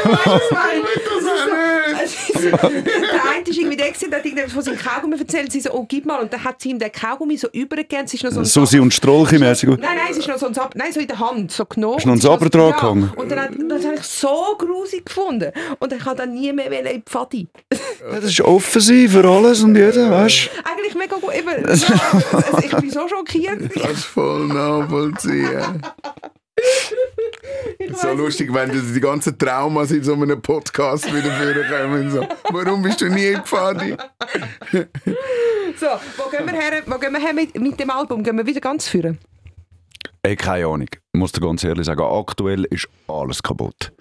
der 2.42 3.25
eine 3.46 3.52
ist 3.52 3.58
irgendwie 3.58 3.78
der, 3.78 3.88
gewesen, 3.88 4.10
der 4.10 4.20
hat 4.20 4.26
irgendetwas 4.26 4.54
von 4.54 4.64
seinem 4.64 4.78
Kaugummi 4.78 5.18
erzählt. 5.18 5.52
Sie 5.52 5.62
so, 5.62 5.72
oh, 5.72 5.86
gib 5.88 6.06
mal. 6.06 6.22
Und 6.22 6.34
dann 6.34 6.44
hat 6.44 6.62
sie 6.62 6.70
ihm 6.72 6.80
den 6.80 6.92
Kaugummi 6.92 7.38
so 7.38 7.48
übergegeben. 7.52 8.06
Es 8.06 8.14
ist 8.14 8.24
noch 8.24 8.32
so 8.32 8.44
Susi 8.44 8.80
und 8.80 8.94
Strolchi 8.94 9.38
mäßig. 9.38 9.70
Nein, 9.70 9.80
nein, 9.82 9.98
es 10.12 10.18
ist 10.18 10.28
noch 10.28 10.38
so 10.38 10.48
ein 10.48 10.54
Sab 10.54 10.76
Nein, 10.76 10.92
so 10.92 11.00
in 11.00 11.08
der 11.08 11.20
Hand, 11.20 11.52
so 11.52 11.66
genommen. 11.66 11.98
Ist 11.98 12.06
noch 12.06 12.12
ein 12.12 12.16
Und 12.16 12.22
sie 12.22 12.28
Saber 12.28 12.46
das- 12.50 12.52
dran 12.52 12.70
ja. 12.70 12.76
gehangen? 12.76 13.12
Und 13.16 13.32
dann 13.32 13.40
hat, 13.40 13.52
das 13.70 13.86
habe 13.86 13.96
ich 13.96 14.04
so 14.04 14.56
grusig 14.58 15.06
gefunden. 15.06 15.52
Und 15.80 15.94
ich 15.94 16.06
habe 16.06 16.16
dann 16.16 16.34
nie 16.34 16.52
mehr 16.52 16.72
in 16.72 16.86
die 17.02 17.04
Pfadi. 17.06 17.48
Das 17.70 18.24
ist 18.24 18.42
offen 18.42 18.82
sein 18.82 19.10
für 19.10 19.26
alles 19.28 19.64
und 19.64 19.76
jeder, 19.76 20.10
weißt 20.12 20.50
Eigentlich 20.64 20.96
mega 20.96 21.16
gut. 21.18 21.34
Eben, 21.34 21.50
ja, 21.66 21.68
also 22.32 22.58
ich 22.64 22.76
bin 22.78 22.90
so 22.90 23.08
schockiert. 23.08 23.62
Ich 23.76 23.82
kann 23.82 23.92
es 23.92 24.04
voll 24.04 24.48
nachvollziehen. 24.48 25.82
So 28.02 28.14
lustig, 28.14 28.54
wenn 28.54 28.72
die, 28.72 28.82
die 28.94 29.00
ganzen 29.00 29.38
Traumas 29.38 29.92
in 29.92 30.04
so 30.04 30.14
einem 30.14 30.42
Podcast 30.42 31.06
wieder 31.14 31.32
vorkommen. 31.32 32.12
So. 32.12 32.28
Warum 32.52 32.82
bist 32.82 33.02
du 33.02 33.10
nie 33.10 33.34
gefahren? 33.34 33.98
So, 34.72 35.88
wo 36.18 36.30
gehen 36.30 36.46
wir 36.46 36.54
her, 36.54 36.84
wo 36.86 36.98
gehen 36.98 37.14
wir 37.14 37.20
her 37.20 37.34
mit, 37.34 37.60
mit 37.60 37.80
dem 37.80 37.90
Album? 37.90 38.24
Gehen 38.24 38.38
wir 38.38 38.46
wieder 38.46 38.62
ganz 38.62 38.88
führen? 38.88 39.18
Ey, 40.24 40.36
keine 40.36 40.66
Ahnung. 40.66 40.88
Ich 40.92 41.20
muss 41.20 41.32
dir 41.32 41.42
ganz 41.42 41.64
ehrlich 41.64 41.86
sagen, 41.86 42.02
aktuell 42.02 42.64
ist 42.66 42.88
alles 43.08 43.44
kaputt. 43.44 43.92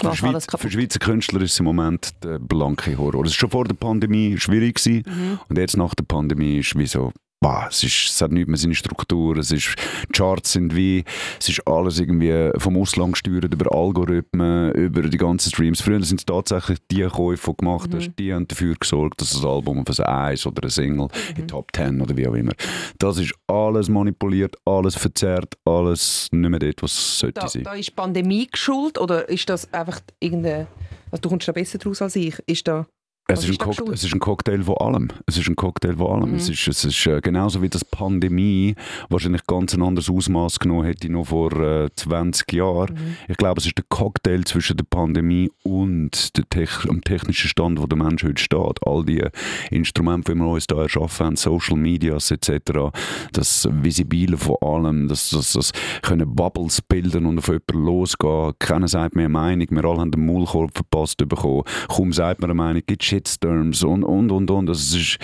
Für, 0.00 0.08
Was 0.08 0.16
Schweiz, 0.18 0.46
für 0.56 0.70
Schweizer 0.70 0.98
Künstler 0.98 1.40
ist 1.42 1.52
es 1.52 1.58
im 1.60 1.66
Moment 1.66 2.12
der 2.24 2.38
blanke 2.40 2.96
Horror. 2.98 3.24
Es 3.24 3.30
war 3.30 3.38
schon 3.38 3.50
vor 3.50 3.64
der 3.64 3.74
Pandemie 3.74 4.36
schwierig 4.38 4.76
gewesen, 4.76 5.04
Mhm. 5.06 5.38
und 5.48 5.58
jetzt 5.58 5.76
nach 5.76 5.94
der 5.94 6.04
Pandemie 6.04 6.58
ist 6.58 6.76
wie 6.76 6.86
so, 6.86 7.12
Bah, 7.44 7.66
es, 7.68 7.84
ist, 7.84 8.08
es 8.08 8.22
hat 8.22 8.32
nicht 8.32 8.48
mehr 8.48 8.56
seine 8.56 8.74
Struktur, 8.74 9.36
es 9.36 9.52
ist, 9.52 9.76
die 10.08 10.12
Charts 10.12 10.52
sind 10.52 10.74
wie, 10.74 11.04
es 11.38 11.50
ist 11.50 11.68
alles 11.68 12.00
irgendwie 12.00 12.50
vom 12.56 12.78
Ausland 12.78 13.12
gesteuert, 13.12 13.52
über 13.52 13.70
Algorithmen, 13.70 14.72
über 14.72 15.02
die 15.02 15.18
ganzen 15.18 15.50
Streams. 15.50 15.82
Früher 15.82 16.02
sind 16.02 16.20
es 16.20 16.24
tatsächlich 16.24 16.78
die 16.90 17.02
Käufe, 17.02 17.50
die 17.50 17.56
gemacht 17.58 17.90
hast, 17.92 18.12
die 18.18 18.32
haben 18.32 18.48
dafür 18.48 18.74
gesorgt, 18.80 19.20
dass 19.20 19.32
das 19.32 19.44
Album 19.44 19.80
auf 19.86 19.98
ein 19.98 20.06
Eis 20.06 20.46
oder 20.46 20.62
ein 20.62 20.70
Single 20.70 21.08
in 21.28 21.34
die 21.34 21.46
Top 21.46 21.68
10 21.76 22.00
oder 22.00 22.16
wie 22.16 22.26
auch 22.26 22.32
immer. 22.32 22.52
Das 22.98 23.18
ist 23.18 23.34
alles 23.46 23.90
manipuliert, 23.90 24.56
alles 24.64 24.96
verzerrt, 24.96 25.52
alles 25.66 26.28
nicht 26.32 26.48
mehr 26.48 26.60
dort, 26.60 26.82
was 26.82 26.92
es 26.92 27.18
sollte 27.18 27.40
Da, 27.42 27.48
sein. 27.48 27.64
da 27.64 27.74
ist 27.74 27.94
Pandemie 27.94 28.46
geschuld 28.50 28.96
oder 28.98 29.28
ist 29.28 29.50
das 29.50 29.70
einfach 29.70 30.00
irgendeine... 30.18 30.66
Also 31.10 31.20
du 31.20 31.28
kommst 31.28 31.46
da 31.46 31.52
besser 31.52 31.76
draus 31.76 32.00
als 32.00 32.16
ich. 32.16 32.38
Ist 32.46 32.66
da... 32.66 32.86
Es 33.26 33.48
ist, 33.48 33.58
ein 33.62 33.70
ist 33.70 33.80
es 33.80 34.04
ist 34.04 34.12
ein 34.12 34.20
Cocktail 34.20 34.62
von 34.62 34.76
allem. 34.76 35.08
Es 35.24 35.38
ist 35.38 35.48
ein 35.48 35.56
Cocktail 35.56 35.96
von 35.96 36.08
allem. 36.08 36.30
Mhm. 36.32 36.36
Es 36.36 36.50
ist, 36.50 36.68
es 36.68 36.84
ist 36.84 37.06
äh, 37.06 37.22
genauso 37.22 37.62
wie 37.62 37.70
das 37.70 37.82
Pandemie 37.82 38.74
wahrscheinlich 39.08 39.46
ganz 39.46 39.72
ein 39.72 39.82
anderes 39.82 40.10
Ausmaß 40.10 40.58
genommen 40.58 40.84
hätte 40.84 41.08
noch 41.08 41.28
vor 41.28 41.52
äh, 41.58 41.88
20 41.96 42.52
Jahren. 42.52 42.92
Mhm. 42.92 43.16
Ich 43.28 43.38
glaube, 43.38 43.60
es 43.60 43.66
ist 43.66 43.78
der 43.78 43.84
Cocktail 43.88 44.42
zwischen 44.44 44.76
der 44.76 44.84
Pandemie 44.84 45.50
und 45.62 46.36
der 46.36 46.46
Tech 46.50 46.84
dem 46.86 47.00
technischen 47.00 47.48
Stand, 47.48 47.80
wo 47.80 47.86
der 47.86 47.96
Mensch 47.96 48.24
heute 48.24 48.42
steht. 48.42 48.86
All 48.86 49.02
die 49.06 49.24
Instrumente, 49.70 50.34
die 50.34 50.38
wir 50.38 50.46
uns 50.46 50.66
da 50.66 50.82
erschaffen 50.82 51.26
haben, 51.26 51.36
Social 51.36 51.78
Medias 51.78 52.30
etc., 52.30 52.90
das 53.32 53.66
Visibile 53.70 54.36
von 54.36 54.56
allem, 54.60 55.08
das, 55.08 55.30
das, 55.30 55.54
das 55.54 55.72
können 56.02 56.34
Bubbles 56.34 56.82
bilden 56.82 57.24
und 57.24 57.38
auf 57.38 57.48
jemanden 57.48 57.86
losgehen. 57.86 58.52
Keiner 58.58 58.88
sagt 58.88 59.16
mehr 59.16 59.30
Meinung. 59.30 59.66
Wir 59.70 59.84
alle 59.86 60.00
haben 60.00 60.10
den 60.10 60.26
Maulkorb 60.26 60.72
verpasst 60.74 61.16
bekommen. 61.26 61.62
Kaum 61.88 62.12
sagt 62.12 62.42
man 62.42 62.50
eine 62.50 62.56
Meinung, 62.56 62.82
gibt 62.86 63.13
Shitstorms 63.14 63.82
und, 63.82 64.04
und, 64.04 64.30
und, 64.30 64.50
und. 64.50 64.66
Das 64.66 64.94
ist, 64.94 65.18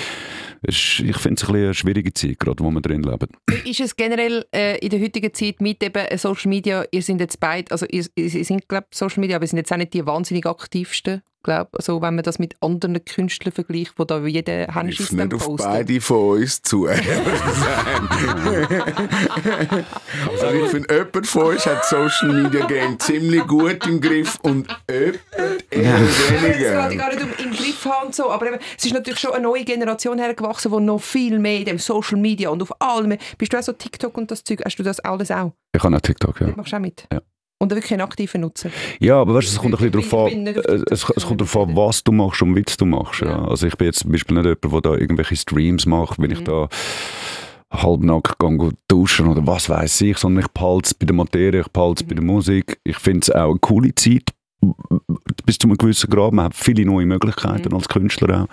ist, 0.63 1.01
ich 1.01 1.17
finde 1.17 1.43
es 1.43 1.49
ein 1.49 1.55
eine 1.57 1.75
schwierige 1.75 2.13
Zeit, 2.13 2.39
gerade 2.39 2.63
wo 2.63 2.71
wir 2.71 2.81
drin 2.81 3.03
leben. 3.03 3.29
Ist 3.65 3.81
es 3.81 3.97
generell 3.97 4.45
äh, 4.55 4.79
in 4.79 4.91
der 4.91 5.01
heutigen 5.01 5.33
Zeit 5.33 5.61
mit 5.61 5.83
eben 5.83 6.19
Social 6.19 6.49
Media, 6.49 6.85
ihr 6.91 7.03
sind 7.03 7.21
jetzt 7.21 7.41
beide, 7.41 7.71
also 7.71 7.87
ihr, 7.87 8.07
ihr 8.15 8.45
sind 8.45 8.69
glaube 8.69 8.87
Social 8.93 9.21
Media, 9.21 9.37
aber 9.37 9.45
ihr 9.45 9.49
sind 9.49 9.59
jetzt 9.59 9.73
auch 9.73 9.77
nicht 9.77 9.95
die 9.95 10.07
wahnsinnig 10.07 10.47
aktivsten, 10.47 11.23
glaube 11.43 11.71
also 11.73 12.01
wenn 12.03 12.15
man 12.15 12.25
das 12.25 12.39
mit 12.39 12.55
anderen 12.61 13.05
Künstlern 13.05 13.53
vergleicht, 13.53 13.95
wo 13.97 14.05
da 14.05 14.25
jeder 14.27 14.65
Trifft 14.65 14.75
Handschiss 14.75 15.13
nicht 15.13 15.21
dann 15.21 15.33
auf 15.35 15.47
postet. 15.47 15.71
beide 15.71 16.01
von 16.01 16.39
uns 16.39 16.63
zu. 16.63 16.87
also 16.87 17.05
ich 20.53 20.71
finde, 20.71 20.95
jemand 20.95 21.27
von 21.27 21.43
uns 21.47 21.67
hat 21.67 21.85
Social 21.85 22.43
Media 22.43 22.67
Game 22.67 22.99
ziemlich 22.99 23.47
gut 23.47 23.87
im 23.87 24.01
Griff 24.01 24.39
und 24.43 24.69
jemand 24.89 25.19
eher 25.71 26.01
Es 26.01 26.29
geht 26.29 26.43
weniger. 26.43 26.97
gar 26.97 27.15
nicht 27.15 27.23
um 27.23 27.31
im 27.45 27.53
Griff 27.53 27.85
haben 27.85 28.07
und 28.07 28.15
so, 28.15 28.31
aber 28.31 28.49
eben, 28.49 28.59
es 28.77 28.85
ist 28.85 28.93
natürlich 28.95 29.21
schon 29.21 29.33
eine 29.33 29.43
neue 29.45 29.65
Generation 29.65 30.19
hergewachsen, 30.19 30.71
die 30.73 30.81
noch 30.81 31.01
viel 31.01 31.39
mehr 31.39 31.59
in 31.59 31.65
dem 31.65 31.79
Social 31.79 32.19
Media 32.19 32.51
und 32.51 32.63
auf 32.63 32.73
allem. 32.81 33.17
Bist 33.39 33.53
du 33.53 33.59
auch 33.59 33.63
so 33.63 33.73
TikTok 33.73 34.17
und 34.17 34.31
das 34.31 34.45
Zeug? 34.45 34.61
Hast 34.65 34.77
du 34.77 34.83
das 34.83 35.01
alles 35.01 35.31
auch? 35.31 35.53
Ich 35.75 35.83
habe 35.83 35.97
auch 35.97 36.01
TikTok, 36.01 36.41
ja. 36.41 36.47
Das 36.49 36.57
machst 36.57 36.73
du 36.73 36.77
auch 36.77 36.81
mit? 36.81 37.07
Ja. 37.13 37.21
Und 37.63 37.71
wirklich 37.71 37.93
ein 37.93 38.01
aktiver 38.01 38.39
Nutzer. 38.39 38.71
Ja, 39.01 39.21
aber 39.21 39.35
weißt, 39.35 39.49
du, 39.49 39.53
es 39.53 39.59
kommt 39.59 39.75
ein 39.75 39.91
bisschen 39.91 40.11
darauf 40.11 40.33
an, 40.33 40.47
äh, 40.47 40.81
es, 40.91 41.07
es 41.15 41.27
kommt 41.27 41.41
darauf 41.43 41.57
an, 41.59 41.77
was 41.77 42.03
du 42.03 42.11
machst 42.11 42.41
und 42.41 42.57
wie 42.57 42.63
du 42.63 42.87
machst. 42.87 43.21
Ja. 43.21 43.29
Ja. 43.29 43.45
Also 43.49 43.67
ich 43.67 43.77
bin 43.77 43.85
jetzt 43.87 43.99
zum 44.01 44.13
Beispiel 44.13 44.35
nicht 44.37 44.47
jemand, 44.47 44.65
der 44.85 44.93
da 44.93 44.97
irgendwelche 44.99 45.37
Streams 45.37 45.85
macht, 45.85 46.19
wenn 46.19 46.31
Mhm. 46.31 46.37
ich 46.37 46.45
da 46.45 46.69
halbnackt 47.73 48.39
gehe 48.39 48.71
duschen 48.89 49.29
oder 49.29 49.47
was 49.47 49.69
weiß 49.69 50.01
ich, 50.01 50.17
sondern 50.19 50.45
ich 50.45 50.51
behalte 50.51 50.87
es 50.87 50.95
bei 50.95 51.07
der 51.07 51.15
Materie, 51.15 51.61
ich 51.61 51.69
behalte 51.69 52.03
es 52.03 52.09
bei 52.09 52.15
der 52.15 52.25
Musik. 52.25 52.81
Ich 52.83 52.97
finde 52.99 53.21
es 53.21 53.31
auch 53.31 53.51
eine 53.51 53.59
coole 53.61 53.95
Zeit, 53.95 54.31
bis 55.51 55.59
zu 55.59 55.67
einem 55.67 55.77
gewissen 55.77 56.09
Grad. 56.09 56.33
Man 56.33 56.45
hat 56.45 56.55
viele 56.55 56.87
neue 56.87 57.07
Möglichkeiten 57.07 57.75
als 57.75 57.89
Künstler 57.89 58.43
auch. 58.43 58.47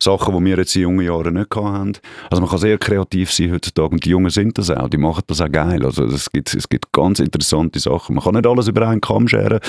Sachen, 0.00 0.34
die 0.34 0.44
wir 0.46 0.56
jetzt 0.56 0.74
in 0.76 0.82
jungen 0.82 1.04
Jahren 1.04 1.34
nicht 1.34 1.50
gehabt 1.50 1.68
haben. 1.68 1.92
Also 2.30 2.40
man 2.40 2.48
kann 2.48 2.58
sehr 2.58 2.78
kreativ 2.78 3.30
sein 3.30 3.52
heutzutage 3.52 3.90
und 3.90 4.02
die 4.02 4.08
Jungen 4.08 4.30
sind 4.30 4.56
das 4.56 4.70
auch, 4.70 4.88
die 4.88 4.96
machen 4.96 5.24
das 5.26 5.42
auch 5.42 5.52
geil. 5.52 5.84
Also 5.84 6.04
es 6.06 6.30
gibt, 6.32 6.54
es 6.54 6.66
gibt 6.66 6.90
ganz 6.90 7.18
interessante 7.18 7.78
Sachen. 7.80 8.14
Man 8.14 8.24
kann 8.24 8.32
nicht 8.32 8.46
alles 8.46 8.66
über 8.66 8.88
einen 8.88 9.02
Kamm 9.02 9.28
scheren, 9.28 9.60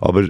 aber 0.00 0.28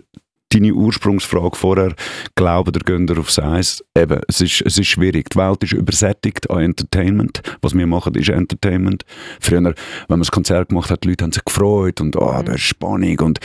deine 0.50 0.72
Ursprungsfrage 0.72 1.56
vorher, 1.56 1.94
glauben 2.34 2.72
der 2.72 2.82
Günder 2.82 3.18
aufs 3.18 3.38
Eis, 3.38 3.84
eben, 3.96 4.20
es 4.28 4.40
ist, 4.40 4.62
es 4.62 4.78
ist 4.78 4.87
schwierig. 4.87 5.30
Die 5.30 5.38
Welt 5.38 5.62
ist 5.62 5.72
übersättigt 5.72 6.50
an 6.50 6.62
Entertainment. 6.62 7.42
Was 7.61 7.74
wir 7.74 7.87
machen, 7.87 8.14
ist 8.14 8.28
Entertainment. 8.28 9.04
Früher, 9.40 9.62
wenn 9.62 9.74
man 10.08 10.20
das 10.20 10.30
Konzert 10.30 10.70
gemacht 10.70 10.90
hat, 10.90 11.04
die 11.04 11.08
Leute 11.08 11.24
haben 11.24 11.32
sich 11.32 11.44
gefreut 11.44 12.00
und 12.00 12.16
oh, 12.16 12.42
da 12.44 12.52
ist 12.52 12.62
Spannung 12.62 13.20
und 13.20 13.40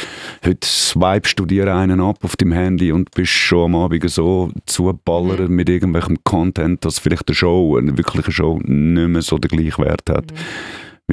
heute 0.46 0.68
swipest 0.68 1.40
du 1.40 1.46
dir 1.46 1.74
einen 1.74 2.00
ab 2.00 2.20
auf 2.24 2.36
dem 2.36 2.52
Handy 2.52 2.92
und 2.92 3.12
bist 3.12 3.32
schon 3.32 3.66
am 3.66 3.76
Abend 3.76 4.10
so 4.10 4.52
zugeballert 4.66 5.50
mit 5.50 5.70
irgendwelchem 5.70 6.24
Content, 6.24 6.84
dass 6.86 7.00
vielleicht 7.00 7.28
eine 7.28 7.36
Show, 7.36 7.78
eine 7.78 7.98
wirkliche 7.98 8.32
Show, 8.32 8.60
nicht 8.64 9.10
mehr 9.10 9.22
so 9.22 9.38
den 9.38 9.50
gleichen 9.50 9.84
Wert 9.84 10.10
hat. 10.10 10.34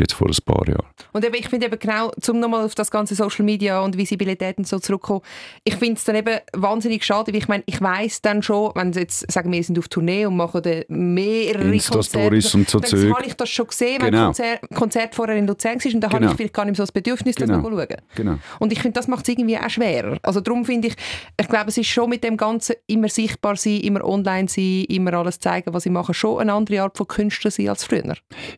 Wie 0.00 0.04
jetzt 0.04 0.14
vor 0.14 0.28
ein 0.28 0.36
paar 0.46 0.66
Jahren. 0.66 0.86
Und 1.12 1.26
eben, 1.26 1.34
ich 1.34 1.50
finde 1.50 1.66
eben 1.66 1.78
genau, 1.78 2.10
um 2.28 2.40
nochmal 2.40 2.64
auf 2.64 2.74
das 2.74 2.90
ganze 2.90 3.14
Social 3.14 3.44
Media 3.44 3.80
und 3.80 3.98
Visibilität 3.98 4.56
und 4.56 4.66
so 4.66 4.78
zurückzukommen, 4.78 5.20
ich 5.62 5.74
finde 5.76 5.96
es 5.96 6.04
dann 6.04 6.16
eben 6.16 6.38
wahnsinnig 6.54 7.04
schade, 7.04 7.30
weil 7.34 7.38
ich 7.38 7.48
meine, 7.48 7.62
ich 7.66 7.82
weiss 7.82 8.22
dann 8.22 8.42
schon, 8.42 8.72
wenn 8.74 8.94
sie 8.94 9.00
jetzt 9.00 9.30
sagen, 9.30 9.52
wir 9.52 9.62
sind 9.62 9.78
auf 9.78 9.88
Tournee 9.88 10.24
und 10.24 10.38
machen 10.38 10.62
dann 10.62 10.84
mehrere 10.88 11.70
Konzerte, 11.78 12.34
und 12.54 12.70
so 12.70 12.80
dann 12.80 13.14
habe 13.14 13.26
ich 13.26 13.34
das 13.34 13.50
schon 13.50 13.66
gesehen, 13.66 14.00
wenn 14.00 14.10
Genau. 14.12 14.20
ein 14.28 14.32
Konzert, 14.32 14.60
Konzert 14.74 15.14
vorher 15.14 15.36
in 15.36 15.46
Luzern 15.46 15.78
war 15.84 15.94
und 15.94 16.04
habe 16.04 16.16
Genau. 16.18 16.30
ich 16.30 16.36
vielleicht 16.38 16.54
gar 16.54 16.64
nicht 16.64 16.70
mehr 16.72 16.76
so 16.76 16.82
das 16.84 16.92
Bedürfnis, 16.92 17.36
das 17.36 17.46
Genau. 17.48 17.60
noch 17.60 17.70
zu 17.70 17.76
schauen. 17.76 17.96
Genau. 18.14 18.38
Und 18.58 18.72
ich 18.72 18.80
finde, 18.80 18.94
das 18.98 19.06
macht 19.06 19.24
es 19.24 19.28
irgendwie 19.28 19.58
auch 19.58 19.68
schwerer. 19.68 20.18
Also 20.22 20.40
darum 20.40 20.64
finde 20.64 20.88
ich, 20.88 20.94
ich 21.38 21.48
glaube, 21.48 21.68
es 21.68 21.76
ist 21.76 21.88
schon 21.88 22.08
mit 22.08 22.24
dem 22.24 22.38
Ganzen 22.38 22.76
immer 22.86 23.10
sichtbar 23.10 23.56
sein, 23.56 23.80
immer 23.80 24.02
online 24.02 24.48
sein, 24.48 24.86
immer 24.88 25.12
alles 25.12 25.40
zeigen, 25.40 25.74
was 25.74 25.84
ich 25.84 25.92
mache, 25.92 26.14
schon 26.14 26.40
eine 26.40 26.54
andere 26.54 26.80
Art 26.84 26.96
von 26.96 27.06
Künstler 27.06 27.50
sein 27.50 27.68
als 27.68 27.84
früher. 27.84 28.14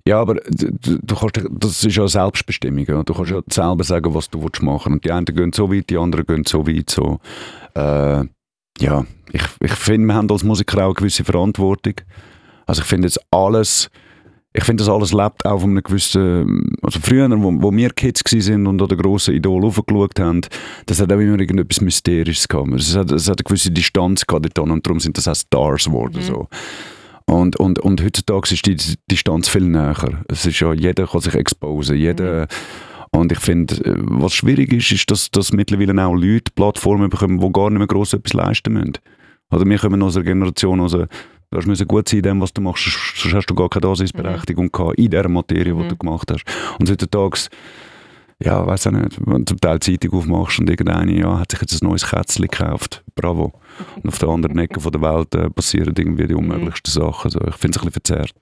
Ja, 0.07 0.21
aber 0.21 0.35
du, 0.35 0.71
du 0.71 0.99
du 1.03 1.15
das 1.51 1.85
ist 1.85 1.97
ja 1.97 2.07
Selbstbestimmung. 2.07 2.85
Ja. 2.87 3.03
Du 3.03 3.14
kannst 3.14 3.31
ja 3.31 3.40
selber 3.51 3.85
sagen, 3.85 4.14
was 4.14 4.31
du 4.31 4.42
willst 4.42 4.62
machen 4.62 4.95
Und 4.95 5.05
die 5.05 5.12
einen 5.12 5.25
gehen 5.25 5.53
so 5.53 5.73
weit, 5.73 5.90
die 5.90 5.99
anderen 5.99 6.27
gehen 6.27 6.45
so 6.47 6.66
weit. 6.66 6.90
So. 6.90 7.21
Äh, 7.75 8.25
ja, 8.81 9.05
ich, 9.33 9.42
ich 9.61 9.73
finde, 9.73 10.07
wir 10.09 10.14
haben 10.14 10.31
als 10.31 10.45
Musiker 10.45 10.79
auch 10.79 10.87
eine 10.87 10.95
gewisse 10.95 11.25
Verantwortung. 11.25 11.95
Also 12.66 12.83
ich 12.83 12.88
finde 12.88 13.09
jetzt 13.09 13.21
alles, 13.31 13.90
ich 14.53 14.64
finde, 14.64 14.85
das 14.85 14.92
alles 14.92 15.12
lebt 15.12 15.47
auch 15.47 15.61
von 15.61 15.71
einem 15.71 15.83
gewissen, 15.83 16.77
also 16.83 17.01
früher, 17.01 17.29
wo, 17.31 17.62
wo 17.62 17.73
wir 17.73 17.90
Kids 17.90 18.23
sind 18.27 18.66
und 18.66 18.81
an 18.81 18.88
den 18.88 18.99
grossen 18.99 19.35
Idol 19.35 19.64
aufgeschaut 19.64 20.18
haben, 20.21 20.42
das 20.87 21.01
hat 21.01 21.12
auch 21.12 21.18
immer 21.18 21.38
irgendetwas 21.38 21.81
Mysterisches 21.81 22.49
gehabt. 22.49 22.73
Es 22.75 22.97
hat, 22.97 23.11
es 23.11 23.29
hat 23.29 23.38
eine 23.38 23.45
gewisse 23.45 23.71
Distanz 23.71 24.27
gehabt 24.27 24.59
und 24.59 24.87
darum 24.87 25.01
sind 25.01 25.16
das 25.16 25.29
auch 25.29 25.35
Stars 25.35 25.85
geworden. 25.87 26.23
So. 26.23 26.49
Und, 27.27 27.57
und, 27.57 27.79
und 27.79 28.03
heutzutage 28.03 28.55
ist 28.55 28.67
die 28.67 28.77
Distanz 29.11 29.49
viel 29.49 29.63
näher. 29.63 30.25
Es 30.29 30.47
ist 30.47 30.61
ja, 30.61 30.73
jeder 30.73 31.07
kann 31.07 31.21
sich 31.21 31.35
exposen, 31.35 31.97
jeder... 31.97 32.49
Und 33.15 33.31
ich 33.31 33.41
finde, 33.41 33.75
äh, 33.85 33.95
was 33.99 34.33
schwierig 34.33 34.73
ist, 34.73 34.91
ist, 34.91 35.11
dass, 35.11 35.31
dass 35.31 35.53
mittlerweile 35.53 36.07
auch 36.07 36.15
Leute 36.15 36.51
Plattformen 36.55 37.11
bekommen, 37.11 37.41
die 37.41 37.53
gar 37.53 37.69
nicht 37.69 37.79
mehr 37.79 37.87
gross 37.87 38.15
etwas 38.15 38.33
leisten 38.33 38.73
müssen. 38.73 38.95
Oder 39.51 39.67
wir 39.67 39.79
kommen 39.79 40.03
aus 40.03 40.17
einer 40.17 40.25
Generation, 40.25 40.81
also 40.81 41.05
du 41.51 41.69
müssen 41.69 41.87
gut 41.87 42.09
sein 42.09 42.21
in 42.21 42.23
dem, 42.23 42.41
was 42.41 42.55
du 42.55 42.63
machst, 42.63 42.85
sonst 43.17 43.35
hast 43.35 43.47
du 43.49 43.55
gar 43.55 43.69
keine 43.69 43.83
Daseinsberechtigung 43.83 44.73
gehabt 44.73 44.99
in 44.99 45.11
der 45.11 45.29
Materie, 45.29 45.75
die 45.75 45.89
du 45.89 45.97
gemacht 45.97 46.31
hast. 46.33 46.45
Und 46.79 46.91
heutzutage, 46.91 47.51
ja, 48.45 48.67
weiß 48.67 48.87
auch 48.89 48.93
nicht, 48.93 49.19
wenn 49.27 49.39
du 49.39 49.45
zum 49.45 49.61
Teil 49.61 49.79
die 49.79 49.99
Zeitung 49.99 50.19
aufmachst 50.19 50.59
und 50.61 50.69
irgendeine, 50.71 51.13
ja, 51.19 51.39
hat 51.39 51.51
sich 51.53 51.61
jetzt 51.61 51.83
ein 51.83 51.89
neues 51.89 52.09
Kätzchen 52.09 52.43
gekauft, 52.49 53.03
bravo. 53.15 53.53
Und 54.03 54.09
auf 54.09 54.19
der 54.19 54.29
anderen 54.29 54.59
Ecke 54.59 54.81
von 54.81 54.93
der 54.93 55.01
Welt 55.03 55.35
äh, 55.35 55.49
passieren 55.51 55.95
irgendwie 55.97 56.27
die 56.27 56.35
unmöglichsten 56.35 56.93
Sachen. 56.93 57.25
Also 57.25 57.41
ich 57.49 57.55
finde 57.57 57.79
es 57.79 57.83
ein 57.83 57.91
bisschen 57.91 57.93
verzerrt. 57.93 58.33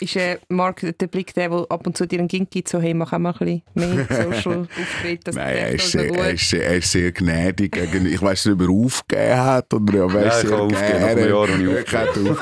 Ist 0.00 0.16
äh, 0.16 0.38
Mark 0.48 0.80
der 0.98 1.06
Blick 1.06 1.32
der, 1.34 1.48
der 1.48 1.66
ab 1.68 1.86
und 1.86 1.96
zu 1.96 2.06
dir 2.08 2.18
einen 2.18 2.26
Gink 2.26 2.50
gibt, 2.50 2.68
so 2.68 2.80
hey, 2.80 2.92
mach 2.92 3.12
auch 3.12 3.18
mal 3.18 3.32
ein 3.38 3.62
bisschen 3.74 3.96
mehr 3.96 4.06
Social 4.42 4.62
Auftritt, 4.62 5.20
Nein, 5.32 5.56
er 5.56 5.68
ist, 5.72 5.90
sehr, 5.92 6.08
gut. 6.08 6.16
er, 6.18 6.30
ist 6.32 6.48
sehr, 6.50 6.66
er 6.66 6.76
ist 6.78 6.90
sehr 6.90 7.12
gnädig. 7.12 7.72
gegen- 7.72 8.06
Ich 8.06 8.20
weiß 8.20 8.46
nicht, 8.46 8.54
ob 8.54 8.62
er 8.62 8.68
aufgegeben 8.70 9.36
hat 9.40 9.72
oder 9.74 9.94
er 10.14 10.22
Ja, 10.24 10.28
ist 10.30 10.44
ich 10.44 10.50
habe 10.50 10.62
aufgegeben, 10.62 11.00
nach 11.00 11.08
einem 11.08 11.28
Jahr 11.28 11.48
habe 11.48 11.62
ich 11.62 11.92
Er 11.92 12.02
aufgegeben. 12.08 12.36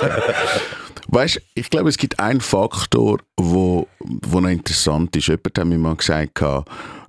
Weißt 1.08 1.40
ich 1.54 1.70
glaube, 1.70 1.88
es 1.88 1.98
gibt 1.98 2.18
einen 2.18 2.40
Faktor, 2.40 3.20
wo, 3.36 3.88
wo 3.98 4.40
noch 4.40 4.48
interessant 4.48 5.14
ist. 5.16 5.28
Jemand 5.28 5.58
hat 5.58 5.66
mir 5.66 5.78
mal 5.78 5.96
gesagt, 5.96 6.42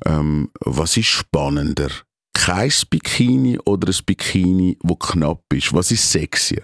ähm, 0.06 0.50
was 0.62 0.98
ist 0.98 1.08
spannender? 1.08 1.90
Kein 2.34 2.72
Bikini 2.90 3.60
oder 3.66 3.90
ein 3.90 4.06
Bikini, 4.06 4.78
wo 4.82 4.96
knapp 4.96 5.44
ist? 5.54 5.74
Was 5.74 5.92
ist 5.92 6.12
sexier? 6.12 6.64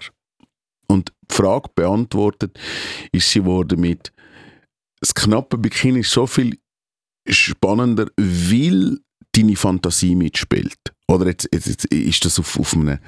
Und 0.88 1.12
die 1.30 1.34
Frage 1.34 1.68
beantwortet 1.74 2.58
ist 3.12 3.30
sie 3.30 3.44
worden 3.44 3.80
mit 3.80 4.12
das 5.00 5.14
knappe 5.14 5.58
Bikini 5.58 6.00
ist 6.00 6.10
so 6.10 6.26
viel 6.26 6.58
spannender, 7.28 8.10
weil 8.16 8.98
deine 9.32 9.56
Fantasie 9.56 10.14
mitspielt. 10.14 10.78
Oder 11.10 11.28
jetzt, 11.28 11.48
jetzt, 11.52 11.66
jetzt 11.66 11.84
ist 11.86 12.24
das 12.26 12.38
auf, 12.38 12.60
auf 12.60 12.74
einem 12.74 12.98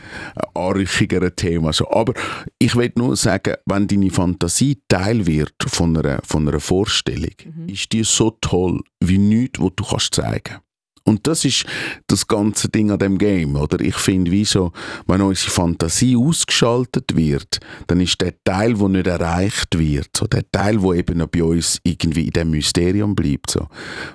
anrüchigeren 0.55 1.37
Thema 1.37 1.73
so. 1.73 1.91
Aber 1.91 2.15
ich 2.59 2.75
will 2.75 2.91
nur 2.97 3.15
sagen, 3.15 3.57
wenn 3.67 3.87
deine 3.87 4.11
Fantasie 4.11 4.81
Teil 4.89 5.27
wird 5.27 5.55
von 5.67 5.97
einer, 5.97 6.21
von 6.25 6.49
einer 6.49 6.61
Vorstellung, 6.61 7.35
ist 7.67 7.93
die 7.93 8.05
so 8.05 8.37
toll 8.41 8.81
wie 9.01 9.19
nichts, 9.19 9.61
was 9.61 9.73
du 9.77 9.85
kannst 9.85 10.15
zeigen 10.15 10.57
Und 11.05 11.27
das 11.27 11.45
ist 11.45 11.67
das 12.07 12.27
ganze 12.27 12.71
Ding 12.71 12.91
an 12.91 13.01
dem 13.01 13.19
Game, 13.19 13.55
oder? 13.57 13.79
Ich 13.81 13.97
finde, 13.97 14.31
wie 14.31 14.47
so, 14.47 14.73
wenn 15.07 15.21
unsere 15.21 15.51
Fantasie 15.51 16.17
ausgeschaltet 16.17 17.15
wird, 17.15 17.61
dann 17.87 18.01
ist 18.01 18.19
der 18.23 18.33
Teil, 18.45 18.75
der 18.75 18.89
nicht 18.89 19.07
erreicht 19.09 19.79
wird, 19.79 20.17
so 20.17 20.27
der 20.27 20.51
Teil, 20.51 20.79
der 20.79 20.93
eben 20.93 21.19
noch 21.19 21.29
bei 21.29 21.45
uns 21.45 21.79
irgendwie 21.85 22.25
in 22.25 22.33
dem 22.33 22.51
Mysterium 22.51 23.15
bleibt, 23.15 23.51
so. 23.51 23.69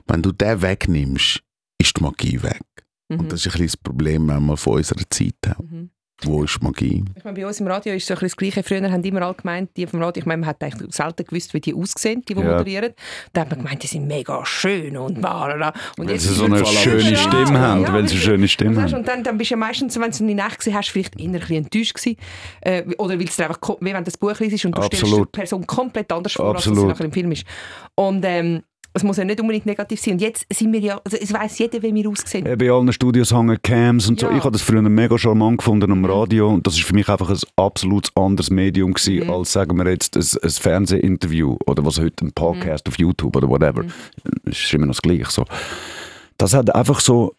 Wenn 0.07 0.23
du 0.23 0.31
den 0.31 0.63
wegnimmst, 0.63 1.43
ist 1.79 1.97
die 1.99 2.03
Magie 2.03 2.41
weg. 2.41 2.63
Und 3.09 3.31
das 3.31 3.41
ist 3.41 3.47
ein 3.47 3.51
bisschen 3.51 3.65
das 3.67 3.77
Problem 3.77 4.25
manchmal 4.25 4.57
von 4.57 4.73
unserer 4.77 5.03
Zeit 5.09 5.33
auch. 5.49 5.63
Wo 6.23 6.45
ist 6.45 6.63
Magie? 6.63 7.03
Ich 7.17 7.23
meine, 7.25 7.37
bei 7.37 7.45
uns 7.45 7.59
im 7.59 7.67
Radio 7.67 7.93
ist 7.93 8.07
so 8.07 8.13
ein 8.13 8.19
bisschen 8.21 8.27
das 8.29 8.37
Gleiche. 8.37 8.63
Früher 8.63 8.89
haben 8.89 9.03
immer 9.03 9.21
alle 9.21 9.33
gemeint, 9.33 9.71
die 9.75 9.85
vom 9.85 10.01
Radio, 10.01 10.21
ich 10.21 10.25
meine, 10.25 10.39
man 10.39 10.49
hat 10.49 10.63
eigentlich 10.63 10.95
selten 10.95 11.25
gewusst, 11.25 11.53
wie 11.53 11.59
die 11.59 11.73
aussehen, 11.73 12.21
die, 12.21 12.33
die 12.33 12.39
Ja. 12.39 12.51
moderieren. 12.51 12.93
Da 13.33 13.41
hat 13.41 13.49
man 13.49 13.59
gemeint, 13.59 13.83
die 13.83 13.87
sind 13.87 14.07
mega 14.07 14.45
schön 14.45 14.95
und 14.95 15.19
bla 15.19 15.73
Und 15.97 16.07
Weil 16.07 16.17
sie 16.17 16.29
ist 16.29 16.35
so 16.37 16.45
eine 16.45 16.65
schöne 16.65 17.11
Ja, 17.11 17.17
Stimme 17.17 17.59
haben, 17.59 17.81
ja, 17.81 17.91
weil 17.93 18.07
sie 18.07 18.15
eine 18.15 18.23
schöne 18.23 18.47
Stimme 18.47 18.81
haben. 18.81 18.93
Und 18.93 19.05
dann, 19.09 19.25
dann 19.25 19.37
bist 19.37 19.51
du 19.51 19.55
ja 19.55 19.57
meistens, 19.57 19.99
wenn 19.99 20.09
du 20.09 20.17
in 20.19 20.27
die 20.29 20.33
Nacht 20.35 20.59
gesehen 20.59 20.73
hast, 20.75 20.87
vielleicht 20.89 21.19
innerlich 21.19 21.49
ein 21.49 21.63
bisschen 21.65 21.83
enttäuscht 21.83 21.95
gewesen. 21.95 22.17
Äh, 22.61 22.95
oder 22.97 23.19
weil 23.19 23.27
es 23.27 23.39
einfach, 23.41 23.59
wie 23.81 23.93
wenn 23.93 24.03
das 24.05 24.17
Buch 24.17 24.39
liest 24.39 24.63
und 24.65 24.77
du 24.77 24.81
stellst 24.83 25.03
Absolut. 25.03 25.35
die 25.35 25.39
Person 25.39 25.67
komplett 25.67 26.13
anders 26.13 26.31
vor, 26.33 26.45
als 26.55 26.59
Absolut. 26.59 26.79
sie 26.79 26.85
nachher 26.87 27.05
im 27.05 27.11
Film 27.11 27.31
ist. 27.33 27.45
Und 27.95 28.23
ähm, 28.23 28.63
es 28.95 29.03
muss 29.03 29.17
ja 29.17 29.25
nicht 29.25 29.39
unbedingt 29.41 29.65
negativ 29.65 29.99
sein. 29.99 30.13
Und 30.13 30.21
jetzt 30.21 30.45
sind 30.51 30.71
wir 30.73 30.79
ja, 30.79 30.99
also 31.03 31.17
es 31.17 31.31
weiss 31.33 31.57
jeder, 31.59 31.81
wie 31.83 31.93
wir 31.93 32.09
aussehen. 32.09 32.45
Äh, 32.45 32.55
Bei 32.55 32.69
allen 32.71 32.91
Studios 32.93 33.31
hängen 33.33 33.57
Cams 33.61 34.07
und 34.09 34.19
so. 34.19 34.25
Ja. 34.27 34.31
Mhm. 34.31 34.37
Ich 34.39 34.43
habe 34.43 34.53
das 34.53 34.61
früher 34.61 34.81
mega 34.81 35.17
charmant 35.17 35.57
gefunden 35.59 35.91
am 35.91 36.05
Radio 36.05 36.49
und 36.49 36.65
das 36.65 36.75
ist 36.75 36.83
für 36.83 36.95
mich 36.95 37.07
einfach 37.09 37.29
ein 37.29 37.37
absolut 37.57 38.09
anderes 38.15 38.49
Medium 38.49 38.93
gewesen, 38.93 39.25
Mhm. 39.25 39.29
als 39.31 39.51
sagen 39.53 39.77
wir 39.77 39.89
jetzt 39.91 40.15
ein, 40.17 40.25
ein 40.43 40.49
Fernsehinterview 40.49 41.57
oder 41.67 41.85
was 41.85 41.99
heute 41.99 42.25
ein 42.25 42.31
Podcast 42.33 42.87
auf 42.87 42.97
YouTube 42.97 43.35
oder 43.35 43.49
whatever. 43.49 43.83
Mhm. 43.83 43.91
Es 44.45 44.59
ist 44.63 44.73
immer 44.73 44.85
noch 44.85 44.95
das 44.95 45.01
Gleiche. 45.01 45.29
So. 45.29 45.45
Das 46.37 46.53
hat 46.53 46.73
einfach 46.73 46.99
so 46.99 47.35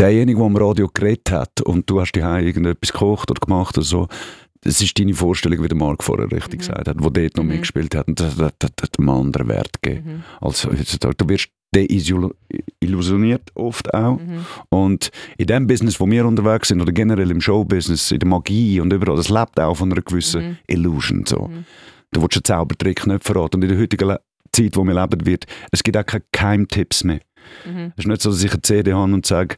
derjenige, 0.00 0.38
der 0.38 0.46
am 0.46 0.56
Radio 0.56 0.88
geredet 0.92 1.30
hat 1.30 1.60
und 1.62 1.88
du 1.90 2.00
hast 2.00 2.12
dir 2.12 2.22
irgendetwas 2.38 2.92
gekocht 2.92 3.30
oder 3.30 3.40
gemacht 3.40 3.76
oder 3.76 3.84
so, 3.86 4.08
das 4.62 4.80
ist 4.82 4.98
deine 4.98 5.14
Vorstellung, 5.14 5.62
wie 5.62 5.68
der 5.68 5.76
Marc 5.76 6.02
vorher 6.04 6.26
Mhm. 6.26 6.32
richtig 6.32 6.60
gesagt 6.60 6.88
hat, 6.88 6.96
wo 6.98 7.10
dort 7.10 7.36
noch 7.36 7.44
mitgespielt 7.44 7.94
hat. 7.94 8.08
Und 8.08 8.18
das, 8.20 8.36
das, 8.36 8.52
das 8.58 8.70
hat 8.82 8.98
einem 8.98 9.08
anderen 9.08 9.48
Wert 9.48 9.82
gegeben. 9.82 10.08
Mhm. 10.16 10.22
als 10.40 10.64
heutzutage. 10.66 11.14
Du 11.16 11.28
wirst 11.28 11.48
deillusioniert 11.74 13.50
oft 13.54 13.92
auch. 13.94 14.18
Mhm. 14.18 14.44
Und 14.70 15.10
in 15.36 15.46
dem 15.46 15.66
Business, 15.66 16.00
wo 16.00 16.08
wir 16.10 16.26
unterwegs 16.26 16.68
sind, 16.68 16.80
oder 16.80 16.92
generell 16.92 17.30
im 17.30 17.40
Showbusiness, 17.40 18.10
in 18.12 18.18
der 18.20 18.28
Magie 18.28 18.80
und 18.80 18.92
überall, 18.92 19.16
das 19.16 19.28
lebt 19.28 19.58
auch 19.60 19.74
von 19.76 19.92
einer 19.92 20.02
gewissen 20.02 20.42
Mhm. 20.50 20.56
Illusion. 20.66 21.24
So. 21.26 21.50
Du 22.12 22.22
willst 22.22 22.36
einen 22.36 22.44
Zaubertrick 22.44 23.06
nicht 23.06 23.24
verraten. 23.24 23.56
Und 23.56 23.62
in 23.64 23.68
der 23.70 23.78
heutigen 23.78 24.08
Le 24.08 24.20
Zeit, 24.52 24.76
wo 24.76 24.84
wir 24.84 24.94
leben, 24.94 25.26
wird, 25.26 25.44
es 25.72 25.82
gibt 25.82 25.96
auch 25.96 26.06
keine 26.06 26.24
Keimtipps 26.32 27.04
mehr. 27.04 27.20
Mhm. 27.66 27.92
Es 27.96 28.04
ist 28.04 28.08
nicht 28.08 28.22
so, 28.22 28.30
dass 28.30 28.42
ich 28.42 28.50
eine 28.52 28.62
CD 28.62 28.92
habe 28.94 29.12
und 29.12 29.26
sage, 29.26 29.56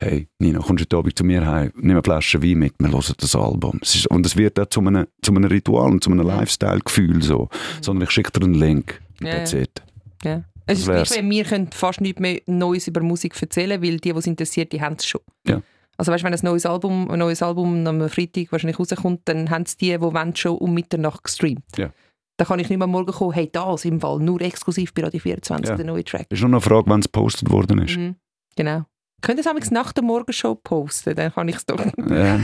hey, 0.00 0.28
Nina, 0.38 0.58
kommst 0.60 0.80
du 0.80 0.84
heute 0.84 0.96
Abend 0.96 1.18
zu 1.18 1.24
mir 1.24 1.46
heim, 1.46 1.72
nimm 1.76 1.92
eine 1.92 2.02
Flasche 2.02 2.42
Wein 2.42 2.58
mit, 2.58 2.74
wir 2.78 2.90
hören 2.90 3.14
das 3.18 3.34
Album. 3.36 3.78
Ist, 3.82 4.06
und 4.08 4.26
es 4.26 4.36
wird 4.36 4.58
auch 4.60 4.66
zu 4.66 4.80
einem, 4.80 5.06
zu 5.22 5.32
einem 5.32 5.44
Ritual 5.44 5.90
und 5.90 6.04
zu 6.04 6.10
einem 6.10 6.26
Lifestyle-Gefühl 6.26 7.22
so. 7.22 7.48
Sondern 7.80 8.04
ich 8.04 8.10
schicke 8.10 8.32
dir 8.32 8.44
einen 8.44 8.54
Link. 8.54 9.00
Ja, 9.20 9.32
That's 9.36 9.52
ja. 9.52 9.60
it. 9.60 9.82
Ja. 10.24 10.44
Es 10.66 10.78
ist 10.80 10.86
gleich, 10.86 11.10
wir 11.22 11.44
können 11.44 11.70
fast 11.72 12.00
nichts 12.00 12.20
mehr 12.20 12.40
Neues 12.46 12.88
über 12.88 13.00
Musik 13.02 13.40
erzählen, 13.40 13.82
weil 13.82 13.98
die, 13.98 14.12
die 14.12 14.18
es 14.18 14.26
interessiert, 14.26 14.72
die 14.72 14.80
haben 14.80 14.96
es 14.98 15.06
schon. 15.06 15.20
Ja. 15.46 15.60
Also 15.96 16.10
weißt, 16.10 16.24
wenn 16.24 16.32
ein 16.32 16.40
neues 16.42 16.66
Album, 16.66 17.10
ein 17.10 17.18
neues 17.18 17.42
Album 17.42 17.86
am 17.86 18.08
Freitag 18.08 18.50
wahrscheinlich 18.50 18.78
rauskommt, 18.78 19.20
dann 19.26 19.50
haben 19.50 19.62
es 19.62 19.76
die, 19.76 19.90
die 19.90 20.00
wollen, 20.00 20.34
schon 20.34 20.56
um 20.58 20.74
Mitternacht 20.74 21.22
gestreamt. 21.22 21.62
Ja. 21.76 21.90
Da 22.36 22.44
kann 22.44 22.58
ich 22.58 22.68
nicht 22.68 22.78
mehr 22.78 22.88
morgen 22.88 23.12
kommen, 23.12 23.32
hey, 23.32 23.48
das 23.52 23.84
im 23.84 24.00
Fall, 24.00 24.18
nur 24.18 24.40
exklusiv 24.40 24.92
bei 24.92 25.04
Radio 25.04 25.20
24, 25.20 25.68
Ja. 25.68 25.76
der 25.76 25.86
neue 25.86 26.02
Track. 26.02 26.26
Ist 26.30 26.40
nur 26.40 26.48
noch 26.48 26.66
eine 26.66 26.68
Frage, 26.68 26.90
wann 26.90 27.00
es 27.00 27.06
gepostet 27.06 27.50
worden 27.50 27.78
ist. 27.78 27.96
Mhm. 27.96 28.16
Genau. 28.56 28.84
Könnt 29.24 29.44
ihr 29.44 29.56
es 29.58 29.70
nach 29.70 29.92
der 29.92 30.04
Morgenshow 30.04 30.54
posten, 30.54 31.14
dann 31.14 31.32
kann 31.32 31.48
ich 31.48 31.56
es 31.56 31.64
doch. 31.64 31.78
Ja, 31.78 32.36
genau. 32.36 32.42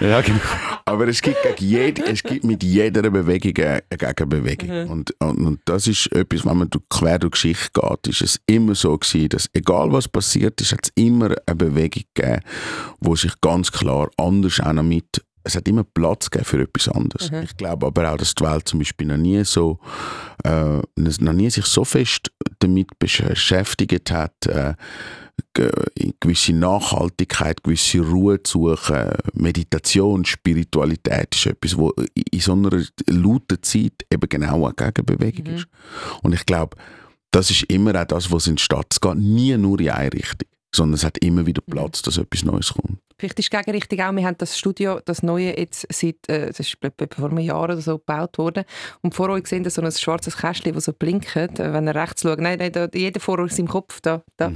ja, 0.00 0.20
genau. 0.20 0.38
Aber 0.84 1.08
es 1.08 1.22
gibt, 1.22 1.42
gegen 1.42 1.64
jede, 1.70 2.04
es 2.04 2.22
gibt 2.22 2.44
mit 2.44 2.62
jeder 2.62 3.08
Bewegung 3.10 3.64
eine 3.64 3.82
Gegenbewegung. 3.90 4.68
Mhm. 4.84 4.90
Und, 4.90 5.14
und, 5.20 5.46
und 5.46 5.60
das 5.64 5.86
ist 5.86 6.12
etwas, 6.12 6.44
wenn 6.44 6.58
man 6.58 6.68
durch- 6.68 6.84
quer 6.90 7.18
durch 7.18 7.32
die 7.40 7.48
Geschichte 7.52 7.70
geht, 7.72 8.06
ist 8.08 8.20
es 8.22 8.40
immer 8.46 8.74
so 8.74 8.98
gewesen, 8.98 9.30
dass 9.30 9.48
egal 9.54 9.90
was 9.92 10.08
passiert 10.08 10.60
ist, 10.60 10.72
hat 10.72 10.80
es 10.84 10.92
immer 10.94 11.34
eine 11.46 11.56
Bewegung 11.56 12.02
gegeben, 12.14 12.40
wo 13.00 13.16
sich 13.16 13.32
ganz 13.40 13.72
klar 13.72 14.10
anders 14.18 14.60
auch 14.60 14.72
noch 14.74 14.82
mit 14.82 15.24
es 15.44 15.56
hat 15.56 15.66
immer 15.66 15.82
Platz 15.82 16.30
gegeben 16.30 16.44
für 16.48 16.62
etwas 16.62 16.88
anderes. 16.88 17.30
Mhm. 17.30 17.42
Ich 17.42 17.56
glaube 17.56 17.86
aber 17.86 18.12
auch, 18.12 18.16
dass 18.16 18.32
die 18.34 18.44
Welt 18.44 18.68
zum 18.68 18.78
Beispiel 18.78 19.08
noch 19.08 19.16
nie 19.16 19.42
so 19.44 19.80
äh, 20.44 20.78
noch 20.96 21.32
nie 21.32 21.50
sich 21.50 21.64
so 21.64 21.84
fest 21.84 22.30
damit 22.60 22.96
beschäftigt 22.98 24.10
hat, 24.12 24.46
äh, 24.46 24.74
gewisse 26.20 26.52
Nachhaltigkeit, 26.52 27.62
gewisse 27.62 28.00
Ruhe 28.00 28.42
zu 28.42 28.74
suchen, 28.76 29.10
Meditation, 29.34 30.24
Spiritualität 30.24 31.34
ist 31.34 31.46
etwas, 31.46 31.76
wo 31.76 31.92
in 32.30 32.40
so 32.40 32.52
einer 32.52 32.84
lauten 33.08 33.62
Zeit 33.62 34.04
eben 34.10 34.28
genau 34.28 34.64
eine 34.64 34.74
Gegenbewegung 34.74 35.46
ist. 35.46 35.66
Und 36.22 36.34
ich 36.34 36.46
glaube, 36.46 36.76
das 37.30 37.50
ist 37.50 37.64
immer 37.64 38.00
auch 38.00 38.06
das, 38.06 38.30
was 38.30 38.46
entsteht. 38.46 38.86
Es 38.90 39.00
geht 39.00 39.16
nie 39.16 39.56
nur 39.56 39.80
in 39.80 39.90
eine 39.90 40.12
Richtung, 40.12 40.48
sondern 40.74 40.94
es 40.94 41.04
hat 41.04 41.18
immer 41.18 41.46
wieder 41.46 41.62
Platz, 41.62 42.02
dass 42.02 42.18
etwas 42.18 42.44
Neues 42.44 42.72
kommt. 42.72 42.98
Vielleicht 43.18 43.38
ist 43.38 43.52
die 43.52 43.56
Gegenrichtung 43.56 44.00
auch, 44.00 44.12
wir 44.12 44.26
haben 44.26 44.38
das 44.38 44.58
Studio, 44.58 45.00
das 45.04 45.22
neue, 45.22 45.56
jetzt 45.56 45.86
seit, 45.92 46.28
äh, 46.28 46.46
das 46.46 46.58
ist 46.58 46.76
vor 47.14 47.30
einem 47.30 47.38
Jahr 47.38 47.62
oder 47.64 47.80
so 47.80 47.98
gebaut 47.98 48.36
worden. 48.38 48.64
Und 49.00 49.14
vor 49.14 49.28
euch 49.28 49.46
sehen 49.46 49.68
so 49.68 49.80
ein 49.80 49.92
schwarzes 49.92 50.36
Kästchen, 50.36 50.74
das 50.74 50.86
so 50.86 50.92
blinkt, 50.92 51.36
äh, 51.36 51.48
wenn 51.56 51.86
ihr 51.86 51.94
rechts 51.94 52.22
schaut. 52.22 52.40
Nein, 52.40 52.58
nein, 52.58 52.72
da, 52.72 52.88
jeder 52.92 53.20
vor 53.20 53.38
euch 53.38 53.52
ist 53.52 53.58
im 53.58 53.68
Kopf, 53.68 54.00
da, 54.00 54.22
da. 54.36 54.48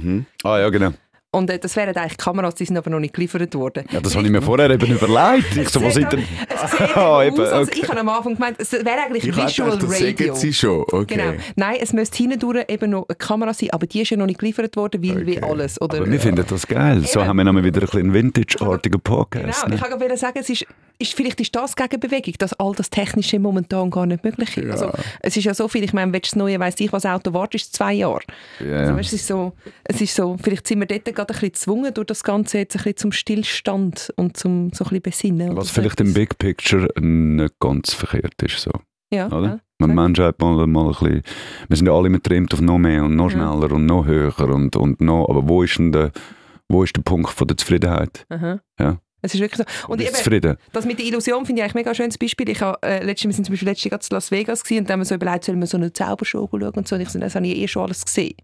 Ah 0.43 0.59
ja, 0.59 0.69
genau. 0.69 0.91
Und 1.31 1.49
äh, 1.49 1.59
das 1.59 1.75
wären 1.75 1.95
eigentlich 1.95 2.17
Kameras, 2.17 2.55
die 2.55 2.65
sind 2.65 2.77
aber 2.77 2.89
noch 2.89 2.99
nicht 2.99 3.13
geliefert 3.13 3.53
worden. 3.53 3.83
Ja, 3.91 3.99
das 3.99 4.15
habe 4.15 4.25
ich 4.25 4.31
mir 4.31 4.41
vorher 4.41 4.69
eben 4.69 4.89
überlegt. 4.89 5.57
Ich 5.57 5.69
so, 5.69 5.83
was 5.83 5.93
sind 5.93 6.11
denn... 6.11 6.21
Sieht 6.21 6.95
Ah, 6.95 7.23
eben 7.23 7.39
aus, 7.39 7.49
also 7.49 7.71
okay. 7.71 7.81
ich 7.83 7.89
habe 7.89 7.99
am 7.99 8.09
Anfang 8.09 8.33
gemeint, 8.35 8.57
es 8.59 8.71
wäre 8.71 9.03
eigentlich 9.05 9.27
Ich 9.27 9.35
Visual 9.35 9.71
gedacht, 9.71 9.83
das 9.83 10.01
Radio. 10.01 10.27
sagen 10.27 10.35
sie 10.35 10.53
schon. 10.53 10.81
Okay. 10.81 11.15
Genau. 11.15 11.33
Nein, 11.55 11.77
es 11.81 11.91
müsste 11.91 12.17
hindurch 12.17 12.65
eben 12.69 12.91
noch 12.91 13.05
eine 13.09 13.15
Kamera 13.15 13.53
sein, 13.53 13.69
aber 13.71 13.85
die 13.87 14.01
ist 14.01 14.09
ja 14.09 14.17
noch 14.17 14.25
nicht 14.25 14.39
geliefert 14.39 14.75
worden, 14.77 15.03
weil 15.03 15.25
wie 15.25 15.41
alles. 15.41 15.79
Oder, 15.81 15.97
Aber 15.97 16.09
wir 16.09 16.19
finden 16.19 16.45
das 16.47 16.65
geil. 16.65 17.03
So 17.05 17.19
Eben. 17.19 17.27
haben 17.27 17.37
wir 17.37 17.43
dann 17.45 17.63
wieder 17.63 17.81
ein 17.81 17.87
bisschen 17.87 18.13
vintage-artigen 18.13 19.01
Podcast. 19.01 19.63
Genau, 19.63 19.67
ne? 19.67 19.75
ich 19.75 19.81
kann 19.81 19.99
gerade 19.99 20.17
sagen, 20.17 20.37
es 20.39 20.49
ist, 20.49 20.65
ist, 20.99 21.13
vielleicht 21.13 21.39
ist 21.41 21.55
das 21.55 21.75
Gegenbewegung, 21.75 22.33
dass 22.39 22.53
all 22.53 22.73
das 22.73 22.89
Technische 22.89 23.39
momentan 23.39 23.89
gar 23.89 24.05
nicht 24.05 24.23
möglich 24.23 24.57
ist. 24.57 24.69
Also, 24.71 24.91
es 25.19 25.37
ist 25.37 25.43
ja 25.43 25.53
so 25.53 25.67
viel, 25.67 25.83
ich 25.83 25.93
meine, 25.93 26.11
willst 26.13 26.31
du 26.33 26.35
das 26.35 26.35
neue, 26.37 26.59
weiss 26.59 26.75
ich, 26.79 26.91
was 26.91 27.05
Auto 27.05 27.33
wartet, 27.33 27.61
ist 27.61 27.73
zwei 27.73 27.93
Jahre. 27.93 28.21
Ja, 28.59 28.77
Also, 28.77 28.91
ja. 28.91 28.97
weißt, 28.97 29.13
es, 29.13 29.21
ist 29.21 29.27
so, 29.27 29.53
es 29.83 30.01
ist 30.01 30.15
so, 30.15 30.37
vielleicht 30.41 30.67
sind 30.67 30.79
wir 30.79 30.87
dort 30.87 31.05
gerade 31.05 31.21
ein 31.21 31.27
bisschen 31.27 31.49
gezwungen, 31.51 31.93
durch 31.93 32.07
das 32.07 32.23
Ganze 32.23 32.59
jetzt 32.59 32.75
ein 32.75 32.77
bisschen 32.79 32.97
zum 32.97 33.11
Stillstand 33.11 34.13
und 34.15 34.37
zum 34.37 34.71
so 34.73 34.85
ein 34.85 34.89
bisschen 34.89 35.01
Besinnen. 35.01 35.55
Was 35.55 35.69
vielleicht 35.69 35.99
im 35.99 36.07
etwas. 36.07 36.15
Big 36.15 36.37
Picture 36.37 36.87
nicht 36.99 37.59
ganz 37.59 37.93
verkehrt 37.93 38.41
ist. 38.41 38.59
So, 38.59 38.71
ja, 39.13 39.27
oder? 39.27 39.47
ja. 39.47 39.59
Man 39.79 39.93
Mensch 39.93 40.19
hat 40.19 40.39
mal, 40.41 40.65
mal 40.65 40.85
ein 40.85 40.87
bisschen, 40.89 41.21
wir 41.67 41.77
sind 41.77 41.85
ja 41.85 41.93
alle 41.93 42.07
immer 42.07 42.17
getrimmt 42.17 42.51
auf 42.53 42.61
noch 42.61 42.79
mehr 42.79 43.03
und 43.03 43.15
noch 43.15 43.29
schneller 43.29 43.71
und 43.71 43.85
noch 43.85 44.07
höher 44.07 44.49
und, 44.49 44.75
und 44.75 45.01
noch, 45.01 45.29
aber 45.29 45.47
wo 45.47 45.61
ist 45.61 45.77
denn 45.77 45.91
der, 45.91 46.11
wo 46.67 46.83
ist 46.83 46.95
der 46.97 47.03
Punkt 47.03 47.29
von 47.29 47.47
der 47.47 47.57
Zufriedenheit? 47.57 48.25
Aha. 48.29 48.59
Ja. 48.79 48.97
Es 49.27 49.35
ist 49.35 49.41
wirklich 49.41 49.65
so. 49.67 49.87
Und 49.87 49.97
Bist 49.97 50.09
eben, 50.09 50.17
du 50.17 50.23
zufrieden? 50.23 50.57
Das 50.73 50.85
mit 50.85 50.99
der 50.99 51.05
Illusion 51.05 51.45
finde 51.45 51.61
ich 51.61 51.63
eigentlich 51.63 51.75
ein 51.75 51.79
mega 51.79 51.93
schönes 51.93 52.17
Beispiel. 52.17 52.49
Ich 52.49 52.61
habe, 52.61 52.77
äh, 52.81 53.03
letzte, 53.03 53.27
wir 53.27 53.33
sind 53.33 53.45
zum 53.45 53.53
Beispiel 53.53 53.69
letztes 53.69 53.91
Jahr 53.91 53.99
in 54.01 54.07
Las 54.11 54.31
Vegas 54.31 54.63
gewesen, 54.63 54.79
und 54.79 54.89
da 54.89 54.93
haben 54.93 55.01
wir 55.01 55.05
so 55.05 55.15
überlegt, 55.15 55.43
sollen 55.45 55.59
wir 55.59 55.67
so 55.67 55.77
eine 55.77 55.93
Zaubershow 55.93 56.47
schauen 56.49 56.73
und 56.75 56.87
so. 56.87 56.95
Und 56.95 57.01
ich 57.01 57.09
so, 57.09 57.19
das 57.19 57.35
habe 57.35 57.47
ich 57.47 57.57
eh 57.57 57.67
schon 57.67 57.83
alles 57.83 58.05
gesehen. 58.05 58.35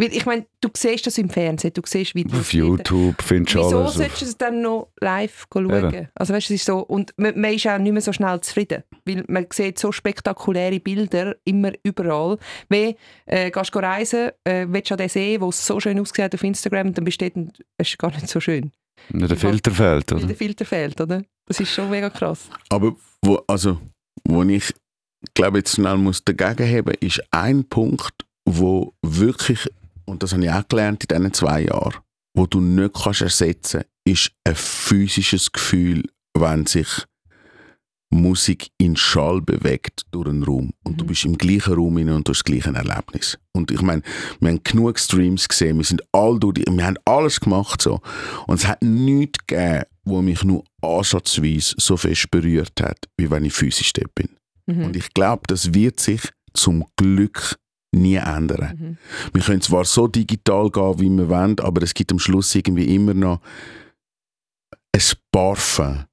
Weil 0.00 0.12
ich 0.12 0.24
meine, 0.26 0.46
du 0.60 0.68
siehst 0.76 1.08
das 1.08 1.18
im 1.18 1.28
Fernsehen, 1.28 1.72
du 1.74 1.82
siehst 1.84 2.14
Videos. 2.14 2.38
Auf 2.38 2.52
YouTube 2.52 3.20
findest 3.20 3.56
du 3.56 3.58
Wieso 3.58 3.80
alles. 3.80 3.94
solltest 3.94 4.22
du 4.22 4.26
es 4.26 4.38
dann 4.38 4.62
noch 4.62 4.92
live 5.00 5.46
schauen? 5.52 5.70
Eben. 5.70 6.08
Also 6.14 6.34
weißt, 6.34 6.50
du, 6.50 6.54
es 6.54 6.60
ist 6.60 6.66
so, 6.66 6.78
und 6.78 7.12
man, 7.16 7.38
man 7.38 7.52
ist 7.52 7.66
auch 7.66 7.78
nicht 7.78 7.92
mehr 7.92 8.00
so 8.00 8.12
schnell 8.12 8.40
zufrieden, 8.40 8.84
weil 9.04 9.24
man 9.26 9.46
sieht 9.52 9.76
so 9.80 9.90
spektakuläre 9.90 10.78
Bilder 10.78 11.34
immer 11.44 11.72
überall. 11.82 12.38
Wie 12.68 12.96
äh, 13.26 13.50
gehst 13.50 13.74
du 13.74 13.78
reisen, 13.80 14.30
äh, 14.44 14.66
willst 14.68 14.90
du 14.90 14.94
an 14.94 14.98
den 14.98 15.08
See, 15.08 15.40
wo 15.40 15.48
es 15.48 15.66
so 15.66 15.80
schön 15.80 15.98
aussieht 15.98 16.32
auf 16.32 16.44
Instagram, 16.44 16.94
dann 16.94 17.04
besteht 17.04 17.34
es 17.76 17.88
ist 17.88 17.98
gar 17.98 18.12
nicht 18.12 18.28
so 18.28 18.38
schön, 18.38 18.70
der 19.10 19.36
Filter 19.36 19.70
fehlt, 19.70 20.12
oder? 20.12 20.26
der 20.26 20.36
Filter 20.36 20.64
fehlt, 20.64 21.00
oder? 21.00 21.22
Das 21.46 21.60
ist 21.60 21.72
schon 21.72 21.90
mega 21.90 22.10
krass. 22.10 22.50
Aber 22.68 22.96
wo, 23.22 23.42
also, 23.46 23.80
wo 24.24 24.42
ich 24.42 24.72
glaube 25.34 25.58
jetzt 25.58 25.74
schnell 25.74 25.96
muss 25.96 26.24
dagegen 26.24 26.66
heben, 26.66 26.94
ist 27.00 27.22
ein 27.30 27.64
Punkt, 27.64 28.26
wo 28.44 28.94
wirklich, 29.02 29.68
und 30.04 30.22
das 30.22 30.32
habe 30.32 30.44
ich 30.44 30.50
auch 30.50 30.66
gelernt 30.68 31.04
in 31.04 31.16
diesen 31.16 31.32
zwei 31.32 31.62
Jahren, 31.62 31.94
wo 32.34 32.46
du 32.46 32.60
nicht 32.60 32.94
kannst 32.94 33.22
ersetzen, 33.22 33.84
ist 34.04 34.32
ein 34.44 34.54
physisches 34.54 35.52
Gefühl, 35.52 36.04
wenn 36.34 36.66
sich 36.66 36.88
Musik 38.10 38.70
in 38.78 38.96
Schall 38.96 39.42
bewegt 39.42 40.02
durch 40.10 40.28
einen 40.28 40.42
Raum 40.42 40.72
und 40.84 41.00
du 41.00 41.04
bist 41.04 41.26
im 41.26 41.36
gleichen 41.36 41.74
Raum 41.74 41.96
und 41.96 42.06
du 42.06 42.14
hast 42.14 42.40
das 42.40 42.44
gleiche 42.44 42.72
Erlebnis. 42.72 43.38
Und 43.52 43.70
ich 43.70 43.82
meine, 43.82 44.02
wir 44.40 44.48
haben 44.48 44.64
genug 44.64 44.98
Streams 44.98 45.46
gesehen, 45.46 45.76
wir 45.76 45.84
sind 45.84 46.02
all 46.12 46.38
durch 46.38 46.54
die, 46.54 46.64
wir 46.66 46.86
haben 46.86 46.96
alles 47.04 47.38
gemacht 47.38 47.82
so 47.82 48.00
und 48.46 48.56
es 48.56 48.66
hat 48.66 48.82
nichts 48.82 49.38
gegeben, 49.46 49.84
wo 50.04 50.22
mich 50.22 50.42
nur 50.42 50.64
ansatzweise 50.80 51.74
so 51.76 51.96
fest 51.96 52.30
berührt 52.30 52.80
hat, 52.80 52.98
wie 53.18 53.30
wenn 53.30 53.44
ich 53.44 53.52
physisch 53.52 53.92
dort 53.92 54.14
bin. 54.14 54.30
Mhm. 54.66 54.84
Und 54.86 54.96
ich 54.96 55.12
glaube, 55.12 55.42
das 55.46 55.74
wird 55.74 56.00
sich 56.00 56.22
zum 56.54 56.86
Glück 56.96 57.58
nie 57.94 58.16
ändern. 58.16 58.98
Wir 59.32 59.42
können 59.42 59.60
zwar 59.60 59.84
so 59.84 60.06
digital 60.06 60.70
gehen, 60.70 61.00
wie 61.00 61.10
wir 61.10 61.28
wollen, 61.28 61.58
aber 61.60 61.82
es 61.82 61.94
gibt 61.94 62.12
am 62.12 62.18
Schluss 62.18 62.54
irgendwie 62.54 62.94
immer 62.94 63.14
noch 63.14 63.40
ein 64.92 65.02
Parfum. 65.32 66.04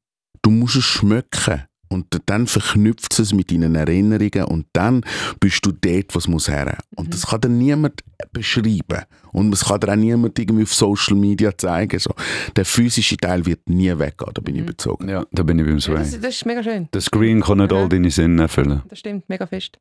Du 0.42 0.52
musst 0.52 0.76
es 0.76 0.84
schmecken. 0.84 1.64
Und 1.88 2.08
dann 2.26 2.48
verknüpft 2.48 3.18
es 3.20 3.34
mit 3.34 3.52
deinen 3.52 3.76
Erinnerungen 3.76 4.46
und 4.46 4.66
dann 4.74 5.04
bist 5.40 5.66
du 5.66 5.72
dort, 5.72 6.16
was 6.16 6.28
muss 6.28 6.48
her. 6.48 6.78
Und 6.96 7.14
das 7.14 7.28
kann 7.28 7.42
dir 7.42 7.50
niemand 7.50 8.02
beschreiben. 8.32 9.04
Und 9.32 9.52
das 9.52 9.66
kann 9.66 9.80
dir 9.80 9.92
auch 9.92 9.96
niemand 9.96 10.38
irgendwie 10.40 10.64
auf 10.64 10.74
Social 10.74 11.16
Media 11.16 11.56
zeigen. 11.58 12.00
So. 12.00 12.12
Der 12.56 12.66
physische 12.66 13.18
Teil 13.18 13.46
wird 13.46 13.70
nie 13.70 13.90
weggehen, 13.98 14.32
da 14.34 14.42
bin 14.42 14.56
ich 14.56 14.62
überzeugt. 14.62 15.04
Ja, 15.04 15.26
da 15.32 15.44
bin 15.44 15.60
ich 15.60 15.66
beim 15.66 15.76
Ja, 15.76 15.82
Sway. 15.82 15.96
das, 15.98 16.20
das 16.20 16.36
ist 16.36 16.46
mega 16.46 16.64
schön. 16.64 16.90
Der 16.94 17.02
Screen 17.02 17.42
kann 17.42 17.60
nicht 17.60 17.72
Aha. 17.72 17.82
all 17.82 17.90
deine 17.90 18.10
Sinne 18.12 18.44
erfüllen. 18.44 18.82
Das 18.90 19.00
stimmt, 19.00 19.30
mega 19.30 19.46
fest. 19.46 19.80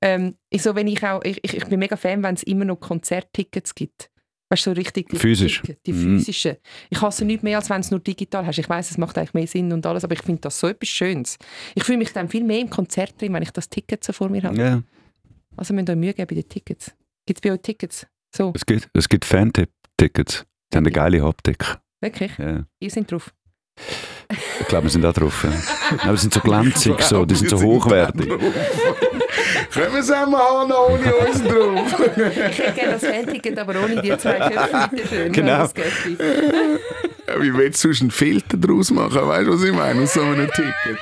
Ähm, 0.00 0.34
ich, 0.50 0.62
so, 0.62 0.74
wenn 0.74 0.86
ich, 0.86 1.02
auch, 1.04 1.22
ich, 1.24 1.38
ich 1.42 1.54
ich 1.56 1.64
bin 1.66 1.78
mega 1.80 1.96
Fan, 1.96 2.22
wenn 2.22 2.34
es 2.34 2.42
immer 2.42 2.64
noch 2.64 2.76
Konzerttickets 2.80 3.74
gibt. 3.74 4.08
Weißt 4.54 4.66
du, 4.66 4.70
so 4.70 4.74
richtig 4.76 5.08
die, 5.08 5.16
Physisch. 5.16 5.60
Ticket, 5.62 5.84
die 5.84 5.92
Mhm. 5.92 6.18
physischen. 6.20 6.56
Ich 6.88 7.00
hasse 7.02 7.24
nicht 7.24 7.42
mehr, 7.42 7.58
als 7.58 7.68
wenn 7.70 7.80
es 7.80 7.90
nur 7.90 7.98
digital 7.98 8.46
hast. 8.46 8.56
Ich 8.58 8.68
weiß, 8.68 8.88
es 8.92 8.98
macht 8.98 9.18
eigentlich 9.18 9.34
mehr 9.34 9.46
Sinn 9.48 9.72
und 9.72 9.84
alles, 9.84 10.04
aber 10.04 10.12
ich 10.14 10.22
finde 10.22 10.42
das 10.42 10.60
so 10.60 10.68
etwas 10.68 10.88
Schönes. 10.88 11.38
Ich 11.74 11.82
fühle 11.82 11.98
mich 11.98 12.12
dann 12.12 12.28
viel 12.28 12.44
mehr 12.44 12.60
im 12.60 12.70
Konzert 12.70 13.20
drin, 13.20 13.32
wenn 13.32 13.42
ich 13.42 13.50
das 13.50 13.68
Ticket 13.68 14.04
so 14.04 14.12
vor 14.12 14.28
mir 14.28 14.44
habe. 14.44 14.56
Ja, 14.56 14.80
Also 15.56 15.74
müsst 15.74 15.88
ihr 15.88 15.92
euch 15.94 15.98
Mühe 15.98 16.14
geben 16.14 16.28
bei 16.28 16.36
den 16.36 16.48
Tickets. 16.48 16.92
Gibt 17.26 17.38
es 17.38 17.40
bei 17.40 17.52
euch 17.52 17.62
Tickets? 17.62 18.06
So, 18.32 18.52
es 18.54 18.64
gibt, 18.64 18.88
es 18.92 19.08
gibt 19.08 19.24
Fan-Tickets. 19.24 20.44
Die 20.72 20.76
haben 20.76 20.84
eine 20.84 20.92
geile 20.92 21.20
Haptik. 21.24 21.64
wirklich? 22.00 22.38
Ja. 22.38 22.64
Ihr 22.78 22.90
seid 22.90 23.10
drauf. 23.10 23.32
Ich 24.74 24.76
glaube, 24.76 24.86
wir 24.86 24.90
sind 24.90 25.06
auch 25.06 25.12
drauf. 25.12 25.44
Ja. 25.44 25.50
Aber 26.08 26.16
sie 26.16 26.22
sind 26.22 26.34
so 26.34 26.40
glänzig, 26.40 27.00
so, 27.02 27.24
die 27.24 27.36
sind 27.36 27.48
so 27.48 27.62
hochwertig. 27.62 28.26
Können 28.28 29.92
wir 29.92 30.00
es 30.00 30.10
auch 30.10 30.26
mal 30.26 30.40
haben, 30.40 30.72
ohne 30.72 31.14
uns 31.14 31.44
drauf? 31.44 32.08
Ich 32.50 32.58
hätte 32.58 32.72
gerne 32.72 32.92
das 32.94 33.04
Fan-Ticket, 33.04 33.56
aber 33.56 33.74
ohne 33.80 34.02
die 34.02 34.18
zwei 34.18 34.32
Köpfe. 34.32 34.88
Bitte 34.90 35.08
schön. 35.08 35.30
Genau. 35.30 35.68
Wie 37.38 37.54
willst 37.54 37.84
du 37.84 37.88
sonst 37.88 38.00
einen 38.00 38.10
Filter 38.10 38.56
draus 38.56 38.90
machen? 38.90 39.28
Weißt 39.28 39.46
du, 39.46 39.54
was 39.54 39.62
ich 39.62 39.72
meine? 39.72 40.02
Aus 40.02 40.14
so 40.14 40.22
einem 40.22 40.50
Ticket. 40.50 40.98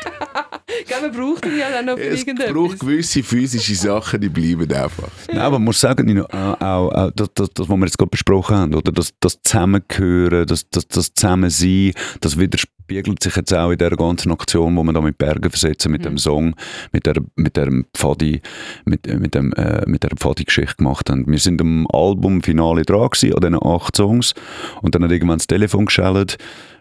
Gell, 0.87 1.01
man 1.01 1.13
braucht 1.13 1.47
ihn 1.47 1.59
ja 1.59 1.71
dann 1.71 1.87
noch 1.87 1.97
für 1.97 2.03
Es 2.09 2.21
irgendetwas. 2.21 2.53
braucht 2.53 2.81
gewisse 2.81 3.23
physische 3.23 3.75
Sachen, 3.75 4.21
die 4.21 4.29
bleiben 4.29 4.71
einfach. 4.73 5.09
Nein, 5.29 5.39
aber 5.39 5.59
man 5.59 5.65
muss 5.67 5.81
sagen, 5.81 6.07
Nino, 6.07 6.25
auch, 6.25 6.61
auch, 6.61 6.93
auch 6.93 7.11
das, 7.13 7.29
das, 7.35 7.51
das, 7.55 7.69
was 7.69 7.77
wir 7.77 7.85
jetzt 7.87 7.99
gerade 7.99 8.11
besprochen 8.11 8.57
haben, 8.57 8.75
oder? 8.75 8.93
Das, 8.93 9.13
das 9.21 9.41
Zusammengehören, 9.43 10.47
das, 10.47 10.69
das, 10.71 10.87
das 10.89 11.15
Zusammensein, 11.15 11.93
das 12.21 12.39
widerspiegelt 12.39 13.23
sich 13.23 13.37
jetzt 13.37 13.55
auch 13.55 13.71
in 13.71 13.79
dieser 13.79 13.97
ganzen 13.97 14.33
Aktion, 14.33 14.77
die 14.77 14.83
wir 14.83 14.93
da 14.93 15.01
mit 15.01 15.19
Bergen 15.19 15.51
versetzen, 15.51 15.93
mit 15.93 16.05
dem 16.05 16.19
Song, 16.19 16.55
mit 16.93 17.07
der, 17.07 17.15
mit 17.37 17.57
der 17.57 17.71
Pfadi, 17.95 18.43
mit, 18.85 19.07
äh, 19.07 19.17
mit, 19.17 19.35
dem, 19.35 19.53
äh, 19.55 19.83
mit 19.87 20.03
der 20.03 20.11
Pfadi-Geschichte 20.17 20.77
gemacht 20.77 21.09
haben. 21.11 21.27
Wir 21.27 21.39
sind 21.39 21.61
am 21.61 21.87
Albumfinale 21.93 22.83
dran 22.83 23.09
gewesen, 23.11 23.35
an 23.35 23.41
diesen 23.41 23.63
acht 23.67 23.97
Songs, 23.97 24.35
und 24.83 24.95
dann 24.95 25.05
hat 25.05 25.11
irgendwann 25.13 25.39
das 25.39 25.47
Telefon 25.47 25.87
geschellt, 25.87 26.37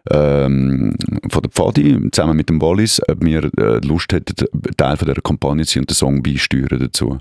ähm, 0.09 0.95
von 1.29 1.41
der 1.41 1.51
Pfadi, 1.51 2.09
zusammen 2.11 2.35
mit 2.35 2.49
dem 2.49 2.61
Wallis, 2.61 3.01
ob 3.07 3.23
wir 3.23 3.43
äh, 3.57 3.85
Lust 3.85 4.11
hätten, 4.13 4.35
Teil 4.77 4.97
von 4.97 5.07
dieser 5.07 5.21
Kampagne 5.21 5.65
zu 5.65 5.73
sein 5.73 5.83
und 5.83 5.89
den 5.89 5.95
Song 5.95 6.23
beisteuern 6.23 6.79
dazu. 6.79 7.19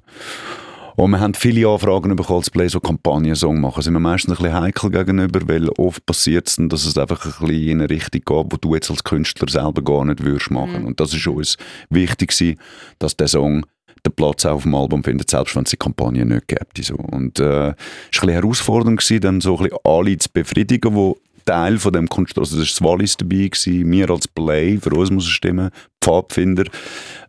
Und 0.97 1.13
wir 1.13 1.21
haben 1.21 1.35
viele 1.35 1.67
Anfragen 1.67 2.15
bekommen, 2.15 2.41
als 2.41 2.51
Play 2.51 2.69
so 2.69 2.79
Kampagnensong 2.79 3.59
machen. 3.59 3.83
Sind 3.83 3.95
wir 3.95 4.01
meistens 4.01 4.39
ein 4.39 4.43
bisschen 4.43 4.61
heikel 4.61 4.91
gegenüber, 4.91 5.41
weil 5.47 5.69
oft 5.71 6.05
passiert 6.05 6.49
es 6.49 6.57
dann, 6.57 6.69
dass 6.69 6.85
es 6.85 6.99
einfach 6.99 7.25
ein 7.25 7.47
bisschen 7.47 7.69
in 7.69 7.81
eine 7.81 7.91
Richtung 7.91 8.21
geht, 8.21 8.53
wo 8.53 8.57
du 8.61 8.75
jetzt 8.75 8.91
als 8.91 9.05
Künstler 9.05 9.49
selber 9.49 9.83
gar 9.83 10.05
nicht 10.05 10.23
würdest 10.23 10.51
machen. 10.51 10.85
Und 10.85 11.01
das 11.01 11.15
ist 11.15 11.27
uns 11.27 11.57
wichtig 11.89 12.37
gewesen, 12.37 12.59
dass 12.99 13.17
der 13.17 13.29
Song 13.29 13.65
den 14.05 14.13
Platz 14.15 14.45
auf 14.45 14.63
dem 14.63 14.75
Album 14.75 15.05
findet, 15.05 15.31
selbst 15.31 15.57
wenn 15.57 15.65
es 15.65 15.71
die 15.71 15.77
Kampagne 15.77 16.25
nicht 16.25 16.49
gibt. 16.49 16.85
So. 16.85 16.97
Und 16.97 17.39
äh, 17.39 17.43
es 17.43 17.47
war 17.47 17.69
ein 17.69 17.77
bisschen 18.11 18.31
herausfordernd, 18.31 19.01
gewesen, 19.01 19.21
dann 19.21 19.41
so 19.41 19.57
ein 19.57 19.65
bisschen 19.65 19.79
alle 19.85 20.19
zu 20.19 20.29
befriedigen, 20.33 20.95
die 20.95 21.15
Teil 21.51 21.79
von 21.79 21.93
dem 21.93 22.09
Kunst, 22.09 22.39
also 22.39 22.59
das 22.59 22.69
das 22.69 22.83
Wallis 22.83 23.17
dabei, 23.17 23.49
gewesen, 23.49 23.91
wir 23.91 24.11
als 24.11 24.29
Play, 24.29 24.79
für 24.79 24.95
uns 24.95 25.11
muss 25.11 25.25
es 25.25 25.31
stimmen, 25.31 25.71
Pfadfinder 26.01 26.65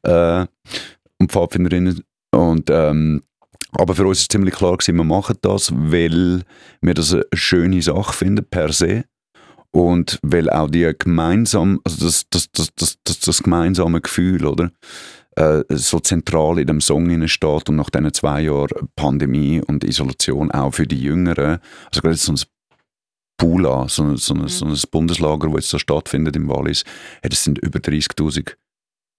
äh, 0.04 0.46
und 1.18 1.32
Pfadfinderinnen. 1.32 2.04
Und 2.32 2.70
ähm, 2.70 3.24
aber 3.72 3.96
für 3.96 4.06
uns 4.06 4.20
ist 4.20 4.32
ziemlich 4.32 4.54
klar 4.54 4.78
gewesen, 4.78 4.98
wir 4.98 5.04
machen 5.04 5.38
das, 5.42 5.72
weil 5.74 6.44
wir 6.82 6.94
das 6.94 7.14
eine 7.14 7.24
schöne 7.34 7.82
Sache 7.82 8.14
finden, 8.14 8.46
per 8.46 8.72
se. 8.72 9.06
Und 9.72 10.20
weil 10.22 10.50
auch 10.50 10.70
die 10.70 10.92
gemeinsam, 11.00 11.80
also 11.84 12.06
das, 12.06 12.26
das, 12.30 12.52
das, 12.52 12.70
das, 12.76 12.98
das, 13.04 13.20
das 13.22 13.42
gemeinsame 13.42 14.02
Gefühl, 14.02 14.46
oder? 14.46 14.72
Äh, 15.36 15.64
so 15.70 16.00
zentral 16.00 16.60
in 16.60 16.68
dem 16.68 16.82
Song 16.82 17.28
steht 17.28 17.70
und 17.70 17.78
nach 17.78 17.90
diesen 17.90 18.14
zwei 18.14 18.42
Jahren 18.42 18.90
Pandemie 18.98 19.62
und 19.66 19.86
Isolation 19.86 20.52
auch 20.52 20.74
für 20.74 20.86
die 20.86 21.02
Jüngeren, 21.02 21.60
also 21.90 22.02
gerade 22.02 22.18
so 22.18 22.34
ein 22.34 22.40
Pula, 23.42 23.88
so, 23.90 24.04
ein- 24.04 24.18
so, 24.18 24.36
ein- 24.36 24.48
so 24.48 24.66
ein 24.66 24.78
Bundeslager, 24.92 25.48
das 25.50 25.56
jetzt 25.64 25.74
da 25.74 25.80
stattfindet 25.80 26.36
im 26.36 26.48
Wallis, 26.48 26.84
hey, 27.24 27.30
das 27.30 27.44
sind 27.44 27.58
über 27.58 27.80
30'000 27.80 28.56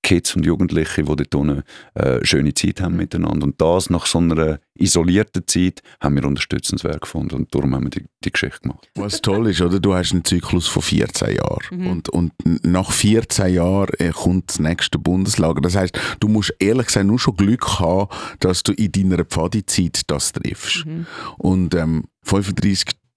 Kids 0.05 0.35
und 0.35 0.45
Jugendliche, 0.45 1.03
die 1.05 1.15
dort 1.17 1.35
unten 1.35 1.63
äh, 1.95 2.25
schöne 2.25 2.53
Zeit 2.55 2.81
haben 2.81 2.97
miteinander. 2.97 3.45
Und 3.47 3.61
das 3.61 3.89
nach 3.89 4.07
so 4.07 4.19
einer 4.19 4.59
isolierten 4.77 5.47
Zeit 5.47 5.81
haben 6.01 6.17
wir 6.17 6.25
unterstützenswert 6.25 7.01
gefunden 7.03 7.37
und 7.37 7.55
darum 7.55 7.73
haben 7.75 7.85
wir 7.85 7.91
die, 7.91 8.05
die 8.25 8.33
Geschichte 8.33 8.61
gemacht. 8.63 8.89
Was 8.97 9.21
toll 9.23 9.49
ist, 9.49 9.61
oder? 9.61 9.79
Du 9.79 9.95
hast 9.95 10.13
einen 10.13 10.25
Zyklus 10.25 10.67
von 10.67 10.83
14 10.83 11.37
Jahren. 11.37 11.59
Und, 11.89 12.09
und 12.09 12.33
nach 12.65 12.91
14 12.91 13.55
Jahren 13.55 13.91
äh, 13.99 14.11
kommt 14.11 14.51
das 14.51 14.59
nächste 14.59 14.99
Bundeslager. 14.99 15.61
Das 15.61 15.77
heißt, 15.77 15.97
du 16.19 16.27
musst 16.29 16.53
ehrlich 16.59 16.87
gesagt 16.87 17.07
nur 17.07 17.21
schon 17.21 17.37
Glück 17.37 17.79
haben, 17.79 18.09
dass 18.41 18.63
du 18.65 18.73
in 18.73 18.91
deiner 18.91 19.25
Pfadizeit 19.25 20.03
das 20.09 20.33
triffst. 20.33 20.85
Und 21.39 21.75
ähm, 21.77 22.05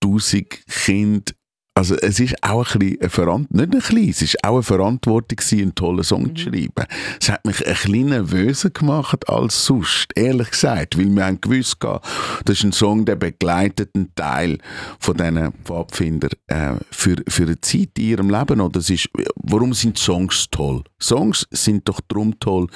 35.000 0.06 0.46
Kinder 0.68 1.34
also 1.78 1.96
es 1.96 2.22
ist 2.22 2.42
auch 2.42 2.74
ein 2.74 2.80
bisschen 2.80 3.02
eine 3.02 3.10
Verantwortung, 3.10 3.58
nicht 3.58 3.74
ein 3.74 3.96
bisschen, 3.96 4.10
es 4.10 4.22
ist 4.22 4.44
auch 4.46 4.54
eine 4.54 4.64
Verantwortung 4.64 5.36
gewesen, 5.36 5.62
einen 5.62 5.76
tollen 5.76 6.04
Song 6.06 6.34
zu 6.34 6.44
schreiben. 6.44 6.86
Es 7.20 7.28
hat 7.28 7.46
mich 7.46 7.68
ein 7.68 7.74
bisschen 7.74 8.06
nervöser 8.06 8.70
gemacht 8.70 9.28
als 9.28 9.66
sonst, 9.66 10.08
ehrlich 10.16 10.52
gesagt, 10.52 10.98
weil 10.98 11.14
wir 11.14 11.26
haben 11.26 11.42
gewusst, 11.42 11.76
das 11.84 12.58
ist 12.58 12.64
ein 12.64 12.72
Song, 12.72 13.04
der 13.04 13.18
begleitet 13.18 13.90
einen 13.94 14.16
Teil 14.16 14.58
von 15.00 15.18
diesen 15.18 15.52
Pfadfinder 15.66 16.30
äh, 16.48 16.76
für, 16.92 17.18
für 17.28 17.44
eine 17.44 17.60
Zeit 17.60 17.90
in 17.98 18.06
ihrem 18.06 18.30
Leben. 18.30 18.62
Oder 18.62 18.80
es 18.80 18.90
ist, 18.90 19.10
warum 19.36 19.74
sind 19.74 19.98
Songs 19.98 20.48
toll? 20.50 20.82
Songs 21.02 21.46
sind 21.52 21.90
doch 21.90 22.00
darum 22.08 22.40
toll, 22.40 22.68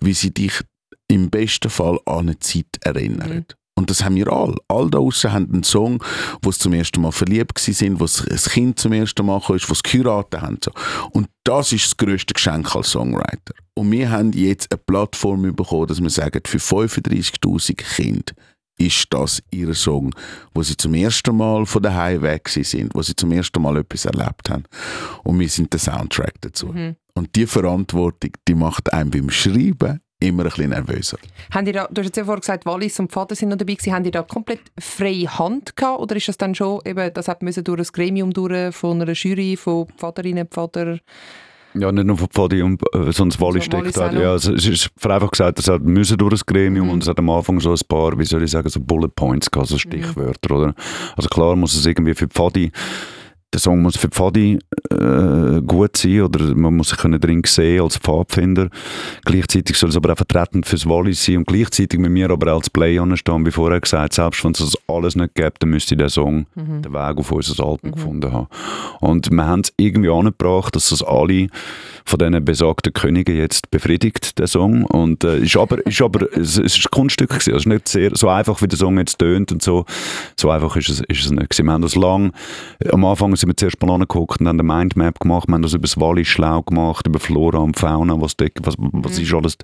wie 0.00 0.12
sie 0.12 0.34
dich 0.34 0.60
im 1.06 1.30
besten 1.30 1.70
Fall 1.70 2.00
an 2.04 2.30
eine 2.30 2.38
Zeit 2.40 2.78
erinnern. 2.80 3.46
Und 3.80 3.88
das 3.88 4.04
haben 4.04 4.14
wir 4.14 4.30
alle. 4.30 4.56
All 4.68 4.90
da 4.90 4.98
draussen 4.98 5.32
haben 5.32 5.50
einen 5.50 5.62
Song, 5.62 6.04
wo 6.42 6.52
sie 6.52 6.58
zum 6.58 6.74
ersten 6.74 7.00
Mal 7.00 7.12
verliebt 7.12 7.58
sind, 7.58 7.98
wo 7.98 8.04
ein 8.04 8.36
Kind 8.36 8.78
zum 8.78 8.92
ersten 8.92 9.24
Mal 9.24 9.40
kam, 9.40 9.56
wo 9.56 9.74
sie 9.74 9.82
geheiratet 9.82 10.42
haben. 10.42 10.58
So. 10.62 10.70
Und 11.12 11.28
das 11.44 11.72
ist 11.72 11.86
das 11.86 11.96
grösste 11.96 12.34
Geschenk 12.34 12.76
als 12.76 12.90
Songwriter. 12.90 13.54
Und 13.72 13.90
wir 13.90 14.10
haben 14.10 14.32
jetzt 14.32 14.70
eine 14.70 14.82
Plattform 14.84 15.54
bekommen, 15.56 15.86
dass 15.86 16.02
wir 16.02 16.10
sagen, 16.10 16.42
für 16.44 16.58
35'000 16.58 17.76
Kinder 17.76 18.34
ist 18.76 19.06
das 19.08 19.42
ihr 19.50 19.72
Song, 19.72 20.14
wo 20.54 20.62
sie 20.62 20.76
zum 20.76 20.92
ersten 20.92 21.34
Mal 21.34 21.64
von 21.64 21.82
weg 21.82 22.44
gewesen 22.44 22.64
sind, 22.64 22.94
wo 22.94 23.00
sie 23.00 23.16
zum 23.16 23.32
ersten 23.32 23.62
Mal 23.62 23.78
etwas 23.78 24.04
erlebt 24.04 24.50
haben. 24.50 24.64
Und 25.24 25.40
wir 25.40 25.48
sind 25.48 25.72
der 25.72 25.80
Soundtrack 25.80 26.34
dazu. 26.42 26.74
Und 27.14 27.34
die 27.34 27.46
Verantwortung, 27.46 28.32
die 28.46 28.54
macht 28.54 28.92
einem 28.92 29.10
beim 29.10 29.30
Schreiben 29.30 30.00
immer 30.20 30.44
ein 30.44 30.50
bisschen 30.50 30.70
nervöser. 30.70 31.18
Haben 31.52 31.66
die 31.66 31.72
da, 31.72 31.88
du 31.90 32.00
hast 32.00 32.06
jetzt 32.06 32.16
ja 32.16 32.24
vorhin 32.24 32.40
gesagt, 32.40 32.66
Wallis 32.66 33.00
und 33.00 33.10
Vater 33.10 33.34
sind 33.34 33.48
noch 33.48 33.56
dabei 33.56 33.74
gewesen. 33.74 33.92
Haben 33.92 34.04
die 34.04 34.10
da 34.10 34.22
komplett 34.22 34.60
freie 34.78 35.26
Hand 35.38 35.74
gehabt? 35.74 36.00
Oder 36.00 36.16
ist 36.16 36.28
das 36.28 36.38
dann 36.38 36.54
schon, 36.54 36.80
eben, 36.84 37.12
das 37.12 37.28
hat 37.28 37.42
müssen 37.42 37.64
durch 37.64 37.80
ein 37.80 37.92
Gremium 37.92 38.32
durch, 38.32 38.74
von 38.74 39.00
einer 39.00 39.12
Jury, 39.12 39.56
von 39.56 39.86
Pfaderinnen, 39.96 40.46
Pfader? 40.46 40.98
Ja, 41.74 41.92
nicht 41.92 42.04
nur 42.04 42.18
von 42.18 42.28
Pfadi, 42.28 42.62
und, 42.62 42.82
äh, 42.94 43.12
sondern 43.12 43.30
das 43.30 43.40
Wallis 43.40 43.64
So, 43.64 43.70
steckt 43.70 43.96
halt. 43.96 44.14
Ja, 44.14 44.34
es 44.34 44.46
es 44.46 44.66
ist 44.66 44.90
vereinfacht 44.96 45.32
gesagt, 45.32 45.58
es 45.60 45.68
hat 45.68 45.82
müssen 45.82 46.18
durch 46.18 46.32
das 46.32 46.44
Gremium 46.44 46.90
und 46.90 47.02
es 47.02 47.08
hat 47.08 47.18
am 47.18 47.30
Anfang 47.30 47.60
so 47.60 47.70
ein 47.70 47.78
paar, 47.88 48.18
wie 48.18 48.24
soll 48.24 48.42
ich 48.42 48.50
sagen, 48.50 48.68
so 48.68 48.80
Bullet 48.80 49.08
Points 49.14 49.50
gehabt, 49.50 49.68
so 49.68 49.78
Stichwörter, 49.78 50.56
oder? 50.56 50.74
Also 51.16 51.28
klar 51.28 51.54
muss 51.54 51.74
es 51.74 51.86
irgendwie 51.86 52.14
für 52.14 52.26
Pfadi 52.26 52.72
der 53.52 53.60
Song 53.60 53.82
muss 53.82 53.96
für 53.96 54.08
Pfadi 54.08 54.58
äh, 54.90 55.60
gut 55.62 55.96
sein 55.96 56.22
oder 56.22 56.54
man 56.54 56.76
muss 56.76 56.90
sich 56.90 56.98
können 56.98 57.20
drin 57.20 57.42
sehen 57.44 57.82
als 57.82 57.96
Pfadfinder. 57.96 58.68
Gleichzeitig 59.24 59.76
soll 59.76 59.90
es 59.90 59.96
aber 59.96 60.12
auch 60.12 60.16
vertretend 60.16 60.66
fürs 60.66 60.86
Wallis 60.86 61.24
sein 61.24 61.38
und 61.38 61.46
gleichzeitig 61.46 61.98
mit 61.98 62.12
mir 62.12 62.30
aber 62.30 62.52
als 62.52 62.70
Play 62.70 62.98
anstehen, 62.98 63.44
wie 63.44 63.50
vorher 63.50 63.80
gesagt, 63.80 64.14
selbst 64.14 64.44
wenn 64.44 64.52
es 64.52 64.58
das 64.58 64.76
alles 64.86 65.16
nicht 65.16 65.34
gäbe, 65.34 65.54
dann 65.58 65.70
müsste 65.70 65.96
der 65.96 66.08
Song 66.08 66.46
den 66.54 66.92
Weg 66.92 67.18
auf 67.18 67.32
unser 67.32 67.64
Album 67.64 67.92
gefunden 67.92 68.32
haben. 68.32 68.46
Und 69.00 69.30
wir 69.30 69.46
haben 69.46 69.60
es 69.60 69.72
irgendwie 69.76 70.10
angebracht, 70.10 70.76
dass 70.76 70.90
das 70.90 71.02
alle 71.02 71.48
von 72.04 72.18
diesen 72.18 72.44
besagten 72.44 72.92
Königen 72.92 73.36
jetzt 73.36 73.70
befriedigt, 73.70 74.38
der 74.38 74.46
Song. 74.46 74.84
Und 74.84 75.24
äh, 75.24 75.38
ist 75.38 75.56
aber, 75.56 75.84
ist 75.86 76.02
aber 76.02 76.26
es, 76.36 76.58
es 76.58 76.76
ist 76.76 76.86
ein 76.86 76.90
Kunststück 76.90 77.30
gewesen. 77.30 77.54
Also 77.54 77.68
nicht 77.68 77.88
sehr, 77.88 78.10
so 78.14 78.28
einfach, 78.28 78.60
wie 78.62 78.68
der 78.68 78.78
Song 78.78 78.98
jetzt 78.98 79.18
tönt 79.18 79.52
und 79.52 79.62
so. 79.62 79.84
So 80.38 80.50
einfach 80.50 80.76
ist 80.76 80.88
es, 80.88 81.00
ist 81.00 81.24
es 81.24 81.30
nicht 81.30 81.50
gewesen. 81.50 81.66
Wir 81.66 81.72
haben 81.72 81.82
das 81.82 81.94
lang, 81.94 82.32
am 82.90 83.04
Anfang 83.04 83.32
sind 83.40 83.48
wir 83.50 83.56
zuerst 83.56 83.80
mal 83.82 83.92
angeguckt 83.94 84.40
und 84.40 84.48
haben 84.48 84.60
eine 84.60 84.62
Mindmap 84.78 85.18
gemacht. 85.20 85.48
Wir 85.48 85.54
haben 85.54 85.62
das 85.62 85.72
über 85.74 85.82
das 85.82 85.98
Wallis 85.98 86.28
schlau 86.28 86.62
gemacht, 86.62 87.06
über 87.06 87.18
Flora 87.18 87.58
und 87.58 87.78
Fauna, 87.78 88.20
was, 88.20 88.36
dort, 88.36 88.52
was, 88.62 88.74
was 88.78 89.16
Mhm. 89.18 89.22
ist 89.24 89.34
alles. 89.34 89.56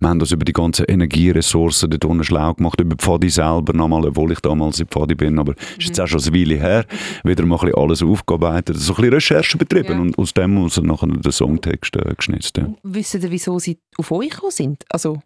Wir 0.00 0.08
haben 0.08 0.18
das 0.18 0.32
über 0.32 0.44
die 0.44 0.52
ganzen 0.52 0.84
Energieressourcen 0.86 1.90
dort 1.90 2.04
unten 2.04 2.24
schlau 2.24 2.54
gemacht, 2.54 2.80
über 2.80 2.96
Pfadi 2.96 3.30
selber 3.30 3.72
nochmal, 3.72 4.06
obwohl 4.06 4.32
ich 4.32 4.40
damals 4.40 4.80
in 4.80 4.86
Pfadi 4.88 5.14
bin, 5.14 5.38
aber 5.38 5.52
ist 5.52 5.60
Mhm. 5.78 5.84
jetzt 5.86 6.00
auch 6.00 6.06
schon 6.08 6.22
eine 6.22 6.32
Weile 6.34 6.54
her, 6.56 6.84
wieder 7.24 7.44
mal 7.46 7.56
ein 7.56 7.66
bisschen 7.66 7.76
alles 7.82 8.02
aufgearbeitet, 8.02 8.76
so 8.78 8.92
ein 8.92 8.96
bisschen 8.96 9.14
Recherche 9.14 9.58
betrieben 9.58 9.92
Ja. 9.92 10.00
und 10.00 10.18
aus 10.18 10.32
dem 10.34 10.58
aus 10.58 10.80
nachher 10.80 11.06
den 11.06 11.32
Songtext 11.32 11.94
äh, 11.96 12.14
geschnitzt. 12.16 12.56
Ja, 12.58 12.68
Wissen 12.82 13.20
Sie, 13.20 13.30
wieso 13.30 13.58
Sie 13.58 13.78
auf 13.98 14.10
euch 14.10 14.30
gekommen 14.30 14.50
sind? 14.52 14.84
Also, 14.88 15.20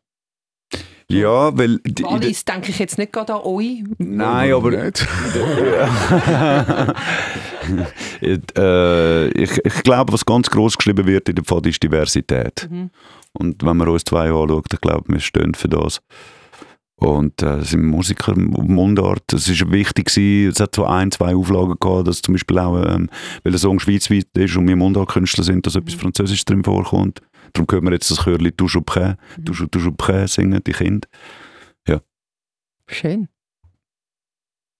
ja 1.10 1.56
weil... 1.56 1.78
Die, 1.84 2.02
Wallis 2.02 2.44
denke 2.44 2.70
ich 2.70 2.78
jetzt 2.78 2.98
nicht 2.98 3.12
gerade 3.12 3.34
an 3.34 3.40
euch. 3.42 3.84
Nein, 3.98 4.52
aber... 4.52 4.70
Nicht? 4.70 5.06
äh, 8.56 9.28
ich, 9.28 9.64
ich 9.64 9.82
glaube, 9.82 10.12
was 10.12 10.24
ganz 10.24 10.50
groß 10.50 10.76
geschrieben 10.76 11.06
wird 11.06 11.28
in 11.28 11.36
der 11.36 11.44
Pfad 11.44 11.66
ist 11.66 11.82
Diversität. 11.82 12.68
Mhm. 12.70 12.90
Und 13.32 13.62
wenn 13.64 13.76
man 13.76 13.88
uns 13.88 14.04
zwei 14.04 14.30
anschaut, 14.30 14.72
ich 14.72 14.80
glaube, 14.80 15.04
wir 15.08 15.20
stehen 15.20 15.54
für 15.54 15.68
das. 15.68 16.00
Und 16.98 17.42
äh, 17.42 17.62
sind 17.62 17.84
Musiker 17.84 18.34
Mundart. 18.34 19.30
Es 19.34 19.48
ist 19.48 19.70
wichtig 19.70 20.06
gewesen, 20.06 20.50
es 20.50 20.60
hat 20.60 20.74
so 20.74 20.86
ein, 20.86 21.10
zwei 21.12 21.36
Auflagen 21.36 21.76
gehabt, 21.78 22.08
dass 22.08 22.22
zum 22.22 22.34
Beispiel 22.34 22.58
auch, 22.58 22.82
ähm, 22.82 23.10
weil 23.42 23.52
der 23.52 23.58
Song 23.58 23.78
schweizweit 23.78 24.28
ist 24.34 24.56
und 24.56 24.66
wir 24.66 24.76
Mundartkünstler 24.76 25.44
sind, 25.44 25.66
dass 25.66 25.76
etwas 25.76 25.94
Französisch 25.94 26.44
drin 26.46 26.64
vorkommt. 26.64 27.20
Darum 27.52 27.66
können 27.66 27.84
wir 27.86 27.92
jetzt 27.92 28.10
das 28.10 28.18
Chörli 28.24 28.52
«Toujours 28.52 28.84
prêt», 28.84 29.16
«Toujours, 29.44 29.70
toujours 29.70 29.94
prêt» 29.96 30.28
singen, 30.28 30.62
die 30.64 30.72
Kinder. 30.72 31.08
Schön. 32.88 33.28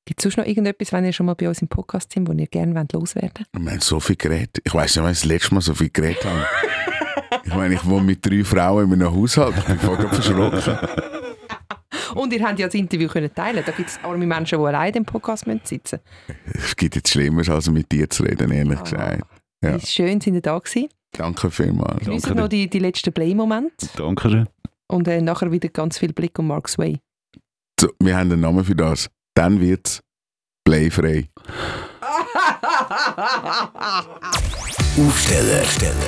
Gibt 0.05 0.21
es 0.21 0.23
sonst 0.23 0.37
noch 0.37 0.47
irgendetwas, 0.47 0.93
wenn 0.93 1.05
ihr 1.05 1.13
schon 1.13 1.27
mal 1.27 1.35
bei 1.35 1.49
uns 1.49 1.61
im 1.61 1.67
Podcast 1.67 2.13
sind, 2.13 2.29
wo 2.29 2.33
ihr 2.33 2.47
gerne 2.47 2.73
wollt 2.77 2.93
loswerden 2.93 3.45
Wir 3.53 3.73
haben 3.73 3.81
so 3.81 3.99
viel 3.99 4.15
geredet. 4.15 4.59
Ich 4.63 4.73
weiß 4.73 4.95
nicht, 4.95 5.03
wann 5.03 5.11
ich 5.11 5.19
das 5.19 5.25
letzte 5.25 5.55
Mal 5.55 5.61
so 5.61 5.75
viel 5.75 5.91
geredet 5.91 6.25
habe. 6.25 6.47
Ich 7.45 7.53
meine, 7.55 7.75
ich 7.75 7.85
wohne 7.85 8.05
mit 8.05 8.25
drei 8.25 8.45
Frauen 8.45 8.93
in 8.93 9.03
einem 9.03 9.13
Haushalt. 9.13 9.57
Ich 9.59 9.65
bin 9.65 9.79
voll 9.81 9.97
verschrocken. 10.09 10.79
Und 12.15 12.33
ihr 12.33 12.47
habt 12.47 12.59
ja 12.61 12.67
das 12.67 12.75
Interview 12.77 13.09
können 13.09 13.35
teilen 13.35 13.65
Da 13.67 13.73
gibt 13.73 13.89
es 13.91 13.99
arme 14.05 14.25
Menschen, 14.25 14.61
die 14.61 14.65
allein 14.65 14.95
im 14.95 15.05
Podcast 15.05 15.49
müssen 15.49 15.63
sitzen 15.65 15.99
Es 16.55 16.77
gibt 16.77 16.95
jetzt 16.95 17.09
Schlimmeres, 17.11 17.49
als 17.51 17.69
mit 17.69 17.91
dir 17.91 18.09
zu 18.09 18.23
reden, 18.23 18.53
ehrlich 18.53 18.79
Ah. 18.79 18.83
gesagt. 18.85 19.11
müssen. 19.11 19.25
Ja. 19.63 19.71
Ist 19.77 19.93
schön, 19.93 20.21
sind 20.21 20.35
ihr 20.37 20.41
da 20.43 20.57
gewesen. 20.61 20.89
Danke 21.17 21.51
vielmals. 21.51 22.05
Geniessen 22.05 22.37
noch 22.37 22.49
die, 22.49 22.69
die 22.69 22.79
letzten 22.79 23.13
Play-Momente. 23.13 23.89
Danke 23.97 24.31
schön. 24.31 24.49
Und 24.89 25.09
äh, 25.09 25.21
nachher 25.21 25.51
wieder 25.51 25.69
ganz 25.69 25.99
viel 25.99 26.13
Blick 26.13 26.39
um 26.39 26.49
Mark 26.49 26.69
Sway. 26.69 26.99
So, 27.81 27.89
wir 28.01 28.17
haben 28.17 28.33
einen 28.33 28.41
Namen 28.41 28.65
für 28.65 28.75
das. 28.75 29.09
Dann 29.35 29.61
wird 29.61 29.87
es 29.87 30.01
playfrei. 30.65 31.29
Aufsteller, 34.99 35.63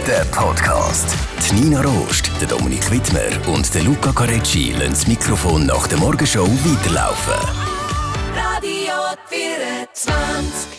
der 0.06 0.24
Podcast. 0.30 1.14
Die 1.50 1.54
Nina 1.56 1.82
Rost, 1.82 2.30
der 2.40 2.48
Dominik 2.48 2.90
Wittmer 2.90 3.20
und 3.52 3.74
der 3.74 3.82
Luca 3.82 4.12
Carecci 4.12 4.72
lassen 4.72 4.90
das 4.90 5.06
Mikrofon 5.06 5.66
nach 5.66 5.86
der 5.88 5.98
Morgenshow 5.98 6.46
weiterlaufen. 6.46 7.34
Radio 8.34 8.94
24. 9.28 10.77